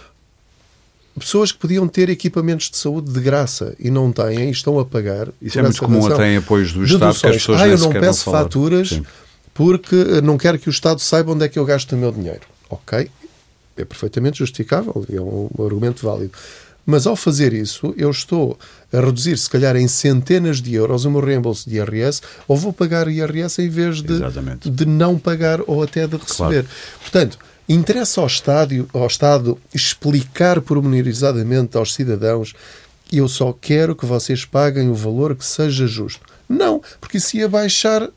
Pessoas 1.19 1.51
que 1.51 1.59
podiam 1.59 1.87
ter 1.87 2.09
equipamentos 2.09 2.71
de 2.71 2.77
saúde 2.77 3.11
de 3.11 3.19
graça 3.19 3.75
e 3.79 3.91
não 3.91 4.11
têm 4.11 4.47
e 4.47 4.51
estão 4.51 4.79
a 4.79 4.85
pagar. 4.85 5.27
Isso 5.39 5.59
é 5.59 5.61
muito 5.61 5.79
comum 5.79 6.05
até 6.07 6.33
em 6.33 6.37
apoios 6.37 6.73
do 6.73 6.83
Estado 6.83 7.19
que 7.19 7.27
as 7.27 7.35
pessoas 7.35 7.61
ah, 7.61 7.67
eu 7.67 7.77
não 7.77 7.91
peço 7.91 8.31
faturas 8.31 8.89
sim. 8.89 9.05
porque 9.53 9.95
não 10.23 10.39
quero 10.39 10.57
que 10.57 10.67
o 10.67 10.71
Estado 10.71 10.99
saiba 10.99 11.31
onde 11.31 11.45
é 11.45 11.49
que 11.49 11.59
eu 11.59 11.65
gasto 11.65 11.91
o 11.91 11.97
meu 11.97 12.11
dinheiro. 12.11 12.41
Ok, 12.67 13.11
é 13.77 13.85
perfeitamente 13.85 14.39
justificável, 14.39 15.05
é 15.11 15.21
um, 15.21 15.49
argumento 15.63 16.03
válido. 16.03 16.31
Mas 16.86 17.07
ao 17.07 17.15
fazer 17.15 17.53
isso, 17.53 17.93
eu 17.97 18.09
estou 18.11 18.57
a 18.91 18.99
reduzir, 18.99 19.38
se 19.38 19.49
calhar, 19.49 19.75
em 19.75 19.88
centenas 19.88 20.61
de 20.61 20.73
euros 20.73 21.05
o 21.05 21.11
meu 21.11 21.21
reembolso 21.21 21.69
de 21.69 21.77
IRS, 21.77 22.21
ou 22.47 22.57
vou 22.57 22.73
pagar 22.73 23.07
IRS 23.07 23.61
em 23.61 23.69
vez 23.69 24.01
de, 24.01 24.19
de 24.69 24.86
não 24.86 25.17
pagar 25.17 25.61
ou 25.65 25.81
até 25.81 26.05
de 26.05 26.17
receber. 26.17 26.63
Claro. 26.63 26.67
Portanto, 26.99 27.39
interessa 27.69 28.19
ao, 28.19 28.27
estádio, 28.27 28.88
ao 28.93 29.07
Estado 29.07 29.57
explicar 29.73 30.59
pormenorizadamente 30.59 31.77
aos 31.77 31.93
cidadãos 31.93 32.53
eu 33.11 33.27
só 33.27 33.53
quero 33.53 33.95
que 33.95 34.05
vocês 34.05 34.43
paguem 34.43 34.89
o 34.89 34.95
valor 34.95 35.36
que 35.36 35.45
seja 35.45 35.86
justo. 35.86 36.21
Não, 36.49 36.81
porque 36.99 37.17
isso 37.17 37.38
ia 37.38 37.47
baixar 37.47 38.09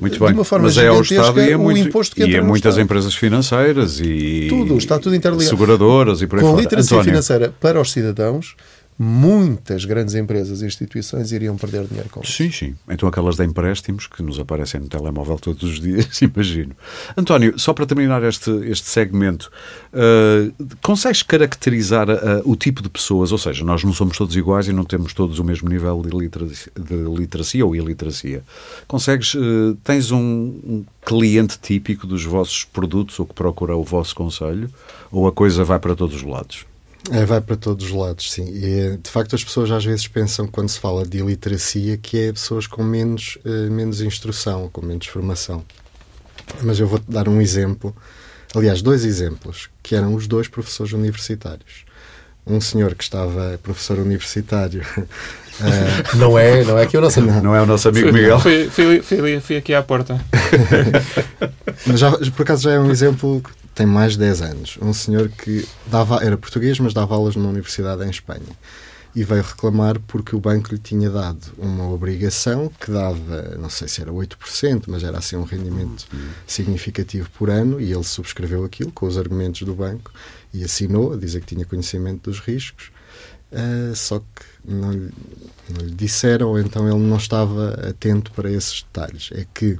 muito 0.00 0.18
bem, 0.18 0.34
mas 0.60 0.76
é 0.76 0.88
ao 0.88 1.00
Estado 1.00 1.40
e 1.40 1.50
é, 1.52 1.56
muito, 1.56 1.80
imposto 1.80 2.14
que 2.14 2.24
e 2.24 2.36
é 2.36 2.40
muitas 2.40 2.76
empresas 2.78 3.14
financeiras 3.14 4.00
e 4.00 4.46
tudo, 4.48 4.76
está 4.76 4.98
tudo 4.98 5.14
interligado. 5.14 5.48
seguradoras 5.48 6.22
e 6.22 6.26
por 6.26 6.38
aí 6.38 6.44
Com 6.44 6.50
fora. 6.50 6.62
literacia 6.62 6.96
António. 6.96 7.10
financeira 7.12 7.54
para 7.60 7.80
os 7.80 7.92
cidadãos, 7.92 8.54
muitas 8.98 9.84
grandes 9.84 10.14
empresas 10.14 10.62
e 10.62 10.66
instituições 10.66 11.30
iriam 11.30 11.56
perder 11.56 11.86
dinheiro 11.86 12.08
com 12.08 12.20
isso. 12.20 12.32
Sim, 12.32 12.50
sim. 12.50 12.74
Então 12.88 13.08
aquelas 13.08 13.36
de 13.36 13.44
empréstimos 13.44 14.06
que 14.06 14.22
nos 14.22 14.38
aparecem 14.38 14.80
no 14.80 14.88
telemóvel 14.88 15.38
todos 15.38 15.62
os 15.62 15.80
dias, 15.80 16.20
imagino. 16.22 16.74
António, 17.16 17.58
só 17.58 17.74
para 17.74 17.84
terminar 17.84 18.22
este, 18.22 18.50
este 18.66 18.88
segmento, 18.88 19.50
uh, 19.92 20.66
consegues 20.82 21.22
caracterizar 21.22 22.08
uh, 22.08 22.42
o 22.44 22.56
tipo 22.56 22.82
de 22.82 22.88
pessoas, 22.88 23.32
ou 23.32 23.38
seja, 23.38 23.64
nós 23.64 23.84
não 23.84 23.92
somos 23.92 24.16
todos 24.16 24.34
iguais 24.34 24.68
e 24.68 24.72
não 24.72 24.84
temos 24.84 25.12
todos 25.12 25.38
o 25.38 25.44
mesmo 25.44 25.68
nível 25.68 26.02
de 26.02 26.16
literacia, 26.16 26.72
de 26.74 26.94
literacia 26.94 27.66
ou 27.66 27.76
iliteracia. 27.76 28.42
Consegues, 28.88 29.34
uh, 29.34 29.76
tens 29.84 30.10
um, 30.10 30.18
um 30.18 30.84
cliente 31.04 31.58
típico 31.58 32.06
dos 32.06 32.24
vossos 32.24 32.64
produtos 32.64 33.18
ou 33.20 33.26
que 33.26 33.34
procura 33.34 33.76
o 33.76 33.84
vosso 33.84 34.14
conselho 34.14 34.70
ou 35.12 35.26
a 35.26 35.32
coisa 35.32 35.64
vai 35.64 35.78
para 35.78 35.94
todos 35.94 36.16
os 36.16 36.22
lados? 36.22 36.64
É, 37.10 37.24
vai 37.24 37.40
para 37.40 37.56
todos 37.56 37.86
os 37.86 37.92
lados, 37.92 38.32
sim. 38.32 38.48
E, 38.48 38.96
de 38.96 39.10
facto, 39.10 39.34
as 39.36 39.44
pessoas 39.44 39.70
às 39.70 39.84
vezes 39.84 40.08
pensam, 40.08 40.46
quando 40.46 40.68
se 40.68 40.78
fala 40.78 41.06
de 41.06 41.18
iliteracia, 41.18 41.96
que 41.96 42.18
é 42.18 42.32
pessoas 42.32 42.66
com 42.66 42.82
menos, 42.82 43.38
uh, 43.44 43.70
menos 43.70 44.00
instrução, 44.00 44.68
com 44.72 44.84
menos 44.84 45.06
formação. 45.06 45.64
Mas 46.62 46.80
eu 46.80 46.86
vou-te 46.86 47.08
dar 47.08 47.28
um 47.28 47.40
exemplo, 47.40 47.94
aliás, 48.54 48.82
dois 48.82 49.04
exemplos, 49.04 49.68
que 49.82 49.94
eram 49.94 50.14
os 50.14 50.26
dois 50.26 50.48
professores 50.48 50.92
universitários. 50.92 51.84
Um 52.44 52.60
senhor 52.60 52.94
que 52.94 53.04
estava 53.04 53.58
professor 53.62 53.98
universitário. 53.98 54.82
uh... 54.96 56.16
não 56.18 56.36
é, 56.36 56.64
não 56.64 56.78
é 56.78 56.86
que 56.86 56.96
o 56.96 57.00
nosso 57.00 57.20
não. 57.20 57.40
não 57.40 57.54
é 57.54 57.62
o 57.62 57.66
nosso 57.66 57.88
amigo 57.88 58.12
Miguel. 58.12 58.40
Fui, 58.40 58.68
fui, 58.68 59.02
fui, 59.02 59.40
fui 59.40 59.56
aqui 59.56 59.74
à 59.74 59.82
porta. 59.82 60.20
Mas 61.86 62.00
já, 62.00 62.10
por 62.10 62.42
acaso 62.42 62.62
já 62.62 62.72
é 62.72 62.80
um 62.80 62.90
exemplo 62.90 63.42
tem 63.76 63.86
mais 63.86 64.14
de 64.14 64.20
10 64.20 64.40
anos. 64.40 64.78
Um 64.80 64.92
senhor 64.94 65.28
que 65.28 65.68
dava, 65.86 66.24
era 66.24 66.36
português, 66.36 66.80
mas 66.80 66.94
dava 66.94 67.14
aulas 67.14 67.36
numa 67.36 67.50
universidade 67.50 68.02
em 68.02 68.10
Espanha. 68.10 68.40
E 69.14 69.22
veio 69.22 69.42
reclamar 69.42 70.00
porque 70.00 70.34
o 70.34 70.40
banco 70.40 70.72
lhe 70.72 70.78
tinha 70.78 71.10
dado 71.10 71.52
uma 71.58 71.88
obrigação 71.90 72.70
que 72.80 72.90
dava, 72.90 73.56
não 73.58 73.68
sei 73.68 73.86
se 73.86 74.00
era 74.00 74.10
8%, 74.10 74.84
mas 74.88 75.04
era 75.04 75.18
assim 75.18 75.36
um 75.36 75.44
rendimento 75.44 76.06
significativo 76.46 77.28
por 77.30 77.50
ano, 77.50 77.78
e 77.78 77.92
ele 77.92 78.04
subscreveu 78.04 78.64
aquilo 78.64 78.90
com 78.90 79.06
os 79.06 79.18
argumentos 79.18 79.62
do 79.62 79.74
banco 79.74 80.10
e 80.52 80.64
assinou, 80.64 81.12
a 81.12 81.16
dizer 81.16 81.40
que 81.40 81.54
tinha 81.54 81.64
conhecimento 81.66 82.30
dos 82.30 82.40
riscos. 82.40 82.90
Uh, 83.52 83.94
só 83.94 84.18
que 84.18 84.44
não 84.64 84.90
lhe, 84.90 85.10
não 85.70 85.86
lhe 85.86 85.94
disseram, 85.94 86.58
então 86.58 86.88
ele 86.88 87.06
não 87.06 87.16
estava 87.16 87.70
atento 87.88 88.32
para 88.32 88.50
esses 88.50 88.82
detalhes. 88.82 89.30
É 89.32 89.46
que 89.54 89.78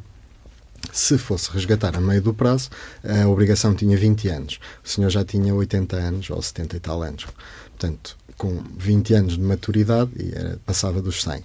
se 0.93 1.19
fosse 1.19 1.51
resgatar 1.51 1.97
a 1.97 2.01
meio 2.01 2.23
do 2.23 2.35
prazo, 2.35 2.71
a 3.05 3.27
obrigação 3.29 3.75
tinha 3.75 3.97
20 3.97 4.29
anos. 4.29 4.61
O 4.85 4.89
senhor 4.89 5.11
já 5.11 5.25
tinha 5.25 5.55
80 5.55 5.97
anos 5.97 6.31
ou 6.31 6.41
70 6.41 6.77
e 6.77 6.81
tal 6.81 7.03
anos. 7.03 7.27
Portanto, 7.71 8.17
com 8.37 8.63
20 8.77 9.15
anos 9.15 9.33
de 9.35 9.41
maturidade, 9.41 10.11
e 10.19 10.33
era, 10.35 10.59
passava 10.65 11.01
dos 11.01 11.23
100. 11.23 11.43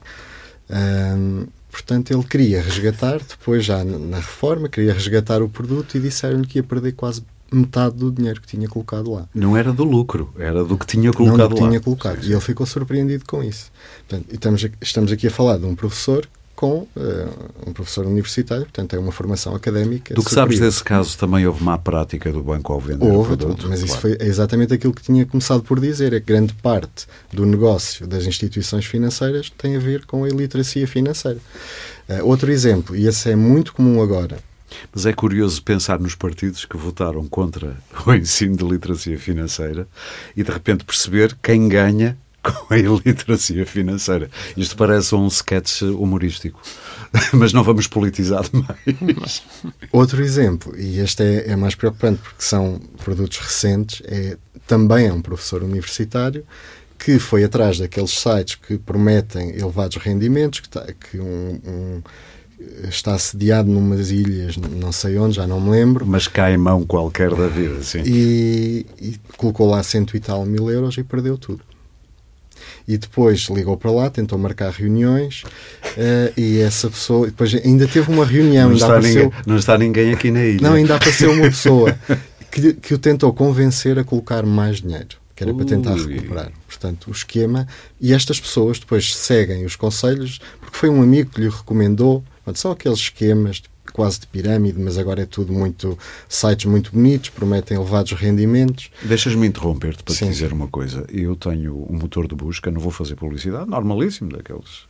Um, 0.70 1.48
portanto, 1.70 2.12
ele 2.12 2.24
queria 2.24 2.62
resgatar, 2.62 3.20
depois 3.20 3.66
já 3.66 3.84
na 3.84 4.18
reforma, 4.18 4.70
queria 4.70 4.94
resgatar 4.94 5.42
o 5.42 5.50
produto 5.50 5.98
e 5.98 6.00
disseram-lhe 6.00 6.48
que 6.48 6.60
ia 6.60 6.64
perder 6.64 6.94
quase 6.94 7.24
metade 7.52 7.98
do 7.98 8.10
dinheiro 8.12 8.40
que 8.40 8.48
tinha 8.48 8.68
colocado 8.68 9.12
lá. 9.12 9.28
Não 9.36 9.58
era 9.58 9.74
do 9.74 9.84
lucro, 9.84 10.34
era 10.40 10.64
do 10.64 10.78
que 10.78 10.86
tinha 10.86 11.12
colocado 11.12 11.38
Não 11.38 11.50
do 11.50 11.56
que 11.56 11.62
lá. 11.62 11.68
tinha 11.68 11.80
colocado. 11.82 12.24
E 12.24 12.32
ele 12.32 12.42
ficou 12.42 12.66
surpreendido 12.66 13.26
com 13.26 13.44
isso. 13.44 13.70
Portanto, 14.08 14.34
estamos, 14.34 14.68
estamos 14.82 15.12
aqui 15.12 15.28
a 15.28 15.32
falar 15.32 15.58
de 15.58 15.66
um 15.66 15.76
professor 15.76 16.28
com 16.62 16.82
uh, 16.82 16.88
um 17.66 17.74
professor 17.74 18.06
universitário, 18.06 18.66
portanto 18.66 18.96
é 18.96 19.00
uma 19.00 19.12
formação 19.12 19.56
académica. 19.56 20.14
Do 20.14 20.22
que 20.22 20.30
superior. 20.30 20.54
sabes 20.54 20.60
desse 20.60 20.84
caso, 20.84 21.18
também 21.18 21.48
houve 21.48 21.64
má 21.64 21.76
prática 21.76 22.32
do 22.32 22.44
banco 22.44 22.72
ao 22.72 22.80
vender 22.80 23.04
houve, 23.04 23.34
o 23.34 23.38
produto? 23.38 23.66
Mas 23.68 23.80
claro. 23.80 23.86
isso 23.86 23.98
foi 23.98 24.16
exatamente 24.20 24.72
aquilo 24.72 24.94
que 24.94 25.02
tinha 25.02 25.26
começado 25.26 25.64
por 25.64 25.80
dizer, 25.80 26.14
é 26.14 26.20
que 26.20 26.28
grande 26.28 26.54
parte 26.54 27.08
do 27.34 27.48
negócio 27.48 28.06
das 28.06 28.28
instituições 28.28 28.86
financeiras 28.86 29.50
tem 29.58 29.76
a 29.76 29.80
ver 29.80 30.06
com 30.06 30.24
a 30.24 30.30
iliteracia 30.30 30.88
financeira. 30.88 31.40
Uh, 32.08 32.24
outro 32.28 32.52
exemplo, 32.52 32.96
e 32.96 33.08
esse 33.08 33.32
é 33.32 33.36
muito 33.36 33.74
comum 33.74 34.00
agora, 34.00 34.38
mas 34.94 35.08
é 35.08 35.14
curioso 35.14 35.64
pensar 35.64 36.00
nos 36.00 36.14
partidos 36.14 36.64
que 36.64 36.78
votaram 36.78 37.28
contra 37.28 37.76
o 38.06 38.14
ensino 38.14 38.56
de 38.56 38.64
literacia 38.64 39.18
financeira 39.18 39.88
e 40.38 40.44
de 40.44 40.52
repente 40.52 40.86
perceber 40.86 41.36
quem 41.42 41.68
ganha 41.68 42.16
com 42.68 42.74
a 42.74 42.78
iliteracia 42.78 43.66
financeira. 43.66 44.30
Isto 44.58 44.76
parece 44.76 45.14
um 45.16 45.28
sketch 45.28 45.84
humorístico, 45.84 46.60
mas 47.34 47.54
não 47.54 47.64
vamos 47.64 47.88
politizar 47.88 48.44
mais. 48.52 49.44
Outro 49.92 50.22
exemplo, 50.22 50.76
e 50.78 51.00
este 51.00 51.24
é, 51.24 51.52
é, 51.52 51.56
mais 51.56 51.76
preocupante 51.76 52.20
porque 52.22 52.44
são 52.44 52.80
produtos 53.04 53.38
recentes, 53.38 54.02
é 54.06 54.38
também 54.68 55.08
é 55.08 55.14
um 55.14 55.22
professor 55.22 55.64
universitário 55.64 56.46
que 56.98 57.18
foi 57.18 57.44
atrás 57.44 57.80
daqueles 57.80 58.12
sites 58.12 58.56
que 58.56 58.78
prometem 58.78 59.58
elevados 59.58 59.98
rendimentos, 59.98 60.60
que, 60.60 60.70
tá, 60.70 60.86
que 60.94 61.20
um, 61.20 61.60
um 61.66 62.02
está 62.88 63.18
sediado 63.18 63.68
numas 63.70 64.12
ilhas, 64.12 64.56
não 64.56 64.92
sei 64.92 65.18
onde, 65.18 65.36
já 65.36 65.48
não 65.48 65.60
me 65.60 65.72
lembro. 65.72 66.06
Mas 66.06 66.28
cai 66.28 66.54
em 66.54 66.58
mão 66.58 66.86
qualquer 66.86 67.34
da 67.34 67.48
vida, 67.48 67.82
sim. 67.82 68.04
E, 68.06 68.86
e 69.02 69.20
colocou 69.36 69.68
lá 69.68 69.82
cento 69.82 70.16
e 70.16 70.20
tal 70.20 70.46
mil 70.46 70.70
euros 70.70 70.96
e 70.96 71.04
perdeu 71.04 71.40
tudo 71.40 71.64
e 72.88 72.98
depois 72.98 73.42
ligou 73.50 73.78
para 73.78 73.92
lá, 73.92 74.10
tentou 74.10 74.38
marcar 74.38 74.72
reuniões 74.72 75.44
uh, 75.44 76.34
e 76.40 76.60
essa 76.60 76.90
pessoa 76.90 77.28
depois 77.28 77.54
ainda 77.54 77.88
teve 77.88 78.12
uma 78.12 78.26
reunião. 78.26 78.70
Não, 78.70 78.76
está, 78.76 78.88
apareceu, 78.88 79.24
ninguém, 79.26 79.40
não 79.46 79.58
está 79.58 79.78
ninguém 79.78 80.14
aqui 80.14 80.32
na 80.32 80.44
ilha. 80.44 80.62
Não, 80.62 80.74
ainda 80.76 80.96
apareceu 80.96 81.32
uma 81.32 81.44
pessoa 81.50 81.98
que, 82.52 82.74
que 82.74 82.94
o 82.94 82.98
tentou 82.98 83.34
convencer 83.34 83.98
a 83.98 84.04
colocar 84.04 84.46
mais 84.46 84.82
dinheiro. 84.82 85.18
que 85.36 85.44
era 85.44 85.54
para 85.54 85.66
tentar 85.66 85.96
recuperar. 85.96 86.52
Portanto, 86.68 87.08
o 87.08 87.12
esquema. 87.12 87.68
E 88.00 88.14
estas 88.14 88.40
pessoas 88.40 88.80
depois 88.80 89.16
seguem 89.16 89.66
os 89.66 89.76
conselhos, 89.76 90.40
porque 90.60 90.78
foi 90.78 90.90
um 90.90 91.02
amigo 91.02 91.32
que 91.32 91.42
lhe 91.42 91.50
recomendou. 91.50 92.24
Portanto, 92.44 92.60
são 92.60 92.72
aqueles 92.72 93.00
esquemas 93.00 93.58
de- 93.58 93.71
quase 93.92 94.22
de 94.22 94.28
pirâmide, 94.28 94.80
mas 94.80 94.98
agora 94.98 95.22
é 95.22 95.26
tudo 95.26 95.52
muito. 95.54 95.98
sites 96.28 96.66
muito 96.66 96.92
bonitos, 96.92 97.30
prometem 97.30 97.78
elevados 97.78 98.12
rendimentos. 98.14 98.92
Deixas-me 99.04 99.48
interromper-te 99.48 100.04
para 100.04 100.14
te 100.14 100.20
Sim. 100.20 100.30
dizer 100.30 100.54
uma 100.54 100.68
coisa. 100.68 101.06
Eu 101.10 101.36
tenho 101.36 101.86
um 101.90 101.98
motor 101.98 102.28
de 102.28 102.36
busca, 102.36 102.72
não 102.72 102.80
vou 102.80 102.92
fazer 102.92 103.16
publicidade, 103.16 103.70
normalíssimo, 103.70 104.32
daqueles 104.32 104.90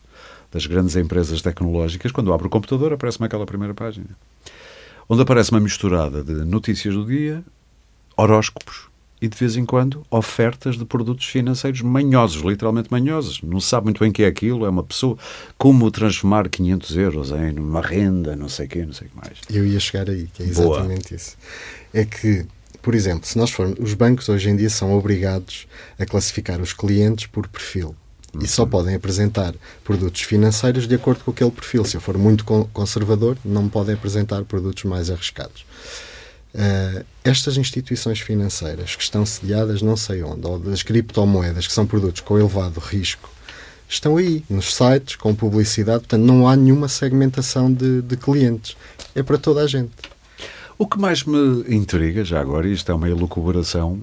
das 0.52 0.66
grandes 0.66 0.96
empresas 0.98 1.42
tecnológicas. 1.42 2.12
Quando 2.12 2.34
abro 2.34 2.48
o 2.48 2.50
computador, 2.50 2.92
aparece-me 2.92 3.26
aquela 3.26 3.46
primeira 3.46 3.74
página. 3.74 4.08
Onde 5.08 5.22
aparece 5.22 5.52
uma 5.52 5.60
misturada 5.62 6.24
de 6.24 6.34
notícias 6.46 6.94
do 6.94 7.06
dia, 7.06 7.44
horóscopos 8.18 8.91
e, 9.22 9.28
de 9.28 9.38
vez 9.38 9.56
em 9.56 9.66
quando, 9.66 10.02
ofertas 10.10 10.78
de 10.78 10.84
produtos 10.84 11.26
financeiros 11.28 11.82
manhosos, 11.82 12.42
literalmente 12.42 12.90
manhosos. 12.92 13.40
Não 13.44 13.60
sabe 13.60 13.86
muito 13.86 14.00
bem 14.00 14.10
o 14.10 14.14
que 14.14 14.24
é 14.24 14.28
aquilo, 14.28 14.66
é 14.66 14.70
uma 14.70 14.84
pessoa. 14.84 15.18
Como 15.58 15.92
transformar 15.92 16.50
500 16.50 16.98
euros 16.98 17.32
em 17.32 17.60
uma 17.60 17.82
renda, 17.82 18.36
não 18.36 18.50
sei 18.50 18.66
o 18.66 18.70
quê, 18.70 18.86
não 18.86 18.94
sei 18.94 19.08
o 19.08 19.10
que 19.12 19.18
mais. 19.18 19.38
Eu 19.50 19.66
ia 19.66 19.80
chegar 19.80 20.10
aí, 20.10 20.28
que 20.34 20.42
é 20.42 20.48
Boa. 20.48 20.78
exatamente 20.78 21.14
isso. 21.14 21.38
É 21.94 22.04
que, 22.04 22.46
por 22.82 22.96
exemplo, 22.96 23.28
se 23.28 23.38
nós 23.38 23.52
formos, 23.52 23.78
os 23.80 23.94
bancos 23.94 24.28
hoje 24.28 24.50
em 24.50 24.56
dia 24.56 24.70
são 24.70 24.92
obrigados 24.98 25.68
a 26.00 26.06
classificar 26.06 26.60
os 26.60 26.74
clientes 26.74 27.28
por 27.28 27.48
perfil. 27.48 27.96
E 28.42 28.48
só 28.48 28.66
podem 28.66 28.96
apresentar 28.96 29.54
produtos 29.84 30.22
financeiros 30.22 30.88
de 30.88 30.96
acordo 30.96 31.22
com 31.26 31.32
aquele 31.32 31.52
perfil. 31.52 31.84
Se 31.84 31.98
eu 31.98 32.02
for 32.02 32.18
muito 32.18 32.46
con- 32.46 32.66
conservador, 32.72 33.38
não 33.44 33.68
podem 33.68 33.94
apresentar 33.94 34.44
produtos 34.46 34.86
mais 34.86 35.10
arriscados. 35.12 35.66
Uh, 36.54 37.06
estas 37.24 37.56
instituições 37.56 38.20
financeiras 38.20 38.96
que 38.96 39.04
estão 39.04 39.26
sediadas 39.26 39.82
não 39.82 39.96
sei 39.96 40.22
onde, 40.22 40.46
ou 40.46 40.60
das 40.60 40.84
criptomoedas, 40.84 41.66
que 41.66 41.74
são 41.74 41.88
produtos 41.88 42.22
com 42.22 42.38
elevado 42.38 42.80
risco, 42.80 43.30
estão 43.88 44.18
aí, 44.18 44.44
nos 44.50 44.74
sites, 44.74 45.16
com 45.16 45.34
publicidade, 45.34 46.00
portanto 46.00 46.24
não 46.24 46.48
há 46.48 46.56
nenhuma 46.56 46.88
segmentação 46.88 47.72
de, 47.72 48.02
de 48.02 48.18
clientes. 48.18 48.76
É 49.16 49.24
para 49.24 49.38
toda 49.38 49.62
a 49.62 49.68
gente. 49.68 49.92
O 50.78 50.88
que 50.88 51.00
mais 51.00 51.24
me 51.24 51.64
intriga, 51.70 52.26
já 52.26 52.42
agora, 52.42 52.68
isto 52.68 52.92
é 52.92 52.96
uma 52.96 53.08
elucubração, 53.08 54.02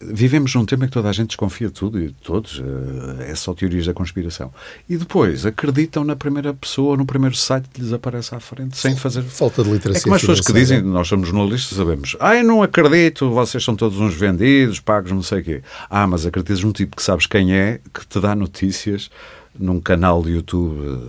vivemos 0.00 0.54
num 0.54 0.66
tempo 0.66 0.84
em 0.84 0.88
que 0.88 0.92
toda 0.92 1.08
a 1.08 1.12
gente 1.12 1.28
desconfia 1.28 1.68
de 1.68 1.74
tudo, 1.74 2.00
e 2.00 2.08
de 2.08 2.14
todos, 2.14 2.60
eh, 2.60 3.30
é 3.30 3.34
só 3.34 3.54
teorias 3.54 3.86
da 3.86 3.94
conspiração. 3.94 4.52
E 4.88 4.96
depois 4.96 5.46
acreditam 5.46 6.02
na 6.02 6.16
primeira 6.16 6.52
pessoa, 6.52 6.96
no 6.96 7.06
primeiro 7.06 7.36
site 7.36 7.68
que 7.72 7.80
lhes 7.80 7.92
aparece 7.92 8.34
à 8.34 8.40
frente, 8.40 8.76
sem 8.76 8.96
fazer. 8.96 9.22
Falta 9.22 9.62
de 9.62 9.70
literacia 9.70 10.00
É 10.00 10.02
como 10.02 10.14
as 10.16 10.20
pessoas 10.20 10.40
que 10.40 10.52
dizem, 10.52 10.82
nós 10.82 11.06
somos 11.06 11.28
jornalistas, 11.28 11.78
sabemos, 11.78 12.16
eu 12.20 12.44
não 12.44 12.62
acredito, 12.62 13.30
vocês 13.30 13.62
são 13.62 13.76
todos 13.76 13.98
uns 13.98 14.14
vendidos, 14.14 14.80
pagos, 14.80 15.12
não 15.12 15.22
sei 15.22 15.40
o 15.40 15.44
quê. 15.44 15.62
Ah, 15.88 16.06
mas 16.06 16.26
acreditas 16.26 16.62
num 16.62 16.72
tipo 16.72 16.96
que 16.96 17.02
sabes 17.02 17.26
quem 17.26 17.54
é, 17.54 17.80
que 17.92 18.06
te 18.06 18.20
dá 18.20 18.34
notícias 18.34 19.10
num 19.58 19.80
canal 19.80 20.22
de 20.22 20.32
YouTube 20.32 21.00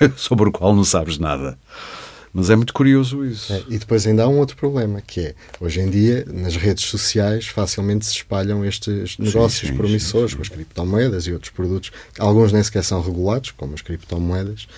eh, 0.00 0.10
sobre 0.16 0.48
o 0.48 0.52
qual 0.52 0.74
não 0.74 0.84
sabes 0.84 1.18
nada. 1.18 1.58
Mas 2.32 2.48
é 2.48 2.54
muito 2.54 2.72
curioso 2.72 3.24
isso. 3.24 3.52
É, 3.52 3.64
e 3.68 3.78
depois 3.78 4.06
ainda 4.06 4.22
há 4.22 4.28
um 4.28 4.38
outro 4.38 4.56
problema, 4.56 5.00
que 5.00 5.20
é, 5.20 5.34
hoje 5.60 5.80
em 5.80 5.90
dia, 5.90 6.24
nas 6.28 6.54
redes 6.54 6.84
sociais, 6.84 7.48
facilmente 7.48 8.06
se 8.06 8.12
espalham 8.12 8.64
estes 8.64 9.18
negócios 9.18 9.68
sim, 9.68 9.76
promissores, 9.76 10.30
sim, 10.30 10.30
sim. 10.30 10.36
com 10.36 10.42
as 10.42 10.48
criptomoedas 10.48 11.26
e 11.26 11.32
outros 11.32 11.50
produtos. 11.50 11.90
Alguns 12.18 12.52
nem 12.52 12.62
sequer 12.62 12.84
são 12.84 13.02
regulados, 13.02 13.50
como 13.50 13.74
as 13.74 13.82
criptomoedas. 13.82 14.68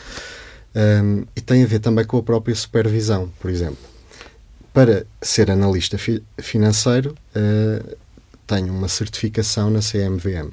Um, 0.74 1.26
e 1.36 1.40
tem 1.42 1.62
a 1.62 1.66
ver 1.66 1.80
também 1.80 2.04
com 2.04 2.16
a 2.16 2.22
própria 2.22 2.54
supervisão, 2.54 3.30
por 3.38 3.50
exemplo. 3.50 3.76
Para 4.72 5.04
ser 5.20 5.50
analista 5.50 5.98
fi- 5.98 6.22
financeiro, 6.38 7.14
uh, 7.36 7.96
tenho 8.46 8.72
uma 8.72 8.88
certificação 8.88 9.68
na 9.68 9.80
CMVM 9.80 10.50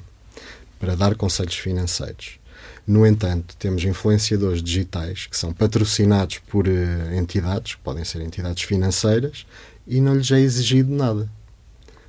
para 0.78 0.94
dar 0.94 1.14
conselhos 1.14 1.54
financeiros. 1.56 2.39
No 2.86 3.06
entanto, 3.06 3.56
temos 3.56 3.84
influenciadores 3.84 4.62
digitais 4.62 5.26
que 5.26 5.36
são 5.36 5.52
patrocinados 5.52 6.38
por 6.48 6.66
eh, 6.66 7.16
entidades, 7.16 7.74
que 7.74 7.80
podem 7.82 8.04
ser 8.04 8.20
entidades 8.20 8.62
financeiras, 8.62 9.46
e 9.86 10.00
não 10.00 10.14
lhes 10.14 10.30
é 10.30 10.40
exigido 10.40 10.92
nada. 10.92 11.30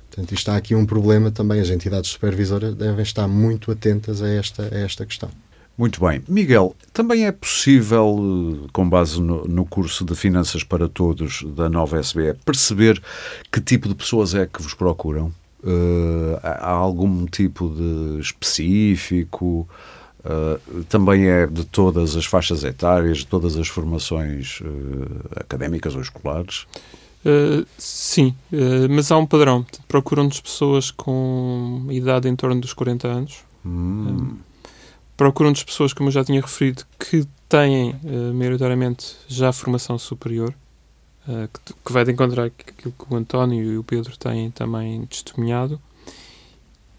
Portanto, 0.08 0.32
isto 0.32 0.50
há 0.50 0.56
aqui 0.56 0.74
um 0.74 0.84
problema 0.84 1.30
também. 1.30 1.60
As 1.60 1.70
entidades 1.70 2.10
supervisoras 2.10 2.74
devem 2.74 3.02
estar 3.02 3.26
muito 3.26 3.70
atentas 3.70 4.20
a 4.22 4.28
esta, 4.28 4.62
a 4.74 4.78
esta 4.78 5.06
questão. 5.06 5.30
Muito 5.76 6.00
bem. 6.04 6.22
Miguel, 6.28 6.76
também 6.92 7.26
é 7.26 7.32
possível, 7.32 8.18
eh, 8.64 8.68
com 8.72 8.88
base 8.88 9.20
no, 9.20 9.44
no 9.44 9.64
curso 9.64 10.04
de 10.04 10.14
Finanças 10.14 10.62
para 10.64 10.88
Todos 10.88 11.44
da 11.56 11.68
nova 11.68 11.98
SBE, 11.98 12.34
perceber 12.44 13.02
que 13.50 13.60
tipo 13.60 13.88
de 13.88 13.94
pessoas 13.94 14.34
é 14.34 14.46
que 14.46 14.60
vos 14.60 14.74
procuram? 14.74 15.32
Há 16.42 16.70
há 16.70 16.70
algum 16.70 17.24
tipo 17.24 17.68
de 17.68 18.20
específico? 18.20 19.68
Eh, 20.24 20.58
também 20.88 21.26
é 21.26 21.46
de 21.46 21.64
todas 21.64 22.14
as 22.14 22.24
faixas 22.24 22.62
etárias, 22.62 23.18
de 23.18 23.26
todas 23.26 23.56
as 23.56 23.66
formações 23.66 24.60
eh, 24.62 25.40
académicas 25.40 25.94
ou 25.94 26.00
escolares? 26.00 26.66
Uh, 27.24 27.64
sim, 27.78 28.34
uh, 28.52 28.88
mas 28.90 29.12
há 29.12 29.16
um 29.16 29.24
padrão. 29.24 29.64
Procuram-nos 29.86 30.40
pessoas 30.40 30.90
com 30.90 31.86
idade 31.88 32.28
em 32.28 32.34
torno 32.34 32.60
dos 32.60 32.72
40 32.72 33.06
anos. 33.06 33.44
Hum. 33.64 34.38
Procuram-nos 35.16 35.62
pessoas, 35.62 35.92
como 35.92 36.08
eu 36.08 36.12
já 36.12 36.24
tinha 36.24 36.40
referido, 36.40 36.82
que 36.98 37.24
têm, 37.48 37.92
uh, 37.92 38.34
maioritariamente, 38.34 39.16
já 39.28 39.52
formação 39.52 39.98
superior, 39.98 40.52
uh, 41.28 41.48
que, 41.64 41.74
que 41.74 41.92
vai 41.92 42.04
de 42.04 42.10
encontrar 42.10 42.46
aquilo 42.46 42.92
que 42.92 43.14
o 43.14 43.16
António 43.16 43.72
e 43.72 43.78
o 43.78 43.84
Pedro 43.84 44.16
têm 44.16 44.50
também 44.50 45.06
testemunhado. 45.06 45.80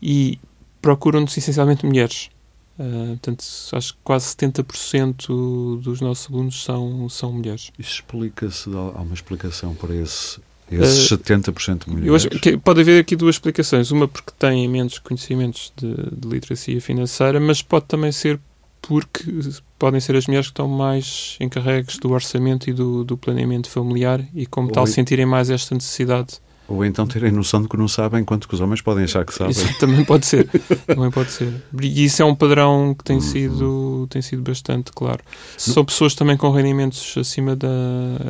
E 0.01 0.39
procuram-nos 0.81 1.35
essencialmente 1.35 1.85
mulheres. 1.85 2.29
Uh, 2.77 3.09
portanto, 3.09 3.45
acho 3.73 3.93
que 3.93 3.99
quase 4.03 4.35
70% 4.35 5.79
dos 5.81 6.01
nossos 6.01 6.31
alunos 6.31 6.63
são, 6.63 7.07
são 7.07 7.31
mulheres. 7.31 7.71
Isso 7.77 7.95
explica-se, 7.95 8.69
há 8.69 9.01
uma 9.01 9.13
explicação 9.13 9.75
para 9.75 9.95
esse, 9.95 10.39
esses 10.71 11.09
70% 11.09 11.85
de 11.85 11.89
mulheres? 11.89 12.07
Eu 12.07 12.15
acho 12.15 12.29
que 12.29 12.57
pode 12.57 12.81
haver 12.81 12.99
aqui 12.99 13.15
duas 13.15 13.35
explicações. 13.35 13.91
Uma 13.91 14.07
porque 14.07 14.31
têm 14.39 14.67
menos 14.67 14.97
conhecimentos 14.97 15.71
de, 15.77 15.93
de 15.93 16.27
literacia 16.27 16.81
financeira, 16.81 17.39
mas 17.39 17.61
pode 17.61 17.85
também 17.85 18.11
ser 18.11 18.39
porque 18.81 19.23
podem 19.79 19.99
ser 19.99 20.15
as 20.15 20.27
mulheres 20.27 20.47
que 20.47 20.51
estão 20.51 20.67
mais 20.67 21.37
encarregues 21.39 21.97
do 21.97 22.11
orçamento 22.11 22.69
e 22.69 22.73
do, 22.73 23.03
do 23.03 23.17
planeamento 23.17 23.69
familiar 23.69 24.25
e, 24.33 24.45
como 24.45 24.67
Ou 24.67 24.73
tal, 24.73 24.85
sentirem 24.87 25.25
mais 25.25 25.49
esta 25.49 25.73
necessidade. 25.73 26.39
Ou 26.67 26.83
então 26.85 27.05
terem 27.05 27.31
noção 27.31 27.61
de 27.61 27.67
que 27.67 27.75
não 27.75 27.87
sabem, 27.87 28.21
enquanto 28.21 28.47
que 28.47 28.53
os 28.55 28.61
homens 28.61 28.81
podem 28.81 29.03
achar 29.03 29.25
que 29.25 29.33
sabem. 29.33 29.51
Isso 29.51 29.77
também 29.79 30.03
pode 30.05 30.25
ser. 30.25 30.47
também 30.87 31.11
pode 31.11 31.31
ser. 31.31 31.53
E 31.81 32.05
isso 32.05 32.21
é 32.21 32.25
um 32.25 32.33
padrão 32.33 32.95
que 32.97 33.03
tem, 33.03 33.17
Uhum. 33.17 33.21
sido, 33.21 34.07
tem 34.09 34.21
sido 34.21 34.41
bastante 34.41 34.91
claro. 34.91 35.19
São 35.57 35.83
pessoas 35.83 36.15
também 36.15 36.37
com 36.37 36.49
rendimentos 36.51 37.15
acima 37.17 37.55
da, 37.55 37.67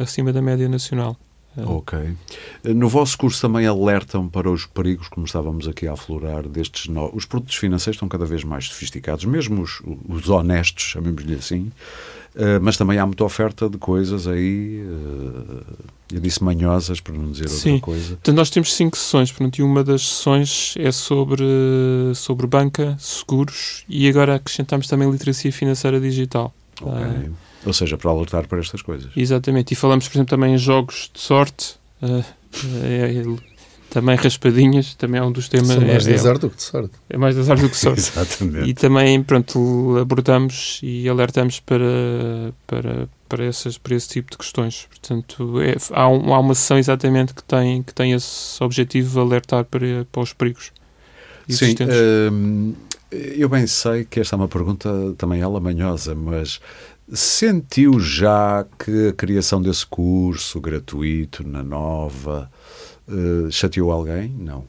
acima 0.01 0.33
da 0.33 0.41
média 0.41 0.67
nacional. 0.67 1.15
Ok. 1.55 1.99
No 2.63 2.89
vosso 2.89 3.15
curso 3.15 3.39
também 3.39 3.67
alertam 3.67 4.27
para 4.27 4.49
os 4.49 4.65
perigos, 4.65 5.07
como 5.07 5.23
estávamos 5.27 5.67
aqui 5.67 5.87
a 5.87 5.93
aflorar, 5.93 6.47
destes 6.47 6.87
no... 6.87 7.11
Os 7.15 7.25
produtos 7.25 7.55
financeiros 7.55 7.97
estão 7.97 8.09
cada 8.09 8.25
vez 8.25 8.43
mais 8.43 8.65
sofisticados, 8.65 9.23
mesmo 9.25 9.61
os, 9.61 9.79
os 10.09 10.27
honestos, 10.29 10.83
chamemos-lhe 10.85 11.35
assim, 11.35 11.71
Uh, 12.35 12.59
mas 12.61 12.75
também 12.77 12.97
há 12.97 13.05
muita 13.05 13.23
oferta 13.23 13.69
de 13.69 13.77
coisas 13.77 14.27
aí, 14.27 14.81
uh, 14.83 15.63
eu 16.11 16.19
disse 16.19 16.43
manhosas, 16.43 16.99
para 16.99 17.13
não 17.13 17.31
dizer 17.31 17.47
Sim. 17.47 17.73
outra 17.73 17.85
coisa. 17.85 18.07
Portanto, 18.15 18.35
nós 18.35 18.49
temos 18.49 18.73
cinco 18.73 18.97
sessões, 18.97 19.31
portanto, 19.31 19.59
e 19.59 19.61
uma 19.63 19.83
das 19.83 20.01
sessões 20.07 20.73
é 20.77 20.91
sobre, 20.91 21.43
sobre 22.15 22.47
banca, 22.47 22.95
seguros 22.99 23.83
e 23.87 24.07
agora 24.07 24.35
acrescentamos 24.35 24.87
também 24.87 25.09
literacia 25.11 25.51
financeira 25.51 25.99
digital. 25.99 26.51
Ok. 26.81 26.91
Ah, 27.01 27.29
Ou 27.67 27.73
seja, 27.73 27.97
para 27.97 28.09
alertar 28.09 28.47
para 28.47 28.59
estas 28.59 28.81
coisas. 28.81 29.11
exatamente. 29.15 29.71
E 29.73 29.75
falamos, 29.75 30.07
por 30.07 30.15
exemplo, 30.15 30.29
também 30.31 30.55
em 30.55 30.57
jogos 30.57 31.11
de 31.13 31.19
sorte, 31.21 31.75
ah, 32.01 32.23
é- 32.83 33.15
é- 33.21 33.52
também 33.93 34.15
raspadinhas, 34.15 34.95
também 34.95 35.21
é 35.21 35.23
um 35.23 35.31
dos 35.31 35.47
temas. 35.47 35.67
São 35.67 35.85
mais 35.85 36.07
é, 36.07 36.11
é- 36.11 36.15
azar 36.15 36.39
do 36.39 36.49
que 36.49 36.55
de 36.57 36.63
sorte. 36.63 36.91
é 37.09 37.15
mais 37.17 37.37
azar 37.37 37.59
do 37.59 37.69
que 37.69 37.77
sorte. 37.77 37.99
Exatamente. 37.99 38.67
E 38.69 38.73
também, 38.73 39.21
pronto, 39.21 39.97
abordamos 40.01 40.79
e 40.81 41.07
alertamos 41.07 41.59
para, 41.59 41.83
para, 42.65 43.07
para, 43.29 43.45
essas, 43.45 43.77
para 43.77 43.93
esse 43.95 44.09
tipo 44.09 44.31
de 44.31 44.37
questões. 44.37 44.87
Portanto, 44.89 45.61
é- 45.61 45.75
há, 45.91 46.09
um- 46.09 46.33
há 46.33 46.39
uma 46.39 46.55
sessão 46.55 46.77
exatamente 46.79 47.33
que 47.35 47.43
tem, 47.43 47.83
que 47.83 47.93
tem 47.93 48.13
esse 48.13 48.63
objetivo 48.63 49.13
de 49.13 49.19
alertar 49.19 49.63
para, 49.65 50.05
para 50.11 50.21
os 50.23 50.33
perigos 50.33 50.71
Sim, 51.47 51.65
existentes. 51.65 51.95
hum, 52.31 52.73
eu 53.11 53.47
bem 53.47 53.67
sei 53.67 54.05
que 54.05 54.19
esta 54.19 54.35
é 54.35 54.37
uma 54.37 54.47
pergunta 54.47 54.89
também 55.19 55.39
ela 55.39 55.59
manhosa, 55.59 56.15
mas 56.15 56.59
sentiu 57.13 57.99
já 57.99 58.65
que 58.83 59.09
a 59.09 59.13
criação 59.13 59.61
desse 59.61 59.85
curso 59.85 60.59
gratuito 60.59 61.47
na 61.47 61.61
Nova 61.61 62.49
eh, 63.07 63.49
chateou 63.51 63.91
alguém? 63.91 64.29
Não. 64.29 64.65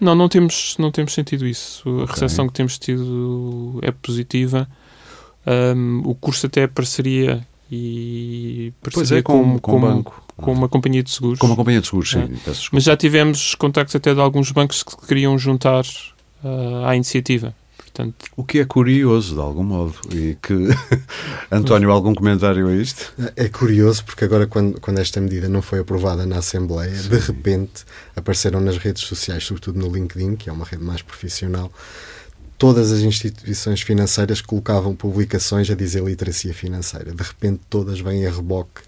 Não, 0.00 0.14
não 0.14 0.28
temos, 0.28 0.76
não 0.78 0.90
temos 0.92 1.12
sentido 1.12 1.46
isso. 1.46 1.88
A 1.88 2.02
Ok. 2.04 2.06
recepção 2.14 2.46
que 2.46 2.52
temos 2.52 2.78
tido 2.78 3.80
é 3.82 3.90
positiva. 3.90 4.68
Um, 5.46 6.02
o 6.04 6.14
curso 6.14 6.46
até 6.46 6.62
é 6.62 6.66
parceria 6.66 7.46
e 7.70 8.72
pois 8.92 9.10
é, 9.12 9.22
com, 9.22 9.58
com, 9.58 9.72
com, 9.72 9.80
banco. 9.80 10.22
com 10.36 10.52
uma 10.52 10.68
companhia 10.68 11.02
de 11.02 11.10
seguros. 11.10 11.38
Com 11.38 11.46
uma 11.46 11.56
companhia 11.56 11.80
de 11.80 11.86
seguros, 11.86 12.10
sim. 12.10 12.20
É. 12.20 12.52
Mas 12.72 12.84
já 12.84 12.96
tivemos 12.96 13.54
contactos 13.54 13.94
até 13.96 14.14
de 14.14 14.20
alguns 14.20 14.52
bancos 14.52 14.82
que 14.82 15.06
queriam 15.06 15.36
juntar 15.38 15.84
uh, 16.44 16.84
à 16.86 16.94
iniciativa. 16.94 17.54
Portanto... 17.98 18.26
O 18.36 18.44
que 18.44 18.60
é 18.60 18.64
curioso, 18.64 19.34
de 19.34 19.40
algum 19.40 19.64
modo. 19.64 19.94
E 20.12 20.36
que. 20.40 20.54
António, 21.50 21.90
algum 21.90 22.14
comentário 22.14 22.68
a 22.68 22.72
isto? 22.76 23.12
É 23.34 23.48
curioso 23.48 24.04
porque 24.04 24.24
agora, 24.24 24.46
quando, 24.46 24.80
quando 24.80 24.98
esta 24.98 25.20
medida 25.20 25.48
não 25.48 25.60
foi 25.60 25.80
aprovada 25.80 26.24
na 26.24 26.38
Assembleia, 26.38 26.94
Sim. 26.94 27.08
de 27.08 27.18
repente 27.18 27.84
apareceram 28.14 28.60
nas 28.60 28.78
redes 28.78 29.02
sociais, 29.02 29.44
sobretudo 29.44 29.80
no 29.80 29.92
LinkedIn, 29.92 30.36
que 30.36 30.48
é 30.48 30.52
uma 30.52 30.64
rede 30.64 30.84
mais 30.84 31.02
profissional, 31.02 31.72
todas 32.56 32.92
as 32.92 33.00
instituições 33.00 33.82
financeiras 33.82 34.40
colocavam 34.40 34.94
publicações 34.94 35.68
a 35.68 35.74
dizer 35.74 36.04
literacia 36.04 36.54
financeira. 36.54 37.12
De 37.12 37.22
repente, 37.22 37.62
todas 37.68 37.98
vêm 37.98 38.24
a 38.26 38.30
reboque 38.30 38.80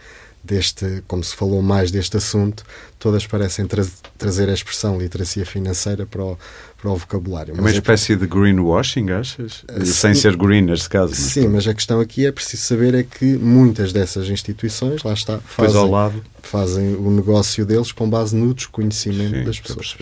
deste, 0.43 1.03
como 1.07 1.23
se 1.23 1.37
falou 1.37 1.63
mais 1.63 1.91
deste 1.91 2.17
assunto, 2.17 2.65
todas 2.99 3.27
parecem 3.27 3.67
tra 3.67 3.85
trazer 4.17 4.49
a 4.49 4.53
expressão 4.53 4.99
literacia 4.99 5.45
financeira 5.47 6.07
para 6.07 6.23
o, 6.23 6.39
para 6.81 6.91
o 6.91 6.97
vocabulário. 6.97 7.55
Mas 7.55 7.65
uma 7.65 7.71
é 7.71 7.73
espécie 7.73 8.17
de 8.17 8.27
greenwashing, 8.27 9.11
achas? 9.11 9.63
Uh, 9.65 9.85
Sem 9.85 10.15
ser 10.15 10.37
green, 10.37 10.63
neste 10.63 10.89
caso. 10.89 11.15
Sim, 11.15 11.49
mas 11.49 11.67
a 11.67 11.75
questão 11.75 12.01
aqui 12.01 12.27
é 12.27 12.33
preciso 12.33 12.63
saber 12.63 12.95
é 12.95 13.03
que 13.03 13.37
muitas 13.37 13.93
dessas 13.93 14.29
instituições, 14.29 15.03
lá 15.03 15.13
está, 15.13 15.39
fazem, 15.39 16.23
fazem 16.43 16.95
o 16.95 17.11
negócio 17.11 17.65
deles 17.65 17.93
com 17.93 18.09
base 18.09 18.35
no 18.35 18.53
desconhecimento 18.55 19.37
Sim, 19.37 19.45
das 19.45 19.61
pessoas. 19.61 19.97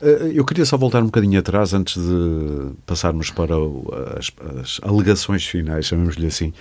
Eh, 0.00 0.32
eu 0.34 0.44
queria 0.44 0.64
só 0.64 0.76
voltar 0.76 1.02
um 1.02 1.06
bocadinho 1.06 1.38
atrás 1.38 1.74
antes 1.74 2.00
de 2.00 2.72
passarmos 2.86 3.30
para 3.30 3.54
as, 4.18 4.30
as 4.60 4.80
alegações 4.82 5.44
finais, 5.46 5.86
chamemos-lhe 5.86 6.26
assim. 6.26 6.52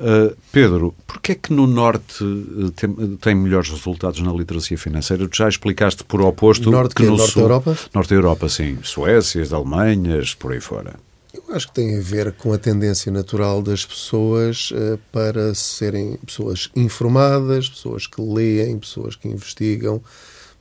Uh, 0.00 0.36
Pedro, 0.50 0.94
porquê 1.06 1.32
é 1.32 1.34
que 1.34 1.52
no 1.52 1.66
Norte 1.66 2.22
eh, 2.22 2.70
tem, 2.74 3.16
tem, 3.16 3.34
melhores 3.34 3.70
resultados 3.70 4.20
na 4.20 4.32
literacia 4.32 4.78
financeira? 4.78 5.28
Tu 5.28 5.36
já 5.36 5.48
explicaste 5.48 6.04
por 6.04 6.20
oposto 6.20 6.70
norte, 6.70 6.94
que, 6.94 7.02
no 7.04 7.16
Norte 7.16 7.32
Sul... 7.32 7.42
Europa? 7.42 7.76
Norte 7.94 8.10
da 8.10 8.16
Europa, 8.16 8.48
sim. 8.48 8.78
Suécias, 8.82 9.52
Alemanhas, 9.52 10.34
por 10.34 10.52
aí 10.52 10.60
fora. 10.60 10.94
Eu 11.34 11.54
acho 11.54 11.68
que 11.68 11.74
tem 11.74 11.96
a 11.96 12.00
ver 12.00 12.32
com 12.32 12.52
a 12.52 12.58
tendência 12.58 13.10
natural 13.10 13.62
das 13.62 13.86
pessoas 13.86 14.70
uh, 14.70 14.98
para 15.10 15.54
serem 15.54 16.18
pessoas 16.26 16.70
informadas, 16.76 17.70
pessoas 17.70 18.06
que 18.06 18.20
leem, 18.20 18.78
pessoas 18.78 19.16
que 19.16 19.28
investigam, 19.28 20.02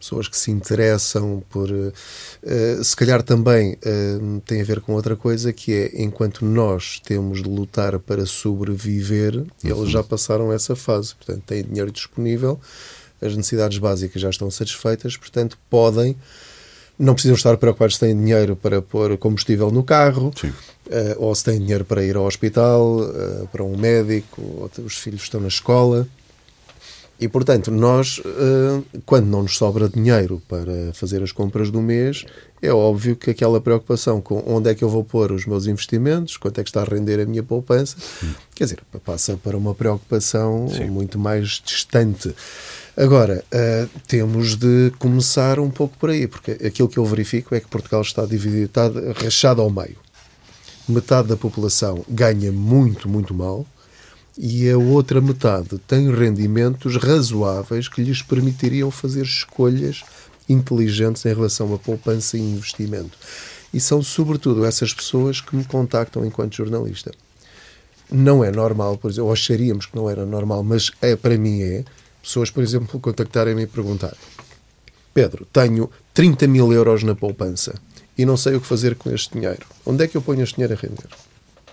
pessoas 0.01 0.27
que 0.27 0.37
se 0.37 0.51
interessam 0.51 1.43
por. 1.49 1.69
Uh, 1.69 2.83
se 2.83 2.95
calhar 2.95 3.21
também 3.21 3.73
uh, 3.73 4.41
tem 4.41 4.61
a 4.61 4.65
ver 4.65 4.81
com 4.81 4.93
outra 4.93 5.15
coisa 5.15 5.53
que 5.53 5.71
é 5.71 6.01
enquanto 6.01 6.43
nós 6.43 6.99
temos 6.99 7.41
de 7.41 7.47
lutar 7.47 7.99
para 7.99 8.25
sobreviver, 8.25 9.35
uhum. 9.35 9.45
eles 9.63 9.91
já 9.91 10.03
passaram 10.03 10.51
essa 10.51 10.75
fase. 10.75 11.15
Portanto, 11.15 11.43
têm 11.45 11.63
dinheiro 11.63 11.91
disponível, 11.91 12.59
as 13.21 13.35
necessidades 13.37 13.77
básicas 13.77 14.21
já 14.21 14.29
estão 14.29 14.49
satisfeitas, 14.49 15.15
portanto, 15.15 15.57
podem. 15.69 16.17
Não 16.99 17.13
precisam 17.13 17.35
estar 17.35 17.57
preocupados 17.57 17.95
se 17.95 18.01
têm 18.01 18.15
dinheiro 18.15 18.55
para 18.55 18.79
pôr 18.79 19.17
combustível 19.17 19.71
no 19.71 19.83
carro, 19.83 20.27
uh, 20.27 20.53
ou 21.17 21.33
se 21.33 21.43
têm 21.43 21.59
dinheiro 21.59 21.85
para 21.85 22.03
ir 22.03 22.15
ao 22.15 22.25
hospital, 22.25 22.99
para 23.51 23.63
um 23.63 23.77
médico, 23.77 24.41
ou 24.41 24.69
os 24.85 24.97
filhos 24.97 25.23
estão 25.23 25.39
na 25.39 25.47
escola. 25.47 26.07
E, 27.21 27.27
portanto, 27.27 27.69
nós, 27.69 28.19
eh, 28.25 28.81
quando 29.05 29.27
não 29.27 29.43
nos 29.43 29.55
sobra 29.55 29.87
dinheiro 29.87 30.41
para 30.49 30.91
fazer 30.91 31.21
as 31.21 31.31
compras 31.31 31.69
do 31.69 31.79
mês, 31.79 32.25
é 32.59 32.73
óbvio 32.73 33.15
que 33.15 33.29
aquela 33.29 33.61
preocupação 33.61 34.19
com 34.19 34.43
onde 34.47 34.71
é 34.71 34.73
que 34.73 34.83
eu 34.83 34.89
vou 34.89 35.03
pôr 35.03 35.31
os 35.31 35.45
meus 35.45 35.67
investimentos, 35.67 36.35
quanto 36.35 36.59
é 36.59 36.63
que 36.63 36.69
está 36.71 36.81
a 36.81 36.83
render 36.83 37.19
a 37.19 37.25
minha 37.27 37.43
poupança, 37.43 37.95
quer 38.55 38.63
dizer, 38.63 38.79
passa 39.05 39.37
para 39.37 39.55
uma 39.55 39.75
preocupação 39.75 40.67
Sim. 40.67 40.85
muito 40.85 41.19
mais 41.19 41.61
distante. 41.63 42.33
Agora, 42.97 43.45
uh, 43.53 43.99
temos 44.07 44.55
de 44.55 44.91
começar 44.97 45.59
um 45.59 45.69
pouco 45.69 45.95
por 45.99 46.09
aí, 46.09 46.27
porque 46.27 46.53
aquilo 46.65 46.89
que 46.89 46.97
eu 46.97 47.05
verifico 47.05 47.53
é 47.53 47.59
que 47.59 47.67
Portugal 47.67 48.01
está 48.01 48.25
dividido, 48.25 48.65
está 48.65 48.91
rachado 49.23 49.61
ao 49.61 49.69
meio. 49.69 49.97
Metade 50.89 51.27
da 51.27 51.37
população 51.37 52.03
ganha 52.09 52.51
muito, 52.51 53.07
muito 53.07 53.31
mal, 53.31 53.63
e 54.37 54.69
a 54.69 54.77
outra 54.77 55.19
metade 55.19 55.77
tem 55.87 56.13
rendimentos 56.13 56.95
razoáveis 56.95 57.87
que 57.87 58.01
lhes 58.01 58.21
permitiriam 58.21 58.89
fazer 58.89 59.23
escolhas 59.23 60.03
inteligentes 60.47 61.25
em 61.25 61.33
relação 61.33 61.73
a 61.73 61.77
poupança 61.77 62.37
e 62.37 62.41
investimento. 62.41 63.17
E 63.73 63.79
são, 63.79 64.01
sobretudo, 64.01 64.65
essas 64.65 64.93
pessoas 64.93 65.39
que 65.39 65.55
me 65.55 65.63
contactam 65.63 66.25
enquanto 66.25 66.55
jornalista. 66.55 67.11
Não 68.11 68.43
é 68.43 68.51
normal, 68.51 68.97
por 68.97 69.09
exemplo, 69.09 69.27
ou 69.27 69.33
acharíamos 69.33 69.85
que 69.85 69.95
não 69.95 70.09
era 70.09 70.25
normal, 70.25 70.63
mas 70.63 70.91
é, 71.01 71.15
para 71.15 71.37
mim 71.37 71.61
é, 71.61 71.85
pessoas, 72.21 72.49
por 72.49 72.61
exemplo, 72.61 72.99
contactarem-me 72.99 73.63
e 73.63 73.67
perguntar 73.67 74.15
Pedro, 75.13 75.45
tenho 75.51 75.89
30 76.13 76.47
mil 76.47 76.71
euros 76.71 77.03
na 77.03 77.15
poupança 77.15 77.75
e 78.17 78.25
não 78.25 78.37
sei 78.37 78.55
o 78.55 78.61
que 78.61 78.67
fazer 78.67 78.95
com 78.95 79.13
este 79.13 79.33
dinheiro. 79.33 79.65
Onde 79.85 80.03
é 80.03 80.07
que 80.07 80.15
eu 80.15 80.21
ponho 80.21 80.41
este 80.41 80.55
dinheiro 80.55 80.73
a 80.73 80.77
render? 80.77 81.09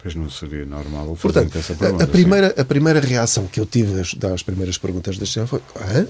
Pois 0.03 0.15
não 0.15 0.31
seria 0.31 0.65
normal 0.65 1.17
Portanto, 1.21 1.59
essa 1.59 1.75
pergunta. 1.75 2.05
A, 2.05 2.07
primeira, 2.07 2.55
a 2.57 2.65
primeira 2.65 3.01
reação 3.01 3.47
que 3.47 3.59
eu 3.59 3.67
tive 3.67 3.95
das, 3.95 4.15
das 4.15 4.43
primeiras 4.43 4.79
perguntas 4.79 5.19
deste 5.19 5.39
ano 5.39 5.49
foi: 5.49 5.61
Hã? 5.77 6.07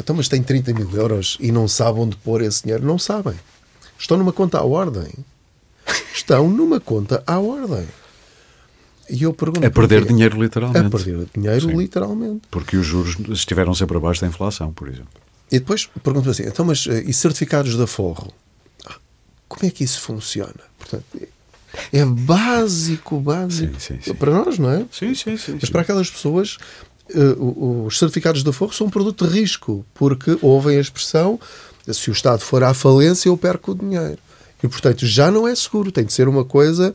Então, 0.00 0.14
mas 0.14 0.28
tem 0.28 0.42
30 0.42 0.72
mil 0.72 0.90
euros 0.94 1.36
e 1.40 1.50
não 1.50 1.66
sabe 1.66 1.98
onde 1.98 2.16
pôr 2.16 2.42
esse 2.42 2.62
dinheiro? 2.62 2.86
Não 2.86 2.98
sabem. 2.98 3.34
Estão 3.98 4.16
numa 4.16 4.32
conta 4.32 4.58
à 4.58 4.64
ordem. 4.64 5.12
Estão 6.14 6.48
numa 6.48 6.78
conta 6.78 7.22
à 7.26 7.38
ordem. 7.38 7.86
E 9.10 9.22
eu 9.22 9.32
pergunto. 9.32 9.66
É 9.66 9.70
perder 9.70 10.00
porquê? 10.00 10.12
dinheiro, 10.12 10.40
literalmente. 10.40 10.86
É 10.86 10.90
perder 10.90 11.26
dinheiro, 11.34 11.60
Sim. 11.68 11.76
literalmente. 11.76 12.42
Porque 12.50 12.76
os 12.76 12.86
juros 12.86 13.16
estiveram 13.30 13.74
sempre 13.74 13.96
abaixo 13.96 14.20
da 14.20 14.26
inflação, 14.26 14.72
por 14.72 14.88
exemplo. 14.88 15.08
E 15.50 15.58
depois 15.58 15.88
pergunto 16.04 16.28
assim: 16.30 16.44
então, 16.44 16.64
mas 16.64 16.86
eh, 16.86 17.04
e 17.06 17.12
certificados 17.12 17.74
de 17.74 17.82
aforro? 17.82 18.32
Ah, 18.86 18.96
como 19.48 19.66
é 19.66 19.70
que 19.70 19.82
isso 19.82 20.00
funciona? 20.00 20.60
Portanto, 20.78 21.04
é 21.92 22.04
básico, 22.04 23.18
básico. 23.20 23.80
Sim, 23.80 23.96
sim, 23.96 24.00
sim. 24.02 24.14
Para 24.14 24.32
nós, 24.32 24.58
não 24.58 24.70
é? 24.70 24.84
Sim, 24.90 25.14
sim, 25.14 25.36
sim. 25.36 25.58
Mas 25.60 25.70
para 25.70 25.82
aquelas 25.82 26.10
pessoas, 26.10 26.58
uh, 27.14 27.84
os 27.86 27.98
certificados 27.98 28.42
de 28.42 28.50
aforro 28.50 28.72
são 28.72 28.86
um 28.86 28.90
produto 28.90 29.26
de 29.26 29.40
risco, 29.40 29.84
porque 29.94 30.38
ouvem 30.42 30.78
a 30.78 30.80
expressão: 30.80 31.38
se 31.86 32.10
o 32.10 32.12
Estado 32.12 32.40
for 32.40 32.62
à 32.62 32.74
falência, 32.74 33.28
eu 33.28 33.36
perco 33.36 33.72
o 33.72 33.74
dinheiro. 33.74 34.18
E, 34.62 34.68
portanto, 34.68 35.06
já 35.06 35.30
não 35.30 35.46
é 35.46 35.54
seguro. 35.54 35.92
Tem 35.92 36.04
de 36.04 36.12
ser 36.12 36.28
uma 36.28 36.44
coisa. 36.44 36.94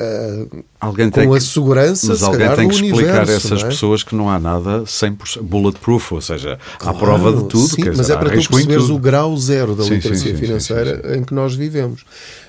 Uh, 0.00 0.64
alguém 0.80 1.10
com 1.10 1.34
a 1.34 1.38
que, 1.38 1.44
segurança 1.44 2.06
mas 2.06 2.22
alguém 2.22 2.54
tem 2.54 2.68
que 2.68 2.74
explicar 2.74 3.28
a 3.28 3.32
essas 3.32 3.62
é? 3.62 3.66
pessoas 3.66 4.02
que 4.02 4.14
não 4.14 4.30
há 4.30 4.40
nada 4.40 4.84
100% 4.84 5.42
bulletproof, 5.42 6.14
ou 6.14 6.22
seja, 6.22 6.58
claro, 6.78 6.96
há 6.96 7.00
prova 7.00 7.32
de 7.34 7.48
tudo. 7.48 7.68
Sim, 7.68 7.84
mas 7.88 7.96
dizer, 7.98 8.14
é 8.14 8.16
para 8.16 8.30
tu 8.30 8.48
perceberes 8.48 8.88
o 8.88 8.98
grau 8.98 9.36
zero 9.36 9.74
da 9.74 9.84
sim, 9.84 9.90
literacia 9.90 10.32
sim, 10.32 10.40
financeira 10.40 11.18
em 11.18 11.22
que 11.22 11.34
nós 11.34 11.54
vivemos. 11.54 12.06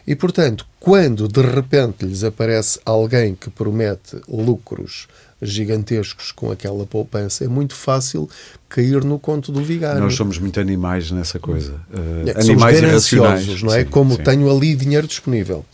E, 0.08 0.16
portanto, 0.16 0.66
quando 0.80 1.28
de 1.28 1.42
repente 1.42 2.06
lhes 2.06 2.24
aparece 2.24 2.80
alguém 2.86 3.36
que 3.36 3.50
promete 3.50 4.16
lucros 4.30 5.10
gigantescos 5.42 6.32
com 6.32 6.52
aquela 6.52 6.86
poupança, 6.86 7.44
é 7.44 7.48
muito 7.50 7.76
fácil 7.76 8.30
cair 8.70 9.04
no 9.04 9.20
conto 9.20 9.52
do 9.52 9.62
vigário. 9.62 10.00
Nós 10.00 10.16
somos 10.16 10.38
muito 10.38 10.58
animais 10.60 11.12
nessa 11.12 11.38
coisa. 11.38 11.74
Uh, 11.94 12.30
é, 12.30 12.40
animais 12.40 12.82
irracionais. 12.82 13.62
não 13.62 13.74
é? 13.74 13.84
Como 13.84 14.18
tenho 14.18 14.50
ali 14.50 14.74
dinheiro 14.74 15.08
disponível 15.08 15.66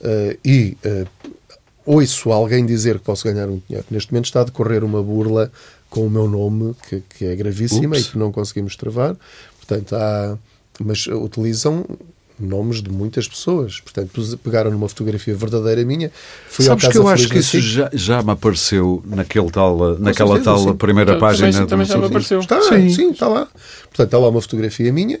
uh, 0.00 0.38
e 0.44 0.76
uh, 0.84 1.06
ouço 1.84 2.30
alguém 2.30 2.64
dizer 2.64 2.98
que 2.98 3.04
posso 3.04 3.24
ganhar 3.24 3.48
um 3.48 3.60
dinheiro. 3.66 3.86
Neste 3.90 4.12
momento 4.12 4.26
está 4.26 4.40
a 4.42 4.44
decorrer 4.44 4.84
uma 4.84 5.02
burla 5.02 5.50
com 5.88 6.06
o 6.06 6.10
meu 6.10 6.28
nome, 6.28 6.74
que, 6.88 7.02
que 7.08 7.24
é 7.24 7.34
gravíssima 7.34 7.96
Ups. 7.96 8.06
e 8.06 8.10
que 8.10 8.18
não 8.18 8.30
conseguimos 8.30 8.76
travar. 8.76 9.16
Portanto, 9.58 9.96
há, 9.96 10.38
mas 10.80 11.06
utilizam 11.06 11.84
nomes 12.40 12.82
de 12.82 12.90
muitas 12.90 13.28
pessoas. 13.28 13.80
Portanto, 13.80 14.38
pegaram 14.42 14.70
numa 14.70 14.88
fotografia 14.88 15.34
verdadeira 15.34 15.84
minha. 15.84 16.10
Fui 16.48 16.64
Sabes 16.64 16.88
que 16.88 16.96
eu 16.96 17.06
acho 17.06 17.28
que 17.28 17.38
isso 17.38 17.60
já, 17.60 17.90
já 17.92 18.22
me 18.22 18.30
apareceu 18.30 19.02
naquele 19.06 19.50
tal, 19.50 19.98
naquela 19.98 20.36
certeza, 20.36 20.56
tal 20.56 20.58
sim. 20.58 20.74
primeira 20.76 21.12
então, 21.12 21.20
página. 21.20 21.52
Também, 21.52 21.66
também 21.66 21.86
já 21.86 21.98
me 21.98 22.06
apareceu. 22.06 22.40
Está, 22.40 22.62
sim. 22.62 22.88
sim, 22.88 23.10
está 23.10 23.28
lá. 23.28 23.46
Portanto, 23.46 24.06
está 24.06 24.18
lá 24.18 24.28
uma 24.28 24.40
fotografia 24.40 24.92
minha. 24.92 25.20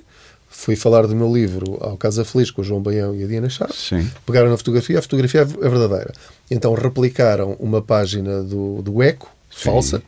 Fui 0.60 0.76
falar 0.76 1.06
do 1.06 1.16
meu 1.16 1.34
livro 1.34 1.78
ao 1.80 1.96
Casa 1.96 2.22
Feliz 2.22 2.50
com 2.50 2.60
o 2.60 2.64
João 2.64 2.82
Baião 2.82 3.14
e 3.14 3.24
a 3.24 3.26
Diana 3.26 3.48
Chaves. 3.48 3.76
Sim. 3.76 4.10
Pegaram 4.26 4.50
na 4.50 4.58
fotografia, 4.58 4.98
a 4.98 5.02
fotografia 5.02 5.40
é 5.40 5.44
verdadeira. 5.44 6.12
Então 6.50 6.74
replicaram 6.74 7.56
uma 7.58 7.80
página 7.80 8.42
do, 8.42 8.82
do 8.82 9.02
Eco, 9.02 9.34
sim. 9.50 9.64
falsa. 9.64 10.02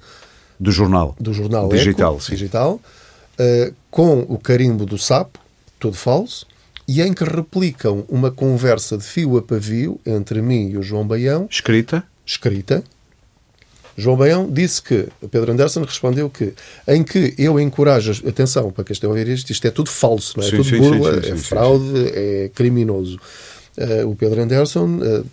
Do 0.60 0.70
jornal. 0.70 1.16
Do 1.18 1.32
jornal 1.32 1.70
digital, 1.70 2.16
Eco, 2.16 2.30
digital 2.30 2.80
uh, 3.40 3.74
com 3.90 4.26
o 4.28 4.36
carimbo 4.36 4.84
do 4.84 4.98
sapo, 4.98 5.38
todo 5.80 5.96
falso, 5.96 6.46
e 6.86 7.00
em 7.00 7.14
que 7.14 7.24
replicam 7.24 8.04
uma 8.06 8.30
conversa 8.30 8.98
de 8.98 9.04
fio 9.04 9.38
a 9.38 9.42
pavio 9.42 9.98
entre 10.04 10.42
mim 10.42 10.68
e 10.68 10.76
o 10.76 10.82
João 10.82 11.06
Baião. 11.06 11.48
Escrita? 11.50 12.04
Escrita. 12.26 12.84
João 13.96 14.16
Baião 14.16 14.48
disse 14.50 14.82
que, 14.82 15.08
Pedro 15.30 15.52
Anderson 15.52 15.82
respondeu 15.82 16.30
que, 16.30 16.52
em 16.88 17.02
que 17.02 17.34
eu 17.38 17.58
encorajo, 17.60 18.26
atenção, 18.26 18.70
para 18.70 18.84
quem 18.84 18.92
esteja 18.92 19.12
a 19.12 19.14
ouvir 19.16 19.28
isto, 19.28 19.50
isto 19.50 19.66
é 19.66 19.70
tudo 19.70 19.90
falso, 19.90 20.38
não 20.38 20.44
é? 20.44 20.46
é 20.46 20.50
sim, 20.50 20.56
tudo 20.56 20.68
sim, 20.68 20.78
burla, 20.78 21.22
sim, 21.22 21.30
é 21.30 21.36
fraude, 21.36 22.06
é 22.14 22.50
criminoso. 22.54 23.18
Uh, 23.76 24.08
o 24.08 24.14
Pedro 24.14 24.42
Anderson 24.42 24.98
uh, 24.98 25.24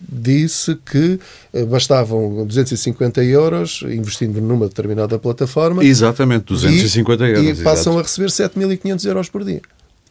disse 0.00 0.76
que 0.84 1.18
eh, 1.52 1.64
bastavam 1.64 2.46
250 2.46 3.22
euros 3.24 3.82
investindo 3.82 4.40
numa 4.40 4.68
determinada 4.68 5.18
plataforma. 5.18 5.84
Exatamente, 5.84 6.44
250 6.46 7.24
e, 7.26 7.30
euros. 7.30 7.60
E 7.60 7.62
passam 7.62 7.94
exato. 7.94 7.98
a 7.98 8.02
receber 8.02 8.28
7.500 8.28 9.06
euros 9.06 9.28
por 9.28 9.44
dia. 9.44 9.62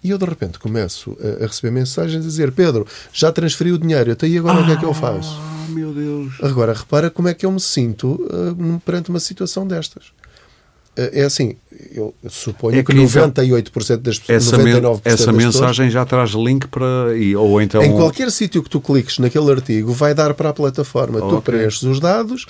E 0.04 0.10
eu 0.10 0.18
de 0.18 0.26
repente 0.26 0.60
começo 0.60 1.18
a, 1.42 1.46
receber 1.46 1.72
mensagens 1.72 2.24
a 2.24 2.28
dizer: 2.28 2.52
Pedro, 2.52 2.86
já 3.12 3.32
transferi 3.32 3.72
o 3.72 3.78
dinheiro, 3.78 4.12
até 4.12 4.26
aí 4.26 4.38
agora 4.38 4.60
ah, 4.60 4.62
o 4.62 4.66
que 4.66 4.72
é 4.72 4.76
que 4.76 4.86
eu 4.86 4.94
faço? 4.94 5.40
meu 5.70 5.94
Deus. 5.94 6.34
Agora 6.42 6.74
repara 6.74 7.10
como 7.10 7.28
é 7.28 7.34
que 7.34 7.46
eu 7.46 7.52
me 7.52 7.60
sinto 7.60 8.14
uh, 8.14 8.82
perante 8.86 9.10
uma 9.10 9.20
situação 9.20 9.66
destas. 9.66 10.08
Uh, 10.98 11.10
é 11.12 11.24
assim, 11.24 11.56
eu, 11.92 12.14
suponho 12.30 12.80
é 12.80 12.84
que, 12.84 12.92
que 12.92 12.98
98% 12.98 13.98
das 13.98 14.20
pessoas, 14.20 14.48
essa 14.48 14.58
99% 14.58 15.02
essa 15.06 15.26
das 15.28 15.36
mensagem 15.36 15.86
pessoas, 15.88 15.94
já 15.94 16.06
traz 16.06 16.32
link 16.32 16.68
para. 16.68 17.18
E, 17.18 17.36
ou 17.36 17.62
então. 17.62 17.82
Em 17.82 17.94
qualquer 17.94 18.30
sítio 18.32 18.62
que 18.62 18.70
tu 18.70 18.80
cliques 18.80 19.20
naquele 19.20 19.50
artigo, 19.52 19.92
vai 19.94 20.14
dar 20.14 20.34
para 20.34 20.50
a 20.50 20.54
plataforma. 20.54 21.20
Okay. 21.20 21.30
Tu 21.30 21.42
preenches 21.42 21.84
os 21.84 22.00
dados 22.00 22.46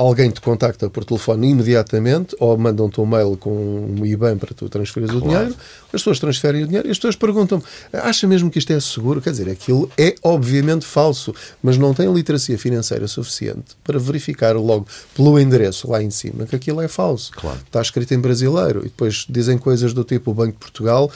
alguém 0.00 0.30
te 0.30 0.40
contacta 0.40 0.88
por 0.88 1.04
telefone 1.04 1.50
imediatamente 1.50 2.34
ou 2.40 2.56
mandam-te 2.56 2.98
um 3.00 3.06
mail 3.06 3.36
com 3.36 3.50
um 3.50 4.06
IBAN 4.06 4.38
para 4.38 4.54
tu 4.54 4.66
transferires 4.68 5.14
claro. 5.14 5.26
o 5.26 5.28
dinheiro, 5.28 5.56
as 5.86 5.90
pessoas 5.92 6.18
transferem 6.18 6.64
o 6.64 6.66
dinheiro 6.66 6.88
e 6.88 6.90
as 6.90 6.96
pessoas 6.96 7.16
perguntam 7.16 7.62
acha 7.92 8.26
mesmo 8.26 8.50
que 8.50 8.58
isto 8.58 8.72
é 8.72 8.80
seguro? 8.80 9.20
Quer 9.20 9.32
dizer, 9.32 9.50
aquilo 9.50 9.90
é 9.98 10.14
obviamente 10.22 10.86
falso, 10.86 11.34
mas 11.62 11.76
não 11.76 11.92
tem 11.92 12.10
literacia 12.12 12.58
financeira 12.58 13.06
suficiente 13.06 13.76
para 13.84 13.98
verificar 13.98 14.56
logo 14.56 14.86
pelo 15.14 15.38
endereço 15.38 15.90
lá 15.90 16.02
em 16.02 16.10
cima 16.10 16.46
que 16.46 16.56
aquilo 16.56 16.80
é 16.80 16.88
falso. 16.88 17.32
Claro. 17.32 17.58
Está 17.66 17.82
escrito 17.82 18.14
em 18.14 18.18
brasileiro 18.18 18.80
e 18.80 18.84
depois 18.84 19.26
dizem 19.28 19.58
coisas 19.58 19.92
do 19.92 20.02
tipo 20.02 20.30
o 20.30 20.34
Banco 20.34 20.52
de 20.52 20.58
Portugal 20.58 21.10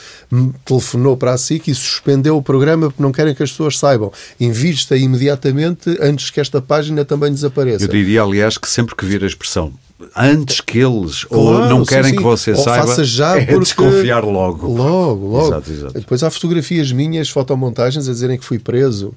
telefonou 0.63 1.17
para 1.17 1.33
a 1.33 1.37
SIC 1.37 1.69
e 1.69 1.75
suspendeu 1.75 2.37
o 2.37 2.41
programa 2.41 2.91
porque 2.91 3.01
não 3.01 3.11
querem 3.11 3.33
que 3.33 3.41
as 3.41 3.49
pessoas 3.49 3.79
saibam. 3.79 4.11
Invista 4.39 4.95
imediatamente 4.95 5.97
antes 5.99 6.29
que 6.29 6.39
esta 6.39 6.61
página 6.61 7.03
também 7.03 7.31
desapareça. 7.31 7.83
Eu 7.83 7.89
diria, 7.89 8.21
aliás, 8.21 8.59
que 8.59 8.74
sempre 8.75 8.93
que 8.93 9.05
vir 9.05 9.23
a 9.23 9.27
expressão 9.27 9.73
antes 10.13 10.59
que 10.59 10.79
eles 10.79 11.23
claro, 11.23 11.43
ou 11.43 11.65
não 11.67 11.85
querem 11.85 12.05
sim, 12.05 12.09
sim. 12.11 12.17
que 12.17 12.23
você 12.23 12.51
ou 12.51 12.57
saiba 12.57 12.87
faça 12.87 13.05
já 13.05 13.37
é 13.37 13.45
porque... 13.45 13.59
desconfiar 13.59 14.25
logo 14.25 14.67
logo, 14.67 15.27
logo 15.27 15.47
exato, 15.47 15.71
exato. 15.71 15.93
depois 15.93 16.21
há 16.21 16.29
fotografias 16.29 16.91
minhas 16.91 17.29
fotomontagens 17.29 18.07
a 18.07 18.11
dizerem 18.11 18.37
que 18.37 18.43
fui 18.43 18.59
preso 18.59 19.13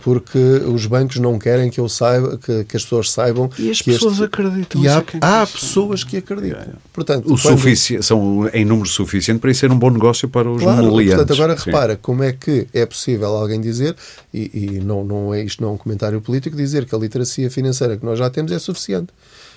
porque 0.00 0.38
os 0.38 0.86
bancos 0.86 1.16
não 1.16 1.38
querem 1.38 1.68
que 1.68 1.78
eu 1.78 1.88
saiba 1.88 2.38
que, 2.38 2.64
que 2.64 2.76
as 2.76 2.82
pessoas 2.82 3.10
saibam 3.10 3.50
e 3.58 3.70
as 3.70 3.82
pessoas 3.82 4.14
este... 4.14 4.24
acreditam 4.24 4.82
e 4.82 4.88
há, 4.88 5.04
há 5.20 5.46
pessoas 5.46 6.02
que 6.02 6.16
acreditam 6.16 6.60
yeah. 6.60 6.78
portanto 6.92 7.26
o 7.26 7.38
quando... 7.38 7.58
sufici... 7.58 8.02
são 8.02 8.48
em 8.54 8.64
número 8.64 8.88
suficiente 8.88 9.38
para 9.38 9.50
isso 9.50 9.60
ser 9.60 9.70
um 9.70 9.78
bom 9.78 9.90
negócio 9.90 10.28
para 10.28 10.50
os 10.50 10.62
claro, 10.62 10.90
portanto 10.90 11.32
agora 11.32 11.56
sim. 11.58 11.64
repara 11.66 11.96
como 11.96 12.22
é 12.22 12.32
que 12.32 12.66
é 12.72 12.86
possível 12.86 13.28
alguém 13.28 13.60
dizer 13.60 13.94
e, 14.32 14.50
e 14.76 14.80
não 14.80 15.04
não 15.04 15.34
é 15.34 15.42
isto 15.42 15.62
não 15.62 15.70
é 15.70 15.72
um 15.72 15.76
comentário 15.76 16.20
político 16.22 16.56
dizer 16.56 16.86
que 16.86 16.94
a 16.94 16.98
literacia 16.98 17.50
financeira 17.50 17.98
que 17.98 18.04
nós 18.04 18.18
já 18.18 18.30
temos 18.30 18.52
é 18.52 18.58
suficiente 18.58 19.12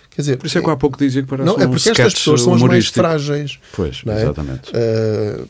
Quer 0.10 0.24
dizer, 0.24 0.38
Por 0.38 0.48
isso 0.48 0.58
é 0.58 0.62
que 0.62 0.70
há 0.70 0.76
pouco 0.76 0.98
dizia 0.98 1.22
que 1.22 1.30
parece 1.30 1.48
não, 1.48 1.56
um 1.56 1.62
é 1.62 1.68
porque 1.68 1.88
estas 1.88 2.14
pessoas 2.16 2.42
são 2.42 2.56
as 2.56 2.62
mais 2.64 2.88
frágeis. 2.88 3.60
Pois, 3.74 4.02
é? 4.08 4.24
exatamente. 4.24 4.72
Uh, 4.72 5.48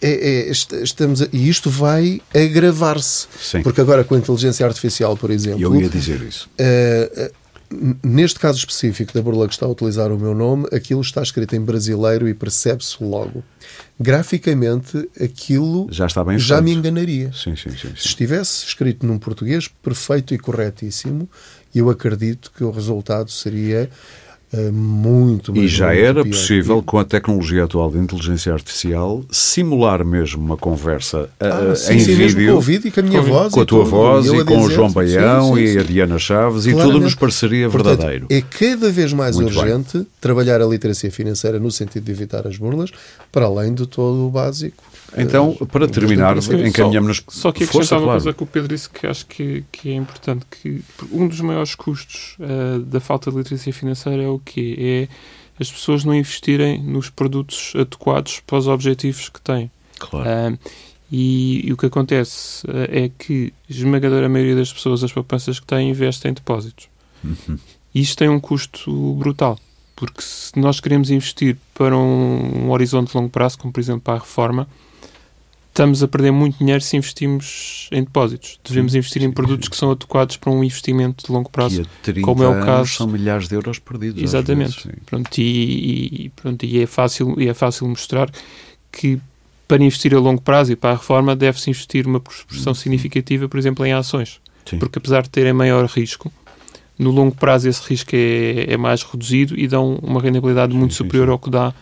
é, 0.00 0.48
é, 0.48 0.50
estamos 0.50 1.22
a, 1.22 1.28
e 1.32 1.48
isto 1.48 1.70
vai 1.70 2.20
agravar-se. 2.34 3.26
Porque 3.62 3.80
agora 3.80 4.04
com 4.04 4.14
a 4.14 4.18
inteligência 4.18 4.66
artificial, 4.66 5.16
por 5.16 5.30
exemplo. 5.30 5.62
Eu 5.62 5.74
ia 5.74 5.88
dizer 5.88 6.20
isso. 6.22 6.48
Uh, 6.60 7.32
neste 8.02 8.38
caso 8.38 8.58
específico 8.58 9.12
da 9.12 9.20
Burla 9.20 9.48
que 9.48 9.54
está 9.54 9.66
a 9.66 9.68
utilizar 9.68 10.12
o 10.12 10.18
meu 10.18 10.34
nome, 10.34 10.66
aquilo 10.72 11.00
está 11.00 11.22
escrito 11.22 11.56
em 11.56 11.60
brasileiro 11.60 12.28
e 12.28 12.34
percebe-se 12.34 13.02
logo. 13.02 13.42
Graficamente, 13.98 15.08
aquilo 15.20 15.88
já, 15.90 16.06
está 16.06 16.22
bem 16.22 16.38
já 16.38 16.60
me 16.60 16.72
enganaria. 16.72 17.32
Sim, 17.32 17.56
sim, 17.56 17.70
sim, 17.70 17.88
Se 17.96 18.08
estivesse 18.08 18.66
escrito 18.66 19.04
num 19.06 19.18
português 19.18 19.68
perfeito 19.68 20.34
e 20.34 20.38
corretíssimo, 20.38 21.28
eu 21.74 21.90
acredito 21.90 22.52
que 22.56 22.62
o 22.62 22.70
resultado 22.70 23.30
seria 23.30 23.90
uh, 23.90 24.25
muito 24.72 25.56
E 25.56 25.66
já 25.68 25.88
muito 25.88 26.04
era 26.04 26.24
possível, 26.24 26.82
com 26.82 26.98
a 26.98 27.04
tecnologia 27.04 27.64
atual 27.64 27.90
de 27.90 27.98
inteligência 27.98 28.52
artificial, 28.52 29.24
simular 29.30 30.04
mesmo 30.04 30.42
uma 30.42 30.56
conversa 30.56 31.22
uh, 31.24 31.72
ah, 31.72 31.74
sim, 31.74 31.94
em 31.94 32.00
sim, 32.00 32.14
vídeo. 32.14 32.52
com 32.52 32.58
o 32.58 32.60
vídeo 32.60 32.88
e 32.88 32.90
com 32.90 33.00
a 33.00 33.02
minha 33.02 33.22
voz. 33.22 33.52
Com 33.52 33.60
a 33.60 33.66
tua 33.66 33.84
voz 33.84 34.26
e, 34.26 34.44
com 34.44 34.60
o 34.62 34.70
João 34.70 34.90
Baião 34.90 35.54
sim, 35.54 35.62
e 35.62 35.78
a 35.78 35.82
Diana 35.82 36.18
Chaves 36.18 36.64
Claramente. 36.64 36.88
e 36.88 36.92
tudo 36.92 37.04
nos 37.04 37.14
pareceria 37.14 37.68
Portanto, 37.68 37.98
verdadeiro. 37.98 38.26
É 38.30 38.40
cada 38.40 38.90
vez 38.90 39.12
mais 39.12 39.36
muito 39.36 39.48
urgente 39.48 39.98
bem. 39.98 40.06
trabalhar 40.20 40.60
a 40.60 40.66
literacia 40.66 41.10
financeira 41.10 41.58
no 41.58 41.70
sentido 41.70 42.04
de 42.04 42.12
evitar 42.12 42.46
as 42.46 42.56
burlas, 42.56 42.90
para 43.32 43.46
além 43.46 43.74
de 43.74 43.86
todo 43.86 44.26
o 44.26 44.30
básico 44.30 44.82
então, 45.16 45.54
para 45.70 45.86
terminar, 45.86 46.36
encaminhamos-nos. 46.36 47.22
Só, 47.28 47.42
só 47.42 47.52
que 47.52 47.64
acrescentar 47.64 47.98
uma 47.98 48.06
claro. 48.06 48.22
coisa 48.22 48.36
que 48.36 48.42
o 48.42 48.46
Pedro 48.46 48.68
disse 48.68 48.88
que 48.88 49.06
acho 49.06 49.26
que, 49.26 49.64
que 49.70 49.90
é 49.90 49.94
importante: 49.94 50.44
que 50.50 50.82
um 51.12 51.28
dos 51.28 51.40
maiores 51.40 51.74
custos 51.74 52.36
uh, 52.40 52.80
da 52.80 53.00
falta 53.00 53.30
de 53.30 53.36
literacia 53.36 53.72
financeira 53.72 54.22
é 54.22 54.28
o 54.28 54.38
quê? 54.38 54.76
É 54.78 55.08
as 55.58 55.72
pessoas 55.72 56.04
não 56.04 56.14
investirem 56.14 56.82
nos 56.82 57.08
produtos 57.08 57.72
adequados 57.74 58.40
para 58.40 58.58
os 58.58 58.68
objetivos 58.68 59.28
que 59.28 59.40
têm. 59.40 59.70
Claro. 59.98 60.54
Uh, 60.54 60.58
e, 61.10 61.68
e, 61.68 61.72
o 61.72 61.76
que 61.76 61.86
acontece 61.86 62.66
uh, 62.66 62.88
é 62.90 63.10
que 63.16 63.52
a 63.68 63.72
esmagadora 63.72 64.28
maioria 64.28 64.56
das 64.56 64.72
pessoas, 64.72 65.02
as 65.02 65.12
poupanças 65.12 65.58
que 65.58 65.66
têm, 65.66 65.90
investem 65.90 66.30
em 66.32 66.34
depósitos. 66.34 66.88
Uhum. 67.24 67.58
Isto 67.94 68.18
tem 68.18 68.28
um 68.28 68.40
custo 68.40 69.14
brutal. 69.14 69.58
Porque 69.94 70.20
se 70.20 70.58
nós 70.58 70.78
queremos 70.78 71.10
investir 71.10 71.56
para 71.72 71.96
um, 71.96 72.66
um 72.66 72.70
horizonte 72.70 73.10
de 73.10 73.16
longo 73.16 73.30
prazo, 73.30 73.58
como 73.58 73.72
por 73.72 73.80
exemplo 73.80 74.02
para 74.02 74.14
a 74.14 74.18
reforma, 74.18 74.68
estamos 75.76 76.02
a 76.02 76.08
perder 76.08 76.30
muito 76.30 76.58
dinheiro 76.58 76.80
se 76.80 76.96
investimos 76.96 77.88
em 77.92 78.02
depósitos. 78.02 78.58
Devemos 78.64 78.92
sim, 78.92 78.98
investir 78.98 79.20
sim, 79.20 79.28
em 79.28 79.30
produtos 79.30 79.66
sim. 79.66 79.70
que 79.70 79.76
são 79.76 79.90
adequados 79.90 80.38
para 80.38 80.50
um 80.50 80.64
investimento 80.64 81.26
de 81.26 81.30
longo 81.30 81.50
prazo, 81.50 81.82
como 82.22 82.42
é 82.42 82.48
o 82.48 82.64
caso. 82.64 82.92
São 82.92 83.06
milhares 83.06 83.46
de 83.46 83.54
euros 83.54 83.78
perdidos. 83.78 84.22
Exatamente. 84.22 84.88
Vezes, 84.88 85.00
pronto, 85.04 85.38
e, 85.38 86.24
e, 86.24 86.28
pronto, 86.30 86.64
e 86.64 86.82
é 86.82 86.86
fácil 86.86 87.38
e 87.38 87.46
é 87.46 87.52
fácil 87.52 87.86
mostrar 87.86 88.30
que 88.90 89.20
para 89.68 89.84
investir 89.84 90.14
a 90.14 90.18
longo 90.18 90.40
prazo 90.40 90.72
e 90.72 90.76
para 90.76 90.90
a 90.90 90.94
reforma 90.94 91.36
deve-se 91.36 91.68
investir 91.68 92.06
uma 92.06 92.20
proporção 92.20 92.72
significativa, 92.72 93.46
por 93.46 93.58
exemplo, 93.58 93.84
em 93.84 93.92
ações, 93.92 94.40
porque 94.78 94.98
apesar 94.98 95.22
de 95.24 95.30
terem 95.30 95.52
maior 95.52 95.84
risco, 95.86 96.32
no 96.98 97.10
longo 97.10 97.34
prazo 97.36 97.68
esse 97.68 97.86
risco 97.86 98.12
é, 98.14 98.72
é 98.72 98.76
mais 98.78 99.02
reduzido 99.02 99.58
e 99.58 99.68
dão 99.68 99.96
uma 100.02 100.22
rentabilidade 100.22 100.74
muito 100.74 100.94
superior 100.94 101.28
ao 101.28 101.38
que 101.38 101.50
dá 101.50 101.74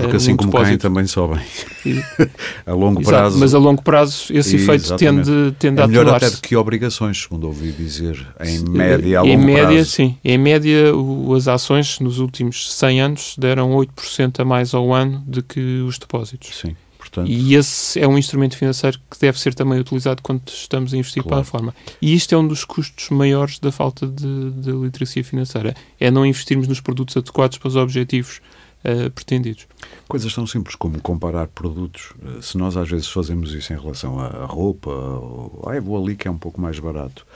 porque 0.00 0.16
assim 0.16 0.36
como 0.36 0.50
depósito. 0.50 0.66
caem 0.66 0.78
também 0.78 1.06
sobem. 1.06 1.40
a 2.66 2.72
longo 2.72 3.00
Exato, 3.00 3.16
prazo. 3.16 3.38
Mas 3.38 3.54
a 3.54 3.58
longo 3.58 3.82
prazo 3.82 4.26
esse 4.30 4.56
efeito 4.56 4.96
tende, 4.96 5.54
tende 5.58 5.80
é 5.80 5.84
a 5.84 5.86
melhor 5.86 6.08
até 6.08 6.30
do 6.30 6.40
que 6.40 6.56
obrigações, 6.56 7.22
segundo 7.22 7.46
ouvi 7.46 7.72
dizer, 7.72 8.26
em 8.40 8.60
média 8.68 9.18
a 9.18 9.22
longo 9.22 9.32
em 9.32 9.36
média, 9.36 9.66
prazo. 9.66 9.90
Sim, 9.90 10.16
em 10.24 10.38
média 10.38 10.94
o, 10.94 11.34
as 11.34 11.48
ações 11.48 12.00
nos 12.00 12.18
últimos 12.18 12.72
100 12.74 13.00
anos 13.00 13.34
deram 13.38 13.70
8% 13.72 14.40
a 14.40 14.44
mais 14.44 14.74
ao 14.74 14.92
ano 14.92 15.22
do 15.26 15.42
que 15.42 15.60
os 15.86 15.98
depósitos. 15.98 16.58
Sim. 16.58 16.76
Portanto... 17.12 17.28
E 17.28 17.54
esse 17.54 18.00
é 18.00 18.08
um 18.08 18.16
instrumento 18.16 18.56
financeiro 18.56 18.98
que 19.10 19.20
deve 19.20 19.38
ser 19.38 19.52
também 19.52 19.78
utilizado 19.78 20.22
quando 20.22 20.42
estamos 20.48 20.94
a 20.94 20.96
investir 20.96 21.22
claro. 21.22 21.36
para 21.36 21.40
a 21.42 21.44
forma. 21.44 21.74
E 22.00 22.14
isto 22.14 22.34
é 22.34 22.38
um 22.38 22.46
dos 22.46 22.64
custos 22.64 23.10
maiores 23.10 23.58
da 23.58 23.70
falta 23.70 24.06
de, 24.06 24.50
de 24.52 24.70
literacia 24.70 25.22
financeira. 25.22 25.74
É 26.00 26.10
não 26.10 26.24
investirmos 26.24 26.66
nos 26.66 26.80
produtos 26.80 27.16
adequados 27.16 27.58
para 27.58 27.68
os 27.68 27.76
objetivos 27.76 28.40
uh, 28.84 29.10
pretendidos. 29.10 29.66
Coisas 30.08 30.34
tão 30.34 30.46
simples 30.46 30.74
como 30.74 31.00
comparar 31.00 31.48
produtos. 31.48 32.12
Eh, 32.22 32.42
se 32.42 32.58
nós 32.58 32.76
às 32.76 32.88
vezes 32.88 33.08
fazemos 33.08 33.52
isso 33.54 33.72
em 33.72 33.78
relação 33.78 34.18
à 34.20 34.44
roupa, 34.44 34.90
ou 34.90 35.62
ah, 35.66 35.80
vou 35.80 36.02
ali 36.02 36.14
que 36.16 36.28
é 36.28 36.30
um 36.30 36.38
pouco 36.38 36.60
mais 36.60 36.78
barato. 36.78 37.26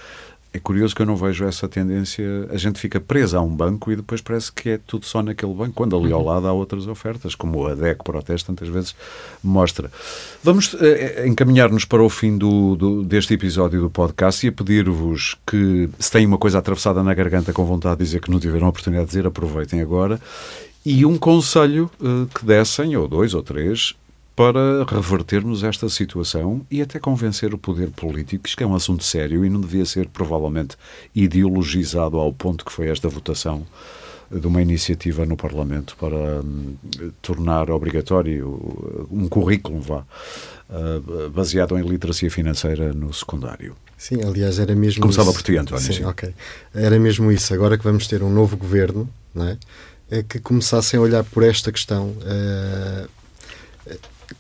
É 0.57 0.59
curioso 0.59 0.97
que 0.97 1.03
eu 1.03 1.07
não 1.07 1.16
vejo 1.16 1.44
essa 1.44 1.68
tendência. 1.68 2.24
A 2.51 2.57
gente 2.57 2.80
fica 2.80 2.99
presa 2.99 3.36
a 3.36 3.42
um 3.42 3.55
banco 3.55 3.92
e 3.92 3.97
depois 3.97 4.22
parece 4.22 4.51
que 4.51 4.70
é 4.70 4.78
tudo 4.78 5.05
só 5.05 5.22
naquele 5.22 5.53
banco, 5.53 5.74
quando 5.74 5.94
ali 5.94 6.11
ao 6.11 6.20
uhum. 6.20 6.26
lado 6.26 6.47
há 6.49 6.53
outras 6.53 6.86
ofertas, 6.86 7.34
como 7.34 7.66
a 7.66 7.74
DEC 7.74 8.03
Proteste 8.03 8.47
tantas 8.47 8.68
vezes 8.68 8.94
mostra. 9.44 9.90
Vamos 10.42 10.74
eh, 10.80 11.26
encaminhar-nos 11.26 11.84
para 11.84 12.03
o 12.03 12.09
fim 12.09 12.38
do, 12.38 12.74
do, 12.74 13.03
deste 13.03 13.34
episódio 13.34 13.82
do 13.82 13.90
podcast 13.90 14.47
e 14.47 14.49
a 14.49 14.53
pedir-vos 14.53 15.36
que, 15.47 15.90
se 15.99 16.11
têm 16.11 16.24
uma 16.24 16.38
coisa 16.38 16.59
atravessada 16.59 17.03
na 17.03 17.12
garganta 17.12 17.53
com 17.53 17.64
vontade 17.66 17.99
de 17.99 18.05
dizer 18.05 18.20
que 18.20 18.30
não 18.30 18.40
tiveram 18.40 18.66
a 18.66 18.70
oportunidade 18.70 19.07
de 19.07 19.11
dizer, 19.11 19.26
aproveitem 19.26 19.82
agora 19.82 20.18
e 20.87 21.05
um 21.05 21.18
conselho 21.18 21.91
uh, 22.01 22.28
que 22.32 22.47
dessem, 22.47 22.97
ou 22.97 23.09
dois 23.09 23.34
ou 23.34 23.43
três, 23.43 23.93
para 24.37 24.84
revertermos 24.84 25.64
esta 25.64 25.89
situação 25.89 26.64
e 26.70 26.80
até 26.80 27.01
convencer 27.01 27.53
o 27.53 27.59
poder 27.59 27.91
político, 27.91 28.45
que 28.45 28.62
é 28.62 28.66
um 28.66 28.74
assunto 28.74 29.03
sério 29.03 29.45
e 29.45 29.51
não 29.51 29.61
devia 29.61 29.84
ser 29.84 30.07
provavelmente 30.07 30.76
ideologizado 31.12 32.18
ao 32.18 32.32
ponto 32.32 32.64
que 32.64 32.70
foi 32.70 32.87
esta 32.87 33.09
votação 33.09 33.66
de 34.30 34.47
uma 34.47 34.62
iniciativa 34.62 35.26
no 35.26 35.37
Parlamento 35.37 35.97
para 35.97 36.41
um, 36.41 36.76
tornar 37.20 37.68
obrigatório 37.68 39.09
um 39.11 39.26
currículo 39.28 39.80
vá, 39.80 40.05
uh, 40.70 41.30
baseado 41.30 41.76
em 41.76 41.82
literacia 41.82 42.30
financeira 42.30 42.93
no 42.93 43.12
secundário. 43.12 43.74
Sim, 43.99 44.22
aliás, 44.22 44.61
era 44.61 44.74
mesmo 44.76 45.03
Começava 45.03 45.30
isso. 45.30 45.39
por 45.41 45.45
ti, 45.45 45.57
António. 45.57 45.82
Sim, 45.82 45.93
sim, 45.95 46.05
ok. 46.05 46.32
Era 46.72 46.97
mesmo 47.01 47.32
isso. 47.32 47.53
Agora 47.53 47.76
que 47.76 47.82
vamos 47.82 48.07
ter 48.07 48.22
um 48.22 48.30
novo 48.30 48.57
governo, 48.57 49.09
não 49.34 49.49
é? 49.49 49.59
Que 50.28 50.38
começassem 50.38 50.98
a 50.98 51.02
olhar 51.02 51.24
por 51.24 51.42
esta 51.42 51.72
questão. 51.72 52.11
Uh, 52.11 53.09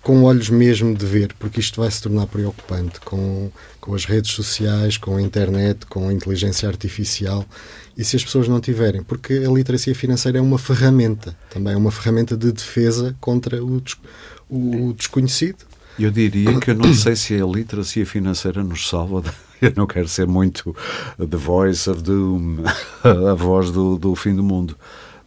com 0.02 0.22
olhos 0.24 0.50
mesmo 0.50 0.94
de 0.94 1.06
ver, 1.06 1.34
porque 1.38 1.60
isto 1.60 1.80
vai 1.80 1.90
se 1.90 2.02
tornar 2.02 2.26
preocupante 2.26 3.00
com, 3.00 3.50
com 3.80 3.94
as 3.94 4.04
redes 4.04 4.32
sociais, 4.32 4.96
com 4.96 5.16
a 5.16 5.22
internet, 5.22 5.86
com 5.86 6.08
a 6.08 6.12
inteligência 6.12 6.68
artificial. 6.68 7.44
E 7.96 8.04
se 8.04 8.16
as 8.16 8.24
pessoas 8.24 8.48
não 8.48 8.60
tiverem, 8.60 9.02
porque 9.02 9.34
a 9.34 9.50
literacia 9.50 9.94
financeira 9.94 10.38
é 10.38 10.40
uma 10.40 10.58
ferramenta, 10.58 11.36
também 11.50 11.72
é 11.72 11.76
uma 11.76 11.90
ferramenta 11.90 12.36
de 12.36 12.52
defesa 12.52 13.16
contra 13.20 13.62
o, 13.64 13.82
o 14.50 14.92
desconhecido. 14.92 15.64
Eu 15.98 16.10
diria 16.10 16.58
que 16.60 16.70
eu 16.70 16.74
não 16.74 16.92
sei 16.92 17.16
se 17.16 17.34
a 17.40 17.46
literacia 17.46 18.04
financeira 18.04 18.62
nos 18.62 18.88
salva. 18.88 19.22
Eu 19.58 19.72
não 19.74 19.86
quero 19.86 20.06
ser 20.06 20.26
muito 20.26 20.76
the 21.16 21.38
voice 21.38 21.88
of 21.88 22.02
doom, 22.02 22.58
a 23.02 23.32
voz 23.32 23.70
do, 23.70 23.96
do 23.96 24.14
fim 24.14 24.36
do 24.36 24.42
mundo. 24.42 24.76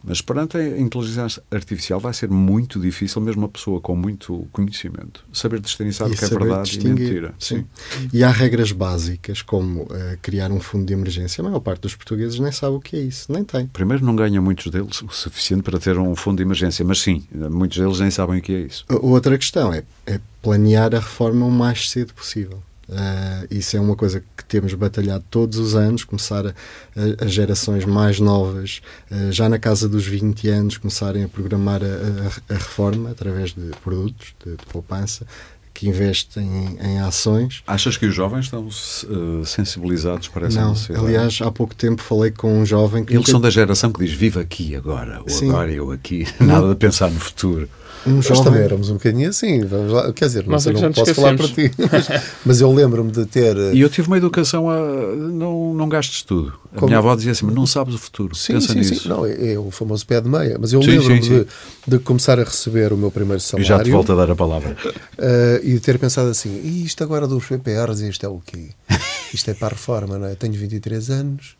Mas 0.02 0.20
perante 0.20 0.56
a 0.56 0.78
inteligência 0.78 1.42
artificial 1.50 2.00
vai 2.00 2.12
ser 2.12 2.30
muito 2.30 2.80
difícil, 2.80 3.20
mesmo 3.20 3.42
uma 3.42 3.48
pessoa 3.48 3.80
com 3.80 3.94
muito 3.94 4.46
conhecimento, 4.52 5.24
saber 5.32 5.60
distinguir 5.60 5.94
o 6.02 6.10
que 6.10 6.24
é 6.24 6.28
verdade 6.28 6.78
e 6.78 6.84
mentira. 6.84 7.34
Sim. 7.38 7.66
sim. 7.90 8.08
E 8.12 8.24
há 8.24 8.30
regras 8.30 8.72
básicas, 8.72 9.42
como 9.42 9.82
uh, 9.82 9.88
criar 10.22 10.50
um 10.50 10.60
fundo 10.60 10.86
de 10.86 10.92
emergência. 10.92 11.42
A 11.42 11.44
maior 11.44 11.60
parte 11.60 11.82
dos 11.82 11.94
portugueses 11.94 12.38
nem 12.38 12.52
sabe 12.52 12.76
o 12.76 12.80
que 12.80 12.96
é 12.96 13.00
isso, 13.00 13.32
nem 13.32 13.44
tem. 13.44 13.66
Primeiro, 13.66 14.04
não 14.04 14.16
ganham 14.16 14.42
muitos 14.42 14.70
deles 14.70 15.02
o 15.02 15.10
suficiente 15.10 15.62
para 15.62 15.78
ter 15.78 15.98
um 15.98 16.16
fundo 16.16 16.38
de 16.38 16.42
emergência, 16.42 16.84
mas 16.84 17.00
sim, 17.00 17.22
muitos 17.32 17.78
deles 17.78 18.00
nem 18.00 18.10
sabem 18.10 18.38
o 18.38 18.42
que 18.42 18.52
é 18.52 18.60
isso. 18.60 18.84
Outra 18.88 19.36
questão 19.36 19.72
é, 19.72 19.82
é 20.06 20.20
planear 20.42 20.94
a 20.94 20.98
reforma 20.98 21.44
o 21.46 21.50
mais 21.50 21.90
cedo 21.90 22.14
possível. 22.14 22.62
Uh, 22.90 23.46
isso 23.52 23.76
é 23.76 23.80
uma 23.80 23.94
coisa 23.94 24.20
que 24.36 24.44
temos 24.44 24.74
batalhado 24.74 25.24
todos 25.30 25.58
os 25.58 25.76
anos, 25.76 26.02
começar 26.02 26.44
a, 26.44 26.50
a, 26.50 27.24
as 27.24 27.32
gerações 27.32 27.84
mais 27.84 28.18
novas, 28.18 28.82
uh, 29.12 29.30
já 29.30 29.48
na 29.48 29.60
casa 29.60 29.88
dos 29.88 30.04
20 30.04 30.48
anos, 30.48 30.76
começarem 30.76 31.22
a 31.22 31.28
programar 31.28 31.80
a, 31.84 32.52
a 32.52 32.56
reforma 32.56 33.10
através 33.10 33.54
de 33.54 33.70
produtos 33.84 34.34
de, 34.44 34.56
de 34.56 34.66
poupança, 34.66 35.24
que 35.72 35.88
investem 35.88 36.44
em, 36.44 36.78
em, 36.84 37.00
ações. 37.00 37.62
Achas 37.64 37.96
que 37.96 38.06
os 38.06 38.14
jovens 38.14 38.46
estão 38.46 38.66
uh, 38.66 39.46
sensibilizados 39.46 40.26
para 40.26 40.48
essa 40.48 40.60
Não, 40.60 40.70
necessidade? 40.70 41.06
aliás, 41.06 41.38
há 41.42 41.50
pouco 41.52 41.76
tempo 41.76 42.02
falei 42.02 42.32
com 42.32 42.60
um 42.60 42.66
jovem 42.66 43.04
que... 43.04 43.12
Eles 43.12 43.20
nunca... 43.20 43.30
são 43.30 43.40
da 43.40 43.50
geração 43.50 43.92
que 43.92 44.04
diz 44.04 44.12
viva 44.12 44.40
aqui 44.40 44.74
agora, 44.74 45.20
ou 45.22 45.28
Sim. 45.28 45.48
agora 45.48 45.70
eu 45.70 45.92
aqui, 45.92 46.26
nada 46.40 46.68
de 46.68 46.74
pensar 46.74 47.08
no 47.08 47.20
futuro. 47.20 47.68
Um 48.06 48.16
Nós 48.16 48.26
jovem... 48.26 48.44
também 48.44 48.62
éramos 48.62 48.88
um 48.88 48.94
bocadinho 48.94 49.28
assim, 49.28 49.60
vamos 49.64 49.92
lá. 49.92 50.12
quer 50.12 50.26
dizer, 50.26 50.46
não, 50.46 50.58
sei, 50.58 50.72
não 50.72 50.92
posso 50.92 51.14
falar 51.14 51.36
para 51.36 51.48
ti, 51.48 51.70
mas, 51.78 52.08
mas 52.46 52.60
eu 52.60 52.72
lembro-me 52.72 53.10
de 53.10 53.26
ter. 53.26 53.56
E 53.74 53.80
eu 53.80 53.90
tive 53.90 54.08
uma 54.08 54.16
educação 54.16 54.70
a. 54.70 54.76
Não, 54.78 55.74
não 55.74 55.88
gastes 55.88 56.22
tudo. 56.22 56.54
A 56.72 56.76
Como... 56.76 56.86
minha 56.86 56.98
avó 56.98 57.14
dizia 57.14 57.32
assim, 57.32 57.46
mas 57.46 57.54
não 57.54 57.66
sabes 57.66 57.94
o 57.94 57.98
futuro. 57.98 58.34
Sim, 58.34 58.54
Pensa 58.54 58.72
sim, 58.72 58.78
nisso. 58.78 59.02
sim. 59.02 59.08
Não, 59.08 59.26
é, 59.26 59.52
é, 59.52 59.58
o 59.58 59.70
famoso 59.70 60.06
pé 60.06 60.20
de 60.20 60.28
meia. 60.28 60.56
Mas 60.58 60.72
eu 60.72 60.80
lembro-me 60.80 61.20
de, 61.20 61.46
de, 61.86 61.98
começar 61.98 62.38
a 62.38 62.44
receber 62.44 62.92
o 62.92 62.96
meu 62.96 63.10
primeiro 63.10 63.40
salário. 63.40 63.64
E 63.64 63.68
já 63.68 63.82
te 63.82 63.90
volto 63.90 64.12
a 64.12 64.14
dar 64.14 64.30
a 64.30 64.36
palavra. 64.36 64.76
Uh, 64.84 65.60
e 65.64 65.74
de 65.74 65.80
ter 65.80 65.98
pensado 65.98 66.30
assim, 66.30 66.60
e 66.62 66.84
isto 66.84 67.02
agora 67.04 67.26
dos 67.26 67.44
PPRs, 67.44 68.00
isto 68.00 68.24
é 68.24 68.28
o 68.28 68.40
quê? 68.40 68.70
Isto 69.32 69.48
é 69.48 69.54
para 69.54 69.68
a 69.68 69.70
reforma, 69.70 70.18
não 70.18 70.26
é? 70.26 70.34
Tenho 70.34 70.54
23 70.54 71.08
anos. 71.10 71.56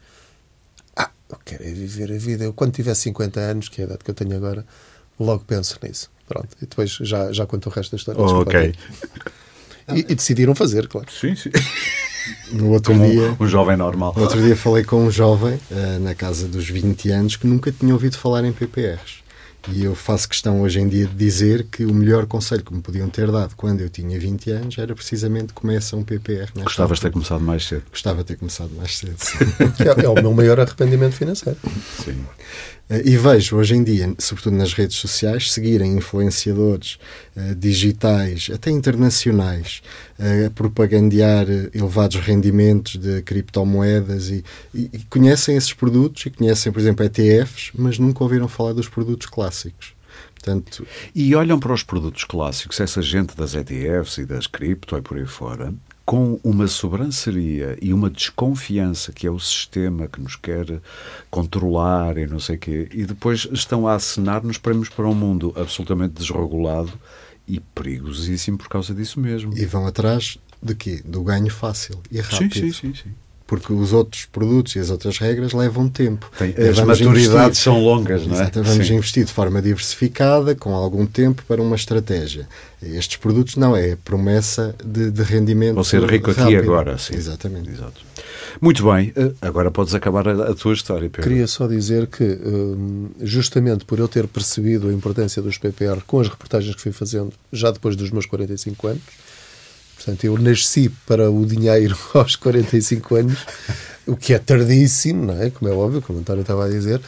Ah, 0.96 1.08
eu 1.30 1.38
quero 1.44 1.62
é 1.62 1.70
viver 1.70 2.12
a 2.12 2.18
vida. 2.18 2.42
Eu, 2.42 2.52
quando 2.52 2.72
tiver 2.72 2.94
50 2.94 3.38
anos, 3.38 3.68
que 3.68 3.80
é 3.80 3.84
a 3.84 3.86
idade 3.86 4.02
que 4.02 4.10
eu 4.10 4.14
tenho 4.14 4.36
agora, 4.36 4.66
logo 5.18 5.44
penso 5.46 5.78
nisso. 5.80 6.10
Pronto, 6.30 6.48
e 6.58 6.60
depois 6.60 6.92
já, 7.00 7.32
já 7.32 7.44
conto 7.44 7.68
o 7.68 7.72
resto 7.72 7.90
da 7.90 7.96
história. 7.96 8.20
Oh, 8.20 8.42
ok. 8.42 8.72
E, 9.92 9.98
e, 9.98 10.14
decidiram 10.14 10.54
fazer, 10.54 10.86
claro. 10.86 11.08
Sim, 11.10 11.34
sim. 11.34 11.50
No 12.52 12.70
outro 12.70 12.92
Como 12.92 13.10
dia, 13.10 13.36
um 13.40 13.48
jovem 13.48 13.76
normal. 13.76 14.14
No 14.16 14.22
outro 14.22 14.40
dia 14.40 14.54
falei 14.54 14.84
com 14.84 15.04
um 15.04 15.10
jovem, 15.10 15.54
uh, 15.54 15.98
na 15.98 16.14
casa 16.14 16.46
dos 16.46 16.68
20 16.70 17.10
anos, 17.10 17.34
que 17.34 17.48
nunca 17.48 17.72
tinha 17.72 17.92
ouvido 17.92 18.16
falar 18.16 18.44
em 18.44 18.52
PPRs. 18.52 19.24
E 19.68 19.82
eu 19.84 19.96
faço 19.96 20.28
questão 20.28 20.62
hoje 20.62 20.78
em 20.78 20.88
dia 20.88 21.06
de 21.06 21.14
dizer 21.14 21.66
que 21.70 21.84
o 21.84 21.92
melhor 21.92 22.26
conselho 22.26 22.62
que 22.62 22.72
me 22.72 22.80
podiam 22.80 23.08
ter 23.10 23.28
dado 23.32 23.56
quando 23.56 23.80
eu 23.80 23.90
tinha 23.90 24.18
20 24.18 24.50
anos 24.52 24.78
era 24.78 24.94
precisamente 24.94 25.52
começa 25.52 25.96
um 25.96 26.04
PPR. 26.04 26.48
Gostavas 26.62 26.98
de 26.98 27.02
ter 27.02 27.10
começado 27.10 27.42
mais 27.42 27.66
cedo. 27.66 27.82
Gostava 27.90 28.18
de 28.18 28.24
ter 28.24 28.36
começado 28.36 28.70
mais 28.76 28.96
cedo. 28.96 29.16
é, 30.00 30.04
é 30.04 30.08
o 30.08 30.14
meu 30.14 30.32
maior 30.32 30.60
arrependimento 30.60 31.14
financeiro. 31.14 31.58
Sim. 32.04 32.24
Eh, 32.90 33.02
e 33.04 33.16
vejo 33.16 33.56
hoje 33.56 33.76
em 33.76 33.84
dia, 33.84 34.12
sobretudo 34.18 34.56
nas 34.56 34.72
redes 34.72 34.96
sociais, 34.96 35.52
seguirem 35.52 35.96
influenciadores 35.96 36.98
uh, 37.36 37.54
digitais, 37.54 38.50
até 38.52 38.70
internacionais, 38.70 39.80
uh, 40.18 40.46
a 40.48 40.50
propagandear 40.50 41.46
elevados 41.72 42.16
rendimentos 42.16 42.96
de 42.96 43.22
criptomoedas 43.22 44.28
e, 44.28 44.44
e, 44.74 44.90
e, 44.92 44.98
conhecem 45.08 45.56
esses 45.56 45.72
produtos 45.72 46.26
e 46.26 46.30
conhecem, 46.30 46.72
por 46.72 46.80
exemplo, 46.80 47.06
ETFs, 47.06 47.70
mas 47.74 47.98
nunca 47.98 48.24
ouviram 48.24 48.48
falar 48.48 48.72
dos 48.72 48.88
produtos 48.88 49.28
clássicos. 49.28 49.94
Portanto, 50.34 50.86
e 51.14 51.34
olham 51.34 51.60
para 51.60 51.72
os 51.72 51.82
produtos 51.82 52.24
clássicos, 52.24 52.80
essa 52.80 53.00
gente 53.02 53.36
das 53.36 53.54
ETFs 53.54 54.18
e 54.18 54.24
das 54.24 54.46
cripto 54.46 54.96
e 54.96 55.02
por 55.02 55.16
aí 55.16 55.26
fora, 55.26 55.72
com 56.10 56.40
uma 56.42 56.66
sobranceria 56.66 57.78
e 57.80 57.94
uma 57.94 58.10
desconfiança 58.10 59.12
que 59.12 59.28
é 59.28 59.30
o 59.30 59.38
sistema 59.38 60.08
que 60.08 60.20
nos 60.20 60.34
quer 60.34 60.80
controlar 61.30 62.18
e 62.18 62.26
não 62.26 62.40
sei 62.40 62.56
o 62.56 62.58
quê, 62.58 62.88
e 62.90 63.04
depois 63.06 63.46
estão 63.52 63.86
a 63.86 63.94
acenar-nos 63.94 64.58
irmos 64.66 64.88
para 64.88 65.06
um 65.06 65.14
mundo 65.14 65.54
absolutamente 65.54 66.14
desregulado 66.14 66.92
e 67.46 67.60
perigosíssimo 67.60 68.58
por 68.58 68.68
causa 68.68 68.92
disso 68.92 69.20
mesmo. 69.20 69.56
E 69.56 69.64
vão 69.64 69.86
atrás 69.86 70.36
de 70.60 70.74
quê? 70.74 71.00
Do 71.04 71.22
ganho 71.22 71.48
fácil 71.48 72.00
e 72.10 72.20
rápido. 72.20 72.54
Sim, 72.54 72.72
sim, 72.72 72.72
sim. 72.72 72.94
sim 73.04 73.10
porque 73.50 73.72
os 73.72 73.92
outros 73.92 74.26
produtos 74.26 74.76
e 74.76 74.78
as 74.78 74.90
outras 74.90 75.18
regras 75.18 75.52
levam 75.52 75.88
tempo. 75.88 76.30
Tem, 76.38 76.54
as 76.68 76.78
maturidades 76.78 77.58
são 77.58 77.82
longas, 77.82 78.24
não 78.24 78.34
é? 78.36 78.42
Exato, 78.42 78.62
vamos 78.62 78.86
Sim. 78.86 78.94
investir 78.94 79.24
de 79.24 79.32
forma 79.32 79.60
diversificada, 79.60 80.54
com 80.54 80.72
algum 80.72 81.04
tempo, 81.04 81.42
para 81.48 81.60
uma 81.60 81.74
estratégia. 81.74 82.46
Estes 82.80 83.16
produtos 83.16 83.56
não, 83.56 83.76
é 83.76 83.96
promessa 83.96 84.72
de, 84.84 85.10
de 85.10 85.22
rendimento. 85.24 85.74
Vou 85.74 85.82
ser 85.82 86.00
rico 86.04 86.30
rápido. 86.30 86.46
aqui 86.46 86.56
agora, 86.58 86.96
sim. 86.96 87.16
Exatamente. 87.16 87.68
Exato. 87.70 88.00
Muito 88.60 88.88
bem, 88.88 89.12
eh, 89.16 89.32
agora 89.42 89.68
podes 89.68 89.96
acabar 89.96 90.28
a, 90.28 90.50
a 90.50 90.54
tua 90.54 90.72
história, 90.72 91.10
Pedro. 91.10 91.28
Queria 91.28 91.48
só 91.48 91.66
dizer 91.66 92.06
que, 92.06 92.22
hum, 92.22 93.08
justamente 93.20 93.84
por 93.84 93.98
eu 93.98 94.06
ter 94.06 94.28
percebido 94.28 94.88
a 94.88 94.92
importância 94.92 95.42
dos 95.42 95.58
PPR 95.58 96.00
com 96.06 96.20
as 96.20 96.28
reportagens 96.28 96.72
que 96.76 96.80
fui 96.80 96.92
fazendo, 96.92 97.32
já 97.52 97.72
depois 97.72 97.96
dos 97.96 98.12
meus 98.12 98.26
45 98.26 98.86
anos, 98.86 99.02
Portanto, 100.00 100.24
eu 100.24 100.38
nasci 100.38 100.88
para 101.06 101.30
o 101.30 101.44
dinheiro 101.44 101.96
aos 102.14 102.34
45 102.34 103.16
anos, 103.16 103.38
o 104.06 104.16
que 104.16 104.32
é 104.32 104.38
tardíssimo, 104.38 105.26
não 105.26 105.42
é? 105.42 105.50
Como 105.50 105.70
é 105.70 105.74
óbvio, 105.74 106.00
como 106.00 106.18
o 106.18 106.22
António 106.22 106.40
estava 106.40 106.64
a 106.64 106.68
dizer. 106.68 107.00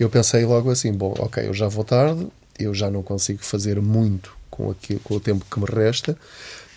Eu 0.00 0.08
pensei 0.08 0.46
logo 0.46 0.70
assim: 0.70 0.92
bom, 0.92 1.14
ok, 1.18 1.46
eu 1.46 1.52
já 1.52 1.68
vou 1.68 1.84
tarde, 1.84 2.26
eu 2.58 2.72
já 2.72 2.90
não 2.90 3.02
consigo 3.02 3.44
fazer 3.44 3.80
muito 3.82 4.32
com, 4.50 4.70
aqui, 4.70 4.96
com 4.96 5.16
o 5.16 5.20
tempo 5.20 5.44
que 5.50 5.60
me 5.60 5.66
resta, 5.66 6.16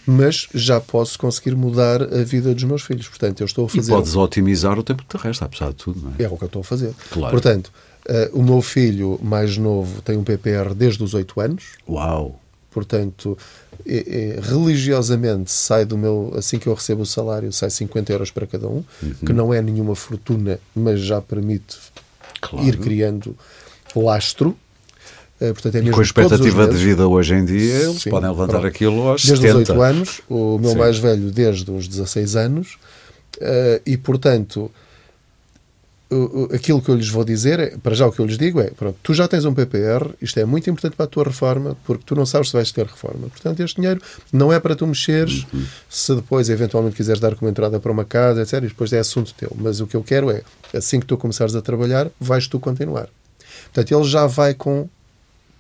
mas 0.06 0.50
já 0.54 0.82
posso 0.82 1.18
conseguir 1.18 1.56
mudar 1.56 2.02
a 2.02 2.24
vida 2.24 2.54
dos 2.54 2.66
meus 2.66 2.82
filhos. 2.82 3.08
Portanto, 3.08 3.40
eu 3.40 3.46
estou 3.46 3.66
a 3.66 3.70
fazer. 3.70 3.92
E 3.92 3.96
podes 3.96 4.16
otimizar 4.16 4.78
o 4.78 4.84
tempo 4.84 5.04
que 5.04 5.18
te 5.18 5.24
resta, 5.24 5.46
apesar 5.46 5.70
de 5.70 5.76
tudo, 5.76 6.02
não 6.02 6.12
é? 6.20 6.24
É 6.24 6.30
o 6.30 6.36
que 6.36 6.44
eu 6.44 6.48
estou 6.48 6.60
a 6.60 6.66
fazer. 6.66 6.94
Claro. 7.12 7.32
Portanto, 7.32 7.72
uh, 8.10 8.38
o 8.38 8.44
meu 8.44 8.62
filho 8.62 9.18
mais 9.24 9.58
novo 9.58 10.02
tem 10.02 10.18
um 10.18 10.24
PPR 10.24 10.74
desde 10.76 11.02
os 11.02 11.14
8 11.14 11.40
anos. 11.40 11.64
Uau! 11.88 12.41
Portanto, 12.72 13.38
é, 13.86 14.38
é, 14.38 14.40
religiosamente 14.42 15.52
sai 15.52 15.86
do 15.86 15.98
meu, 15.98 16.34
assim 16.38 16.58
que 16.58 16.68
eu 16.68 16.74
recebo 16.74 17.02
o 17.02 17.06
salário, 17.06 17.52
sai 17.52 17.70
50 17.70 18.14
euros 18.14 18.32
para 18.32 18.48
cada 18.48 18.68
um, 18.68 18.84
uhum. 19.04 19.14
que 19.26 19.34
não 19.34 19.54
é 19.54 19.62
nenhuma 19.62 19.94
fortuna, 19.94 20.58
mas 20.74 21.02
já 21.02 21.22
permite 21.22 21.78
claro. 22.40 22.66
ir 22.66 22.78
criando 22.78 23.36
lastro. 23.96 24.58
Uh, 25.40 25.54
portanto, 25.54 25.76
é 25.76 25.80
mesmo 25.80 25.96
com 25.96 26.00
a 26.00 26.04
expectativa 26.04 26.68
de 26.68 26.78
vida 26.78 27.08
hoje 27.08 27.34
em 27.34 27.44
dia, 27.44 27.76
eles 27.76 28.04
podem 28.06 28.30
levantar 28.30 28.60
pronto. 28.60 28.68
aquilo 28.68 29.08
aos 29.08 29.26
Desde 29.26 29.48
70. 29.48 29.64
os 29.64 29.70
8 29.70 29.82
anos, 29.82 30.22
o 30.30 30.58
meu 30.60 30.72
Sim. 30.72 30.78
mais 30.78 30.98
velho 30.98 31.32
desde 31.32 31.70
os 31.72 31.88
16 31.88 32.36
anos, 32.36 32.78
uh, 33.38 33.82
e 33.86 33.98
portanto 33.98 34.72
aquilo 36.54 36.82
que 36.82 36.90
eu 36.90 36.96
lhes 36.96 37.08
vou 37.08 37.24
dizer, 37.24 37.60
é, 37.60 37.78
para 37.78 37.96
já 37.96 38.06
o 38.06 38.12
que 38.12 38.20
eu 38.20 38.26
lhes 38.26 38.38
digo 38.38 38.60
é, 38.60 38.70
pronto, 38.72 38.98
tu 39.02 39.14
já 39.14 39.28
tens 39.28 39.46
um 39.46 39.54
PPR, 39.54 40.10
isto 40.22 40.40
é 40.40 40.46
muito 40.46 40.70
importante 40.70 40.96
para 40.96 41.06
a 41.06 41.08
tua 41.08 41.24
reforma, 41.24 41.78
porque 41.86 42.04
tu 42.06 42.16
não 42.16 42.26
sabes 42.26 42.50
se 42.50 42.54
vais 42.54 42.72
ter 42.72 42.86
reforma. 42.86 43.30
Portanto, 43.30 43.62
este 43.62 43.78
dinheiro 43.78 44.02
não 44.32 44.52
é 44.52 44.60
para 44.60 44.76
tu 44.76 44.86
mexeres, 44.86 45.46
uhum. 45.54 45.66
se 45.90 46.14
depois 46.16 46.50
eventualmente 46.50 46.96
quiseres 46.96 47.22
dar 47.22 47.36
como 47.36 47.50
entrada 47.50 47.80
para 47.80 47.92
uma 47.92 48.04
casa, 48.04 48.42
etc, 48.42 48.54
e 48.56 48.68
depois 48.68 48.92
é 48.92 49.00
assunto 49.00 49.34
teu. 49.34 49.52
Mas 49.56 49.80
o 49.80 49.88
que 49.88 49.96
eu 49.96 50.04
quero 50.04 50.30
é, 50.30 50.42
assim 50.74 51.00
que 51.00 51.06
tu 51.06 51.18
começares 51.18 51.56
a 51.56 51.62
trabalhar, 51.62 52.10
vais 52.20 52.48
tu 52.48 52.60
continuar. 52.60 53.08
Portanto, 53.66 53.92
ele 53.92 54.04
já 54.04 54.28
vai 54.28 54.54
com 54.54 54.90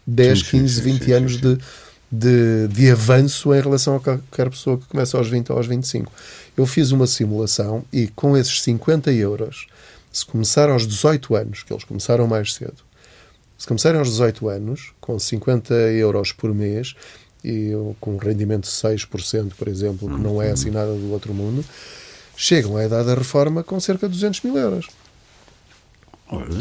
10, 0.06 0.39
sim, 0.39 0.45
15, 0.45 0.76
sim, 0.76 0.82
20 0.82 1.04
sim, 1.04 1.12
anos 1.14 1.38
de, 1.38 1.58
de, 2.12 2.68
de 2.68 2.91
avanço 2.91 3.54
em 3.54 3.62
relação 3.62 3.95
a 3.95 3.99
qualquer 4.02 4.49
pessoa 4.49 4.78
que 4.78 4.86
começa 4.86 5.18
aos 5.18 5.30
20 5.30 5.52
ou 5.52 5.58
aos 5.58 5.68
25. 5.68 6.12
Eu 6.58 6.66
fiz 6.66 6.91
uma 6.91 7.08
simulação 7.08 7.86
e 7.93 8.08
com 8.10 8.36
esses 8.36 8.62
50 8.62 9.12
euros 9.14 9.68
se 10.12 10.26
começar 10.26 10.70
aos 10.70 10.86
18 10.88 11.36
anos, 11.36 11.64
que 11.64 11.72
eles 11.72 11.84
começaram 11.84 12.28
mais 12.28 12.53
cedo, 12.53 12.84
se 13.57 13.68
começarem 13.68 13.99
aos 13.99 14.09
18 14.09 14.49
anos, 14.49 14.91
com 14.99 15.18
50 15.18 15.74
euros 15.74 16.32
por 16.32 16.53
mês, 16.53 16.95
e 17.43 17.72
com 17.99 18.16
um 18.16 18.18
rendimento 18.18 18.64
de 18.64 18.72
6%, 18.72 19.53
por 19.57 19.68
exemplo, 19.68 20.07
que 20.09 20.22
não 20.22 20.41
é 20.41 20.47
uhum. 20.47 20.53
assim 20.53 20.70
nada 20.70 20.93
do 20.93 21.12
outro 21.12 21.34
mundo, 21.34 21.64
chegam 22.36 22.78
à 22.78 22.86
idade 22.86 23.07
da 23.07 23.16
reforma 23.16 23.64
com 23.64 23.80
cerca 23.80 24.07
de 24.07 24.14
200 24.14 24.41
mil 24.41 24.57
euros. 24.57 24.88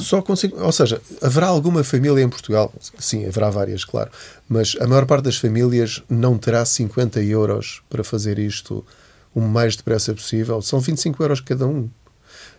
Só 0.01 0.21
consigo, 0.21 0.61
ou 0.61 0.73
seja, 0.73 1.01
haverá 1.23 1.47
alguma 1.47 1.85
família 1.85 2.23
em 2.23 2.29
Portugal? 2.29 2.73
Sim, 2.99 3.25
haverá 3.27 3.51
várias, 3.51 3.85
claro. 3.85 4.11
Mas 4.49 4.77
a 4.81 4.87
maior 4.87 5.07
parte 5.07 5.25
das 5.25 5.37
famílias 5.37 6.03
não 6.09 6.37
terá 6.37 6.65
50 6.65 7.23
euros 7.23 7.81
para 7.89 8.03
fazer 8.03 8.39
isto 8.39 8.85
o 9.33 9.41
mais 9.41 9.77
depressa 9.77 10.13
possível. 10.13 10.61
São 10.61 10.81
25 10.81 11.23
euros 11.23 11.41
cada 11.41 11.69
um. 11.69 11.89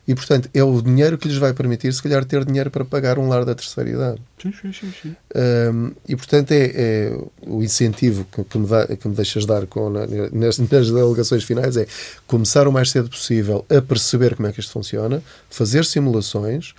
E, 0.08 0.16
portanto, 0.16 0.50
é 0.54 0.64
o 0.64 0.82
dinheiro 0.82 1.18
que 1.18 1.28
lhes 1.28 1.38
vai 1.38 1.54
permitir, 1.54 1.94
se 1.94 2.02
calhar, 2.02 2.26
ter 2.26 2.44
dinheiro 2.44 2.72
para 2.72 2.84
pagar 2.84 3.20
um 3.20 3.28
lar 3.28 3.46
da 3.46 3.54
terceira 3.54 3.90
idade. 3.90 4.22
Sim, 4.42 4.52
sim, 4.52 4.74
sim. 4.74 4.94
sim. 5.02 5.16
Um, 5.36 5.92
e, 6.08 6.16
portanto, 6.16 6.52
é, 6.52 6.72
é 6.76 7.18
o 7.46 7.62
incentivo 7.62 8.26
que, 8.32 8.44
que, 8.44 8.58
me 8.58 8.68
dá, 8.68 8.88
que 8.88 9.08
me 9.08 9.16
deixas 9.16 9.46
dar 9.46 9.68
com, 9.68 9.90
na, 9.90 10.08
nas, 10.32 10.58
nas 10.58 10.90
delegações 10.90 11.44
finais 11.44 11.78
é 11.78 11.86
começar 12.26 12.68
o 12.68 12.72
mais 12.72 12.90
cedo 12.90 13.10
possível 13.10 13.64
a 13.70 13.82
perceber 13.82 14.36
como 14.36 14.48
é 14.48 14.52
que 14.52 14.60
isto 14.60 14.72
funciona, 14.72 15.22
fazer 15.50 15.86
simulações, 15.86 16.74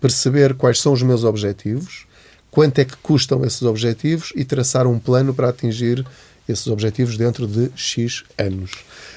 perceber 0.00 0.54
quais 0.54 0.80
são 0.80 0.92
os 0.92 1.02
meus 1.02 1.24
objetivos, 1.24 2.06
quanto 2.50 2.78
é 2.78 2.84
que 2.84 2.96
custam 2.98 3.44
esses 3.44 3.62
objetivos 3.62 4.32
e 4.36 4.44
traçar 4.44 4.86
um 4.86 4.98
plano 4.98 5.34
para 5.34 5.48
atingir 5.48 6.06
esses 6.48 6.66
objetivos 6.68 7.16
dentro 7.16 7.46
de 7.46 7.70
X 7.76 8.24
anos. 8.38 8.70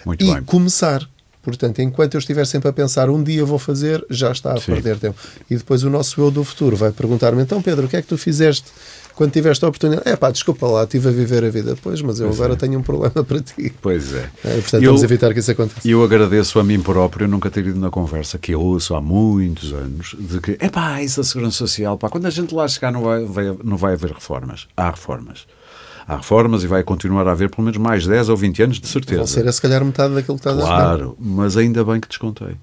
Muito 0.06 0.24
e 0.24 0.34
bem. 0.34 0.44
começar. 0.44 1.08
Portanto, 1.42 1.80
enquanto 1.82 2.14
eu 2.14 2.20
estiver 2.20 2.46
sempre 2.46 2.70
a 2.70 2.74
pensar 2.74 3.10
um 3.10 3.22
dia 3.24 3.44
vou 3.44 3.58
fazer, 3.58 4.06
já 4.10 4.32
está 4.32 4.54
a 4.54 4.58
Sim. 4.60 4.74
perder 4.74 4.98
tempo. 4.98 5.20
E 5.50 5.56
depois 5.56 5.84
o 5.84 5.90
nosso 5.90 6.22
eu 6.22 6.30
do 6.30 6.44
futuro 6.44 6.76
vai 6.76 6.92
perguntar-me: 6.92 7.42
então, 7.42 7.62
Pedro, 7.62 7.86
o 7.88 7.90
que 7.90 7.98
é 7.98 8.02
que 8.02 8.08
tu 8.08 8.16
fizeste 8.18 8.66
quando 9.16 9.32
tiveste 9.32 9.66
a 9.66 9.68
oportunidade? 9.68 10.08
É 10.08 10.16
pá, 10.16 10.30
desculpa 10.30 10.68
lá, 10.68 10.84
estive 10.84 11.10
a 11.10 11.12
viver 11.12 11.44
a 11.44 11.50
vida. 11.50 11.76
Pois, 11.82 12.00
mas 12.02 12.20
eu 12.20 12.28
Pois 12.28 12.40
agora 12.40 12.54
é. 12.54 12.56
tenho 12.58 12.78
um 12.80 12.84
problema 12.84 13.24
para 13.24 13.42
ti. 13.42 13.74
Pois 13.82 14.14
é. 14.14 14.30
É, 14.46 14.54
portanto, 14.62 14.84
Eu- 14.84 14.90
vamos 14.92 15.04
evitar 15.04 15.34
que 15.34 15.40
isso 15.40 15.50
aconteça. 15.52 15.82
E 15.88 15.92
eu 15.92 16.04
agradeço 16.04 16.60
a 16.60 16.64
mim 16.64 16.80
próprio 16.80 17.28
nunca 17.28 17.50
ter 17.50 17.66
ido 17.66 17.80
na 17.80 17.90
conversa 17.90 18.38
que 18.38 18.54
eu 18.54 18.62
ouço 18.62 18.94
há 18.94 19.02
muitos 19.02 19.74
anos 19.74 20.16
de 20.20 20.40
que, 20.40 20.58
é 20.60 20.70
pá, 20.70 21.02
isso 21.02 21.18
da 21.22 21.24
Segurança 21.24 21.58
Social, 21.58 21.98
pá, 21.98 22.08
quando 22.08 22.28
a 22.28 22.30
gente 22.30 22.54
lá 22.54 22.68
chegar 22.68 22.92
não 22.92 23.02
vai, 23.02 23.26
vai- 23.26 23.58
não 23.64 23.78
vai 23.78 23.94
haver 23.94 24.12
reformas. 24.12 24.68
Há 24.78 24.92
reformas. 24.92 25.48
Há 26.12 26.18
reformas 26.18 26.64
e 26.64 26.68
vai 26.68 26.84
continuar 26.84 27.28
a 27.28 27.32
haver 27.32 27.50
pelo 27.50 27.64
menos 27.64 27.78
mais 27.78 28.06
10 28.06 28.28
ou 28.30 28.36
20 28.36 28.64
anos 28.64 28.76
de 28.78 28.82
Vão 28.84 28.92
certeza. 28.92 29.28
ser, 29.28 29.48
a, 29.48 29.52
se 29.52 29.62
calhar, 29.62 29.84
metade 29.86 30.14
daquilo 30.14 30.38
que 30.38 30.42
estás 30.42 30.58
a 30.58 30.60
dizer. 30.60 30.70
Claro, 30.74 31.16
mas 31.20 31.56
ainda 31.56 31.84
bem 31.86 32.00
que 32.02 32.08
descontei. 32.10 32.56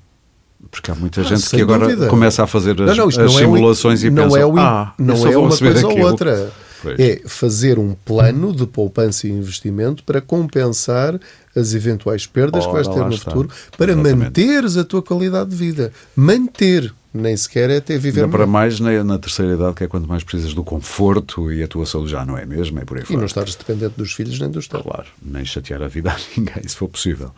Porque 0.71 0.91
há 0.91 0.95
muita 0.95 1.21
Ah, 1.21 1.25
gente 1.25 1.49
que 1.49 1.63
agora 1.63 1.87
dúvida. 1.87 2.09
começa 2.09 2.43
a 2.43 2.47
fazer 2.47 2.73
as, 2.83 2.97
Não, 2.97 2.97
não, 2.97 3.09
as 3.09 3.17
não 3.17 3.25
é 3.25 3.29
simulações 3.29 4.03
e 4.03 4.11
não 4.11 4.25
pensa, 4.25 4.39
é 4.41 4.45
um- 4.47 4.59
ah, 4.59 4.93
não 4.99 5.15
é 5.27 5.37
uma 5.39 5.57
coisa 5.57 5.87
ou 5.87 5.93
aquilo." 5.93 6.07
outra. 6.07 6.53
Pois. 6.83 6.99
É 7.01 7.23
fazer 7.27 7.77
um 7.79 7.95
plano 8.05 8.53
de 8.55 8.65
poupança 8.67 9.27
e 9.27 9.31
investimento 9.31 10.05
para 10.05 10.21
compensar 10.21 11.19
as 11.57 11.75
eventuais 11.75 12.25
perdas 12.27 12.65
que 12.65 12.71
Ora, 12.73 12.83
vais 12.85 12.89
ter 12.95 13.05
no 13.05 13.11
está. 13.15 13.31
futuro 13.33 13.49
para 13.77 13.93
Exatamente. 13.93 14.17
manteres 14.17 14.77
a 14.77 14.85
tua 14.85 15.03
qualidade 15.03 15.51
de 15.51 15.57
vida. 15.57 15.93
Manter, 16.15 16.93
nem 17.13 17.37
sequer 17.37 17.71
é 17.71 17.81
ter 17.81 17.99
viver 17.99 18.25
Ainda 18.25 18.37
para 18.37 18.47
mais 18.47 18.81
na, 18.81 19.03
na 19.03 19.19
terceira 19.19 19.55
idade, 19.55 19.75
que 19.75 19.85
é 19.85 19.89
quando 19.89 20.07
mais 20.07 20.23
precisas 20.23 20.55
do 20.55 20.63
conforto 20.63 21.53
e 21.53 21.63
a 21.63 21.69
tua 21.69 21.87
saúde 21.87 22.11
já 22.11 22.25
não 22.25 22.37
é 22.37 22.45
mesmo, 22.45 22.79
é 22.79 22.85
por 22.85 22.97
aí 22.99 23.03
E 23.03 23.07
fora. 23.07 23.19
não 23.19 23.27
estares 23.27 23.55
dependente 23.55 23.95
dos 23.97 24.13
filhos 24.13 24.39
nem 24.39 24.51
dos 24.51 24.69
teus. 24.69 24.83
Claro, 24.83 25.07
nem 25.23 25.45
chatear 25.45 25.83
a 25.83 25.89
vida 25.89 26.11
a 26.13 26.17
ninguém, 26.37 26.67
se 26.67 26.77
for 26.77 26.89
possível. 26.89 27.31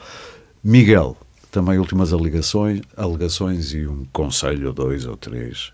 Miguel, 0.62 1.16
também 1.51 1.79
últimas 1.79 2.12
alegações, 2.12 2.81
alegações 2.97 3.73
e 3.73 3.87
um 3.87 4.07
conselho, 4.12 4.73
dois 4.73 5.05
ou 5.07 5.16
três. 5.16 5.73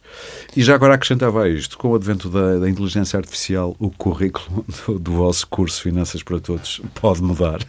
E 0.56 0.62
já 0.62 0.74
agora 0.74 0.94
acrescentava 0.94 1.42
a 1.42 1.48
isto, 1.48 1.76
com 1.76 1.88
o 1.88 1.94
advento 1.94 2.28
da, 2.30 2.58
da 2.58 2.68
inteligência 2.70 3.18
artificial, 3.18 3.76
o 3.78 3.90
currículo 3.90 4.64
do, 4.86 4.98
do 4.98 5.12
vosso 5.12 5.46
curso 5.48 5.82
Finanças 5.82 6.22
para 6.22 6.40
Todos 6.40 6.80
pode 6.94 7.22
mudar. 7.22 7.60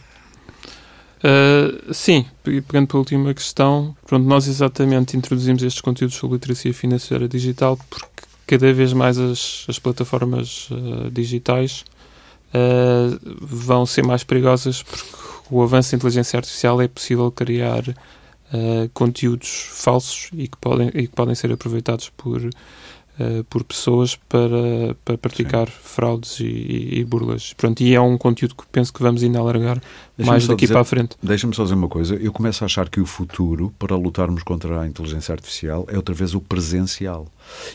Uh, 1.18 1.92
sim, 1.92 2.24
pe- 2.44 2.60
pegando 2.60 2.86
pela 2.86 3.00
última 3.00 3.34
questão, 3.34 3.96
pronto, 4.06 4.24
nós 4.24 4.46
exatamente 4.46 5.16
introduzimos 5.16 5.62
estes 5.62 5.80
conteúdos 5.80 6.16
sobre 6.16 6.36
literacia 6.36 6.72
financeira 6.72 7.28
digital 7.28 7.76
porque 7.90 8.22
cada 8.46 8.72
vez 8.72 8.92
mais 8.92 9.18
as, 9.18 9.64
as 9.68 9.78
plataformas 9.78 10.68
uh, 10.70 11.10
digitais 11.10 11.84
uh, 12.54 13.36
vão 13.40 13.84
ser 13.84 14.04
mais 14.04 14.22
perigosas 14.22 14.82
porque 14.82 15.12
o 15.50 15.60
avanço 15.62 15.90
da 15.90 15.96
inteligência 15.96 16.36
artificial 16.36 16.80
é 16.80 16.88
possível 16.88 17.30
criar 17.30 17.82
conteúdos 18.94 19.66
falsos 19.72 20.30
e 20.32 20.48
que 20.48 20.56
podem, 20.56 20.88
e 20.88 21.06
que 21.06 21.14
podem 21.14 21.34
ser 21.34 21.52
aproveitados 21.52 22.08
por, 22.16 22.40
uh, 23.18 23.44
por 23.44 23.64
pessoas 23.64 24.16
para, 24.16 24.94
para 25.04 25.18
praticar 25.18 25.68
fraudes 25.68 26.40
e, 26.40 26.44
e, 26.46 26.98
e 27.00 27.04
burlas. 27.04 27.52
Pronto, 27.54 27.80
e 27.82 27.94
é 27.94 28.00
um 28.00 28.16
conteúdo 28.18 28.54
que 28.54 28.64
penso 28.70 28.92
que 28.92 29.02
vamos 29.02 29.22
ainda 29.22 29.38
alargar 29.38 29.80
mais 30.18 30.46
daqui 30.46 30.62
dizer- 30.62 30.74
para 30.74 30.80
a 30.82 30.84
frente. 30.84 31.16
Deixa-me 31.22 31.54
só 31.54 31.62
dizer 31.62 31.74
uma 31.74 31.88
coisa. 31.88 32.14
Eu 32.16 32.32
começo 32.32 32.64
a 32.64 32.66
achar 32.66 32.88
que 32.88 33.00
o 33.00 33.06
futuro, 33.06 33.72
para 33.78 33.96
lutarmos 33.96 34.42
contra 34.42 34.80
a 34.80 34.86
inteligência 34.86 35.32
artificial, 35.32 35.86
é 35.88 35.96
outra 35.96 36.14
vez 36.14 36.34
o 36.34 36.40
presencial. 36.40 37.26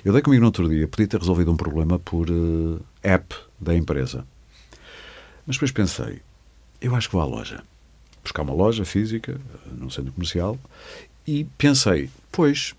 Eu 0.04 0.14
dei 0.14 0.22
comigo 0.22 0.42
no 0.42 0.48
outro 0.48 0.68
dia, 0.70 0.88
podia 0.88 1.08
ter 1.08 1.20
resolvido 1.20 1.52
um 1.52 1.58
problema 1.58 1.98
por 2.00 2.28
eh, 2.30 2.80
app 3.04 3.36
da 3.60 3.76
empresa. 3.76 4.26
Mas 5.46 5.56
depois 5.58 5.72
pensei, 5.72 6.22
eu 6.82 6.96
acho 6.96 7.10
que 7.10 7.16
vou 7.16 7.22
à 7.22 7.26
loja. 7.26 7.64
Buscar 8.24 8.44
uma 8.44 8.54
loja 8.54 8.86
física, 8.86 9.34
eh, 9.34 9.70
num 9.78 9.90
centro 9.90 10.12
comercial, 10.14 10.58
e 11.28 11.46
pensei, 11.58 12.10
pois, 12.32 12.74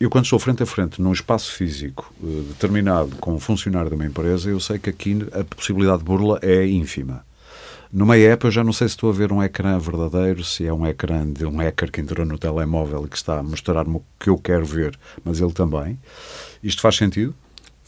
eu 0.00 0.08
quando 0.08 0.24
estou 0.24 0.38
frente 0.38 0.62
a 0.62 0.66
frente 0.66 1.02
num 1.02 1.12
espaço 1.12 1.52
físico 1.52 2.12
eh, 2.22 2.42
determinado 2.48 3.16
com 3.16 3.34
um 3.34 3.40
funcionário 3.40 3.90
de 3.90 3.96
uma 3.96 4.06
empresa, 4.06 4.48
eu 4.48 4.60
sei 4.60 4.78
que 4.78 4.90
aqui 4.90 5.26
a 5.32 5.42
possibilidade 5.42 5.98
de 5.98 6.04
burla 6.04 6.38
é 6.42 6.66
ínfima. 6.66 7.26
Numa 7.92 8.16
app 8.18 8.44
eu 8.44 8.50
já 8.50 8.62
não 8.62 8.72
sei 8.72 8.86
se 8.86 8.94
estou 8.94 9.08
a 9.08 9.12
ver 9.14 9.32
um 9.32 9.42
ecrã 9.42 9.78
verdadeiro, 9.78 10.44
se 10.44 10.66
é 10.66 10.72
um 10.72 10.86
ecrã 10.86 11.26
de 11.26 11.46
um 11.46 11.56
hacker 11.56 11.90
que 11.90 12.00
entrou 12.00 12.26
no 12.26 12.38
telemóvel 12.38 13.06
e 13.06 13.08
que 13.08 13.16
está 13.16 13.38
a 13.38 13.42
mostrar-me 13.42 13.96
o 13.96 14.02
que 14.20 14.28
eu 14.28 14.36
quero 14.36 14.64
ver, 14.64 14.98
mas 15.24 15.40
ele 15.40 15.52
também. 15.52 15.98
Isto 16.62 16.82
faz 16.82 16.96
sentido? 16.96 17.34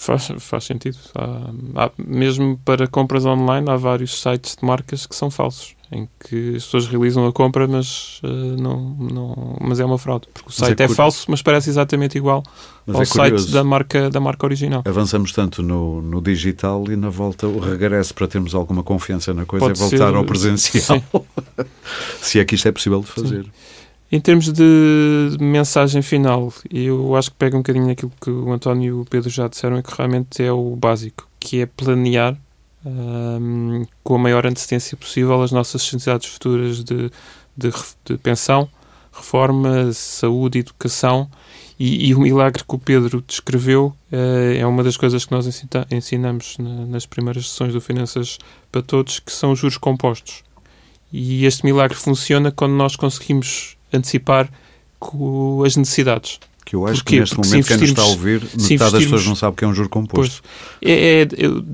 Faz, 0.02 0.32
faz 0.38 0.64
sentido. 0.64 0.96
Há, 1.14 1.84
há- 1.84 1.90
mesmo 1.98 2.58
para 2.64 2.86
compras 2.88 3.26
online, 3.26 3.68
há 3.70 3.76
vários 3.76 4.18
sites 4.18 4.56
de 4.58 4.64
marcas 4.64 5.04
que 5.04 5.14
são 5.14 5.30
falsos, 5.30 5.74
em 5.92 6.08
que 6.26 6.56
as 6.56 6.64
pessoas 6.64 6.86
realizam 6.86 7.26
a 7.26 7.32
compra, 7.32 7.68
mas, 7.68 8.18
eh, 8.24 8.26
não, 8.58 8.80
não, 8.98 9.58
mas 9.60 9.78
é 9.78 9.84
uma 9.84 9.98
fraude. 9.98 10.26
Porque 10.32 10.48
o 10.48 10.52
Mas 10.52 10.56
site 10.56 10.80
é 10.80 10.84
é, 10.84 10.88
falso, 10.88 11.26
mas 11.28 11.42
parece 11.42 11.68
exatamente 11.68 12.16
igual 12.16 12.42
Mas 12.86 12.96
ao 12.96 13.02
é 13.02 13.04
site 13.04 13.50
da 13.52 13.62
marca, 13.62 14.08
da 14.08 14.18
marca 14.20 14.46
original. 14.46 14.82
Avançamos 14.86 15.32
tanto 15.32 15.62
no, 15.62 16.00
no 16.00 16.22
digital 16.22 16.82
e 16.90 16.96
na 16.96 17.10
volta, 17.10 17.46
o 17.46 17.58
regresso 17.58 18.14
para 18.14 18.26
termos 18.26 18.54
alguma 18.54 18.82
confiança 18.82 19.34
na 19.34 19.44
coisa 19.44 19.66
Pode 19.66 19.78
é 19.78 19.82
voltar 19.82 20.08
ser- 20.08 20.16
ao 20.16 20.24
presencial. 20.24 20.82
sim. 20.98 21.02
se 22.22 22.38
é 22.40 22.44
que 22.46 22.54
isto 22.54 22.66
é 22.68 22.72
possível 22.72 23.00
de 23.00 23.06
fazer. 23.06 23.46
Em 24.12 24.20
termos 24.20 24.52
de 24.52 25.36
mensagem 25.40 26.02
final, 26.02 26.52
eu 26.68 27.14
acho 27.14 27.30
que 27.30 27.36
pega 27.36 27.56
um 27.56 27.60
bocadinho 27.60 27.86
naquilo 27.86 28.12
que 28.20 28.28
o 28.30 28.52
António 28.52 28.84
e 28.84 28.92
o 29.02 29.04
Pedro 29.04 29.30
já 29.30 29.46
disseram 29.46 29.78
e 29.78 29.82
que 29.82 29.94
realmente 29.96 30.42
é 30.42 30.50
o 30.52 30.74
básico, 30.74 31.28
que 31.38 31.60
é 31.60 31.66
planear 31.66 32.36
ahm, 32.84 33.84
com 34.02 34.16
a 34.16 34.18
maior 34.18 34.44
antecedência 34.46 34.96
possível 34.96 35.40
as 35.42 35.52
nossas 35.52 35.80
necessidades 35.92 36.26
futuras 36.28 36.82
de, 36.82 37.08
de, 37.56 37.70
de 38.04 38.18
pensão, 38.18 38.68
reforma, 39.12 39.92
saúde, 39.92 40.58
educação 40.58 41.30
e, 41.78 42.08
e 42.08 42.14
o 42.14 42.20
milagre 42.20 42.64
que 42.66 42.74
o 42.74 42.78
Pedro 42.78 43.22
descreveu 43.24 43.94
eh, 44.10 44.56
é 44.58 44.66
uma 44.66 44.82
das 44.82 44.96
coisas 44.96 45.24
que 45.24 45.30
nós 45.32 45.46
ensita- 45.46 45.86
ensinamos 45.90 46.56
na- 46.58 46.84
nas 46.86 47.06
primeiras 47.06 47.48
sessões 47.48 47.72
do 47.72 47.80
Finanças 47.80 48.38
para 48.72 48.82
Todos, 48.82 49.20
que 49.20 49.32
são 49.32 49.52
os 49.52 49.58
juros 49.60 49.78
compostos. 49.78 50.42
E 51.12 51.44
este 51.44 51.64
milagre 51.64 51.96
funciona 51.96 52.50
quando 52.52 52.72
nós 52.72 52.96
conseguimos 52.96 53.76
antecipar 53.92 54.48
as 55.64 55.76
necessidades. 55.76 56.38
Que 56.64 56.76
eu 56.76 56.86
acho 56.86 56.96
Porquê? 57.02 57.14
que 57.16 57.20
neste 57.20 57.34
Porque 57.34 57.48
momento 57.48 57.66
quem 57.66 57.76
nos 57.78 57.88
está 57.88 58.02
a 58.02 58.06
ouvir, 58.06 58.42
metade 58.56 58.92
das 58.92 59.02
pessoas 59.04 59.26
não 59.26 59.34
sabe 59.34 59.54
o 59.54 59.56
que 59.56 59.64
é 59.64 59.68
um 59.68 59.74
juro 59.74 59.88
composto. 59.88 60.42
É, 60.82 60.92
é- 60.92 61.22
é- 61.22 61.26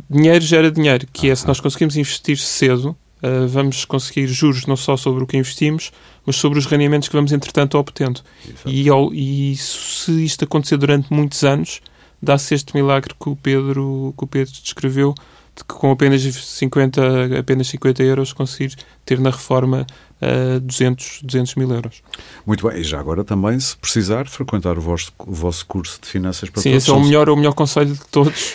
dinheiro 0.08 0.44
gera 0.44 0.70
dinheiro, 0.70 1.06
que 1.12 1.28
é 1.28 1.34
se 1.34 1.46
nós 1.46 1.60
conseguimos 1.60 1.96
investir 1.96 2.38
cedo, 2.38 2.96
ah, 3.22 3.46
vamos 3.48 3.84
conseguir 3.84 4.26
juros 4.28 4.64
não 4.66 4.76
só 4.76 4.96
sobre 4.96 5.24
o 5.24 5.26
que 5.26 5.36
investimos, 5.36 5.90
mas 6.24 6.36
sobre 6.36 6.58
os 6.58 6.66
rendimentos 6.66 7.08
que 7.08 7.16
vamos 7.16 7.32
entretanto 7.32 7.76
obtendo. 7.76 8.20
E, 8.64 8.88
ao- 8.88 9.12
e 9.12 9.54
se 9.56 10.24
isto 10.24 10.44
acontecer 10.44 10.76
durante 10.78 11.12
muitos 11.12 11.42
anos, 11.44 11.80
dá-se 12.22 12.54
este 12.54 12.74
milagre 12.74 13.12
que 13.20 13.28
o 13.28 13.36
Pedro, 13.36 14.14
que 14.16 14.24
o 14.24 14.26
Pedro 14.26 14.52
descreveu, 14.62 15.14
de 15.56 15.62
que 15.64 15.74
com 15.74 15.90
apenas 15.90 16.22
50, 16.22 17.38
apenas 17.38 17.66
50 17.68 18.02
euros 18.02 18.32
conseguir 18.32 18.74
ter 19.04 19.18
na 19.18 19.30
reforma 19.30 19.86
ah, 20.20 20.58
200, 20.60 21.20
200 21.22 21.54
mil 21.56 21.70
euros. 21.72 22.02
Muito 22.46 22.68
bem, 22.68 22.78
e 22.80 22.84
já 22.84 22.98
agora 22.98 23.22
também, 23.24 23.58
se 23.60 23.76
precisar, 23.76 24.26
frequentar 24.28 24.78
o 24.78 24.80
vosso, 24.80 25.12
o 25.18 25.32
vosso 25.32 25.66
curso 25.66 25.98
de 26.02 26.08
finanças 26.08 26.48
para 26.50 26.62
Sim, 26.62 26.70
esse 26.72 26.90
é 26.90 26.92
o 26.92 27.00
melhor, 27.00 27.28
o 27.28 27.36
melhor 27.36 27.52
conselho 27.54 27.92
de 27.94 28.00
todos. 28.10 28.54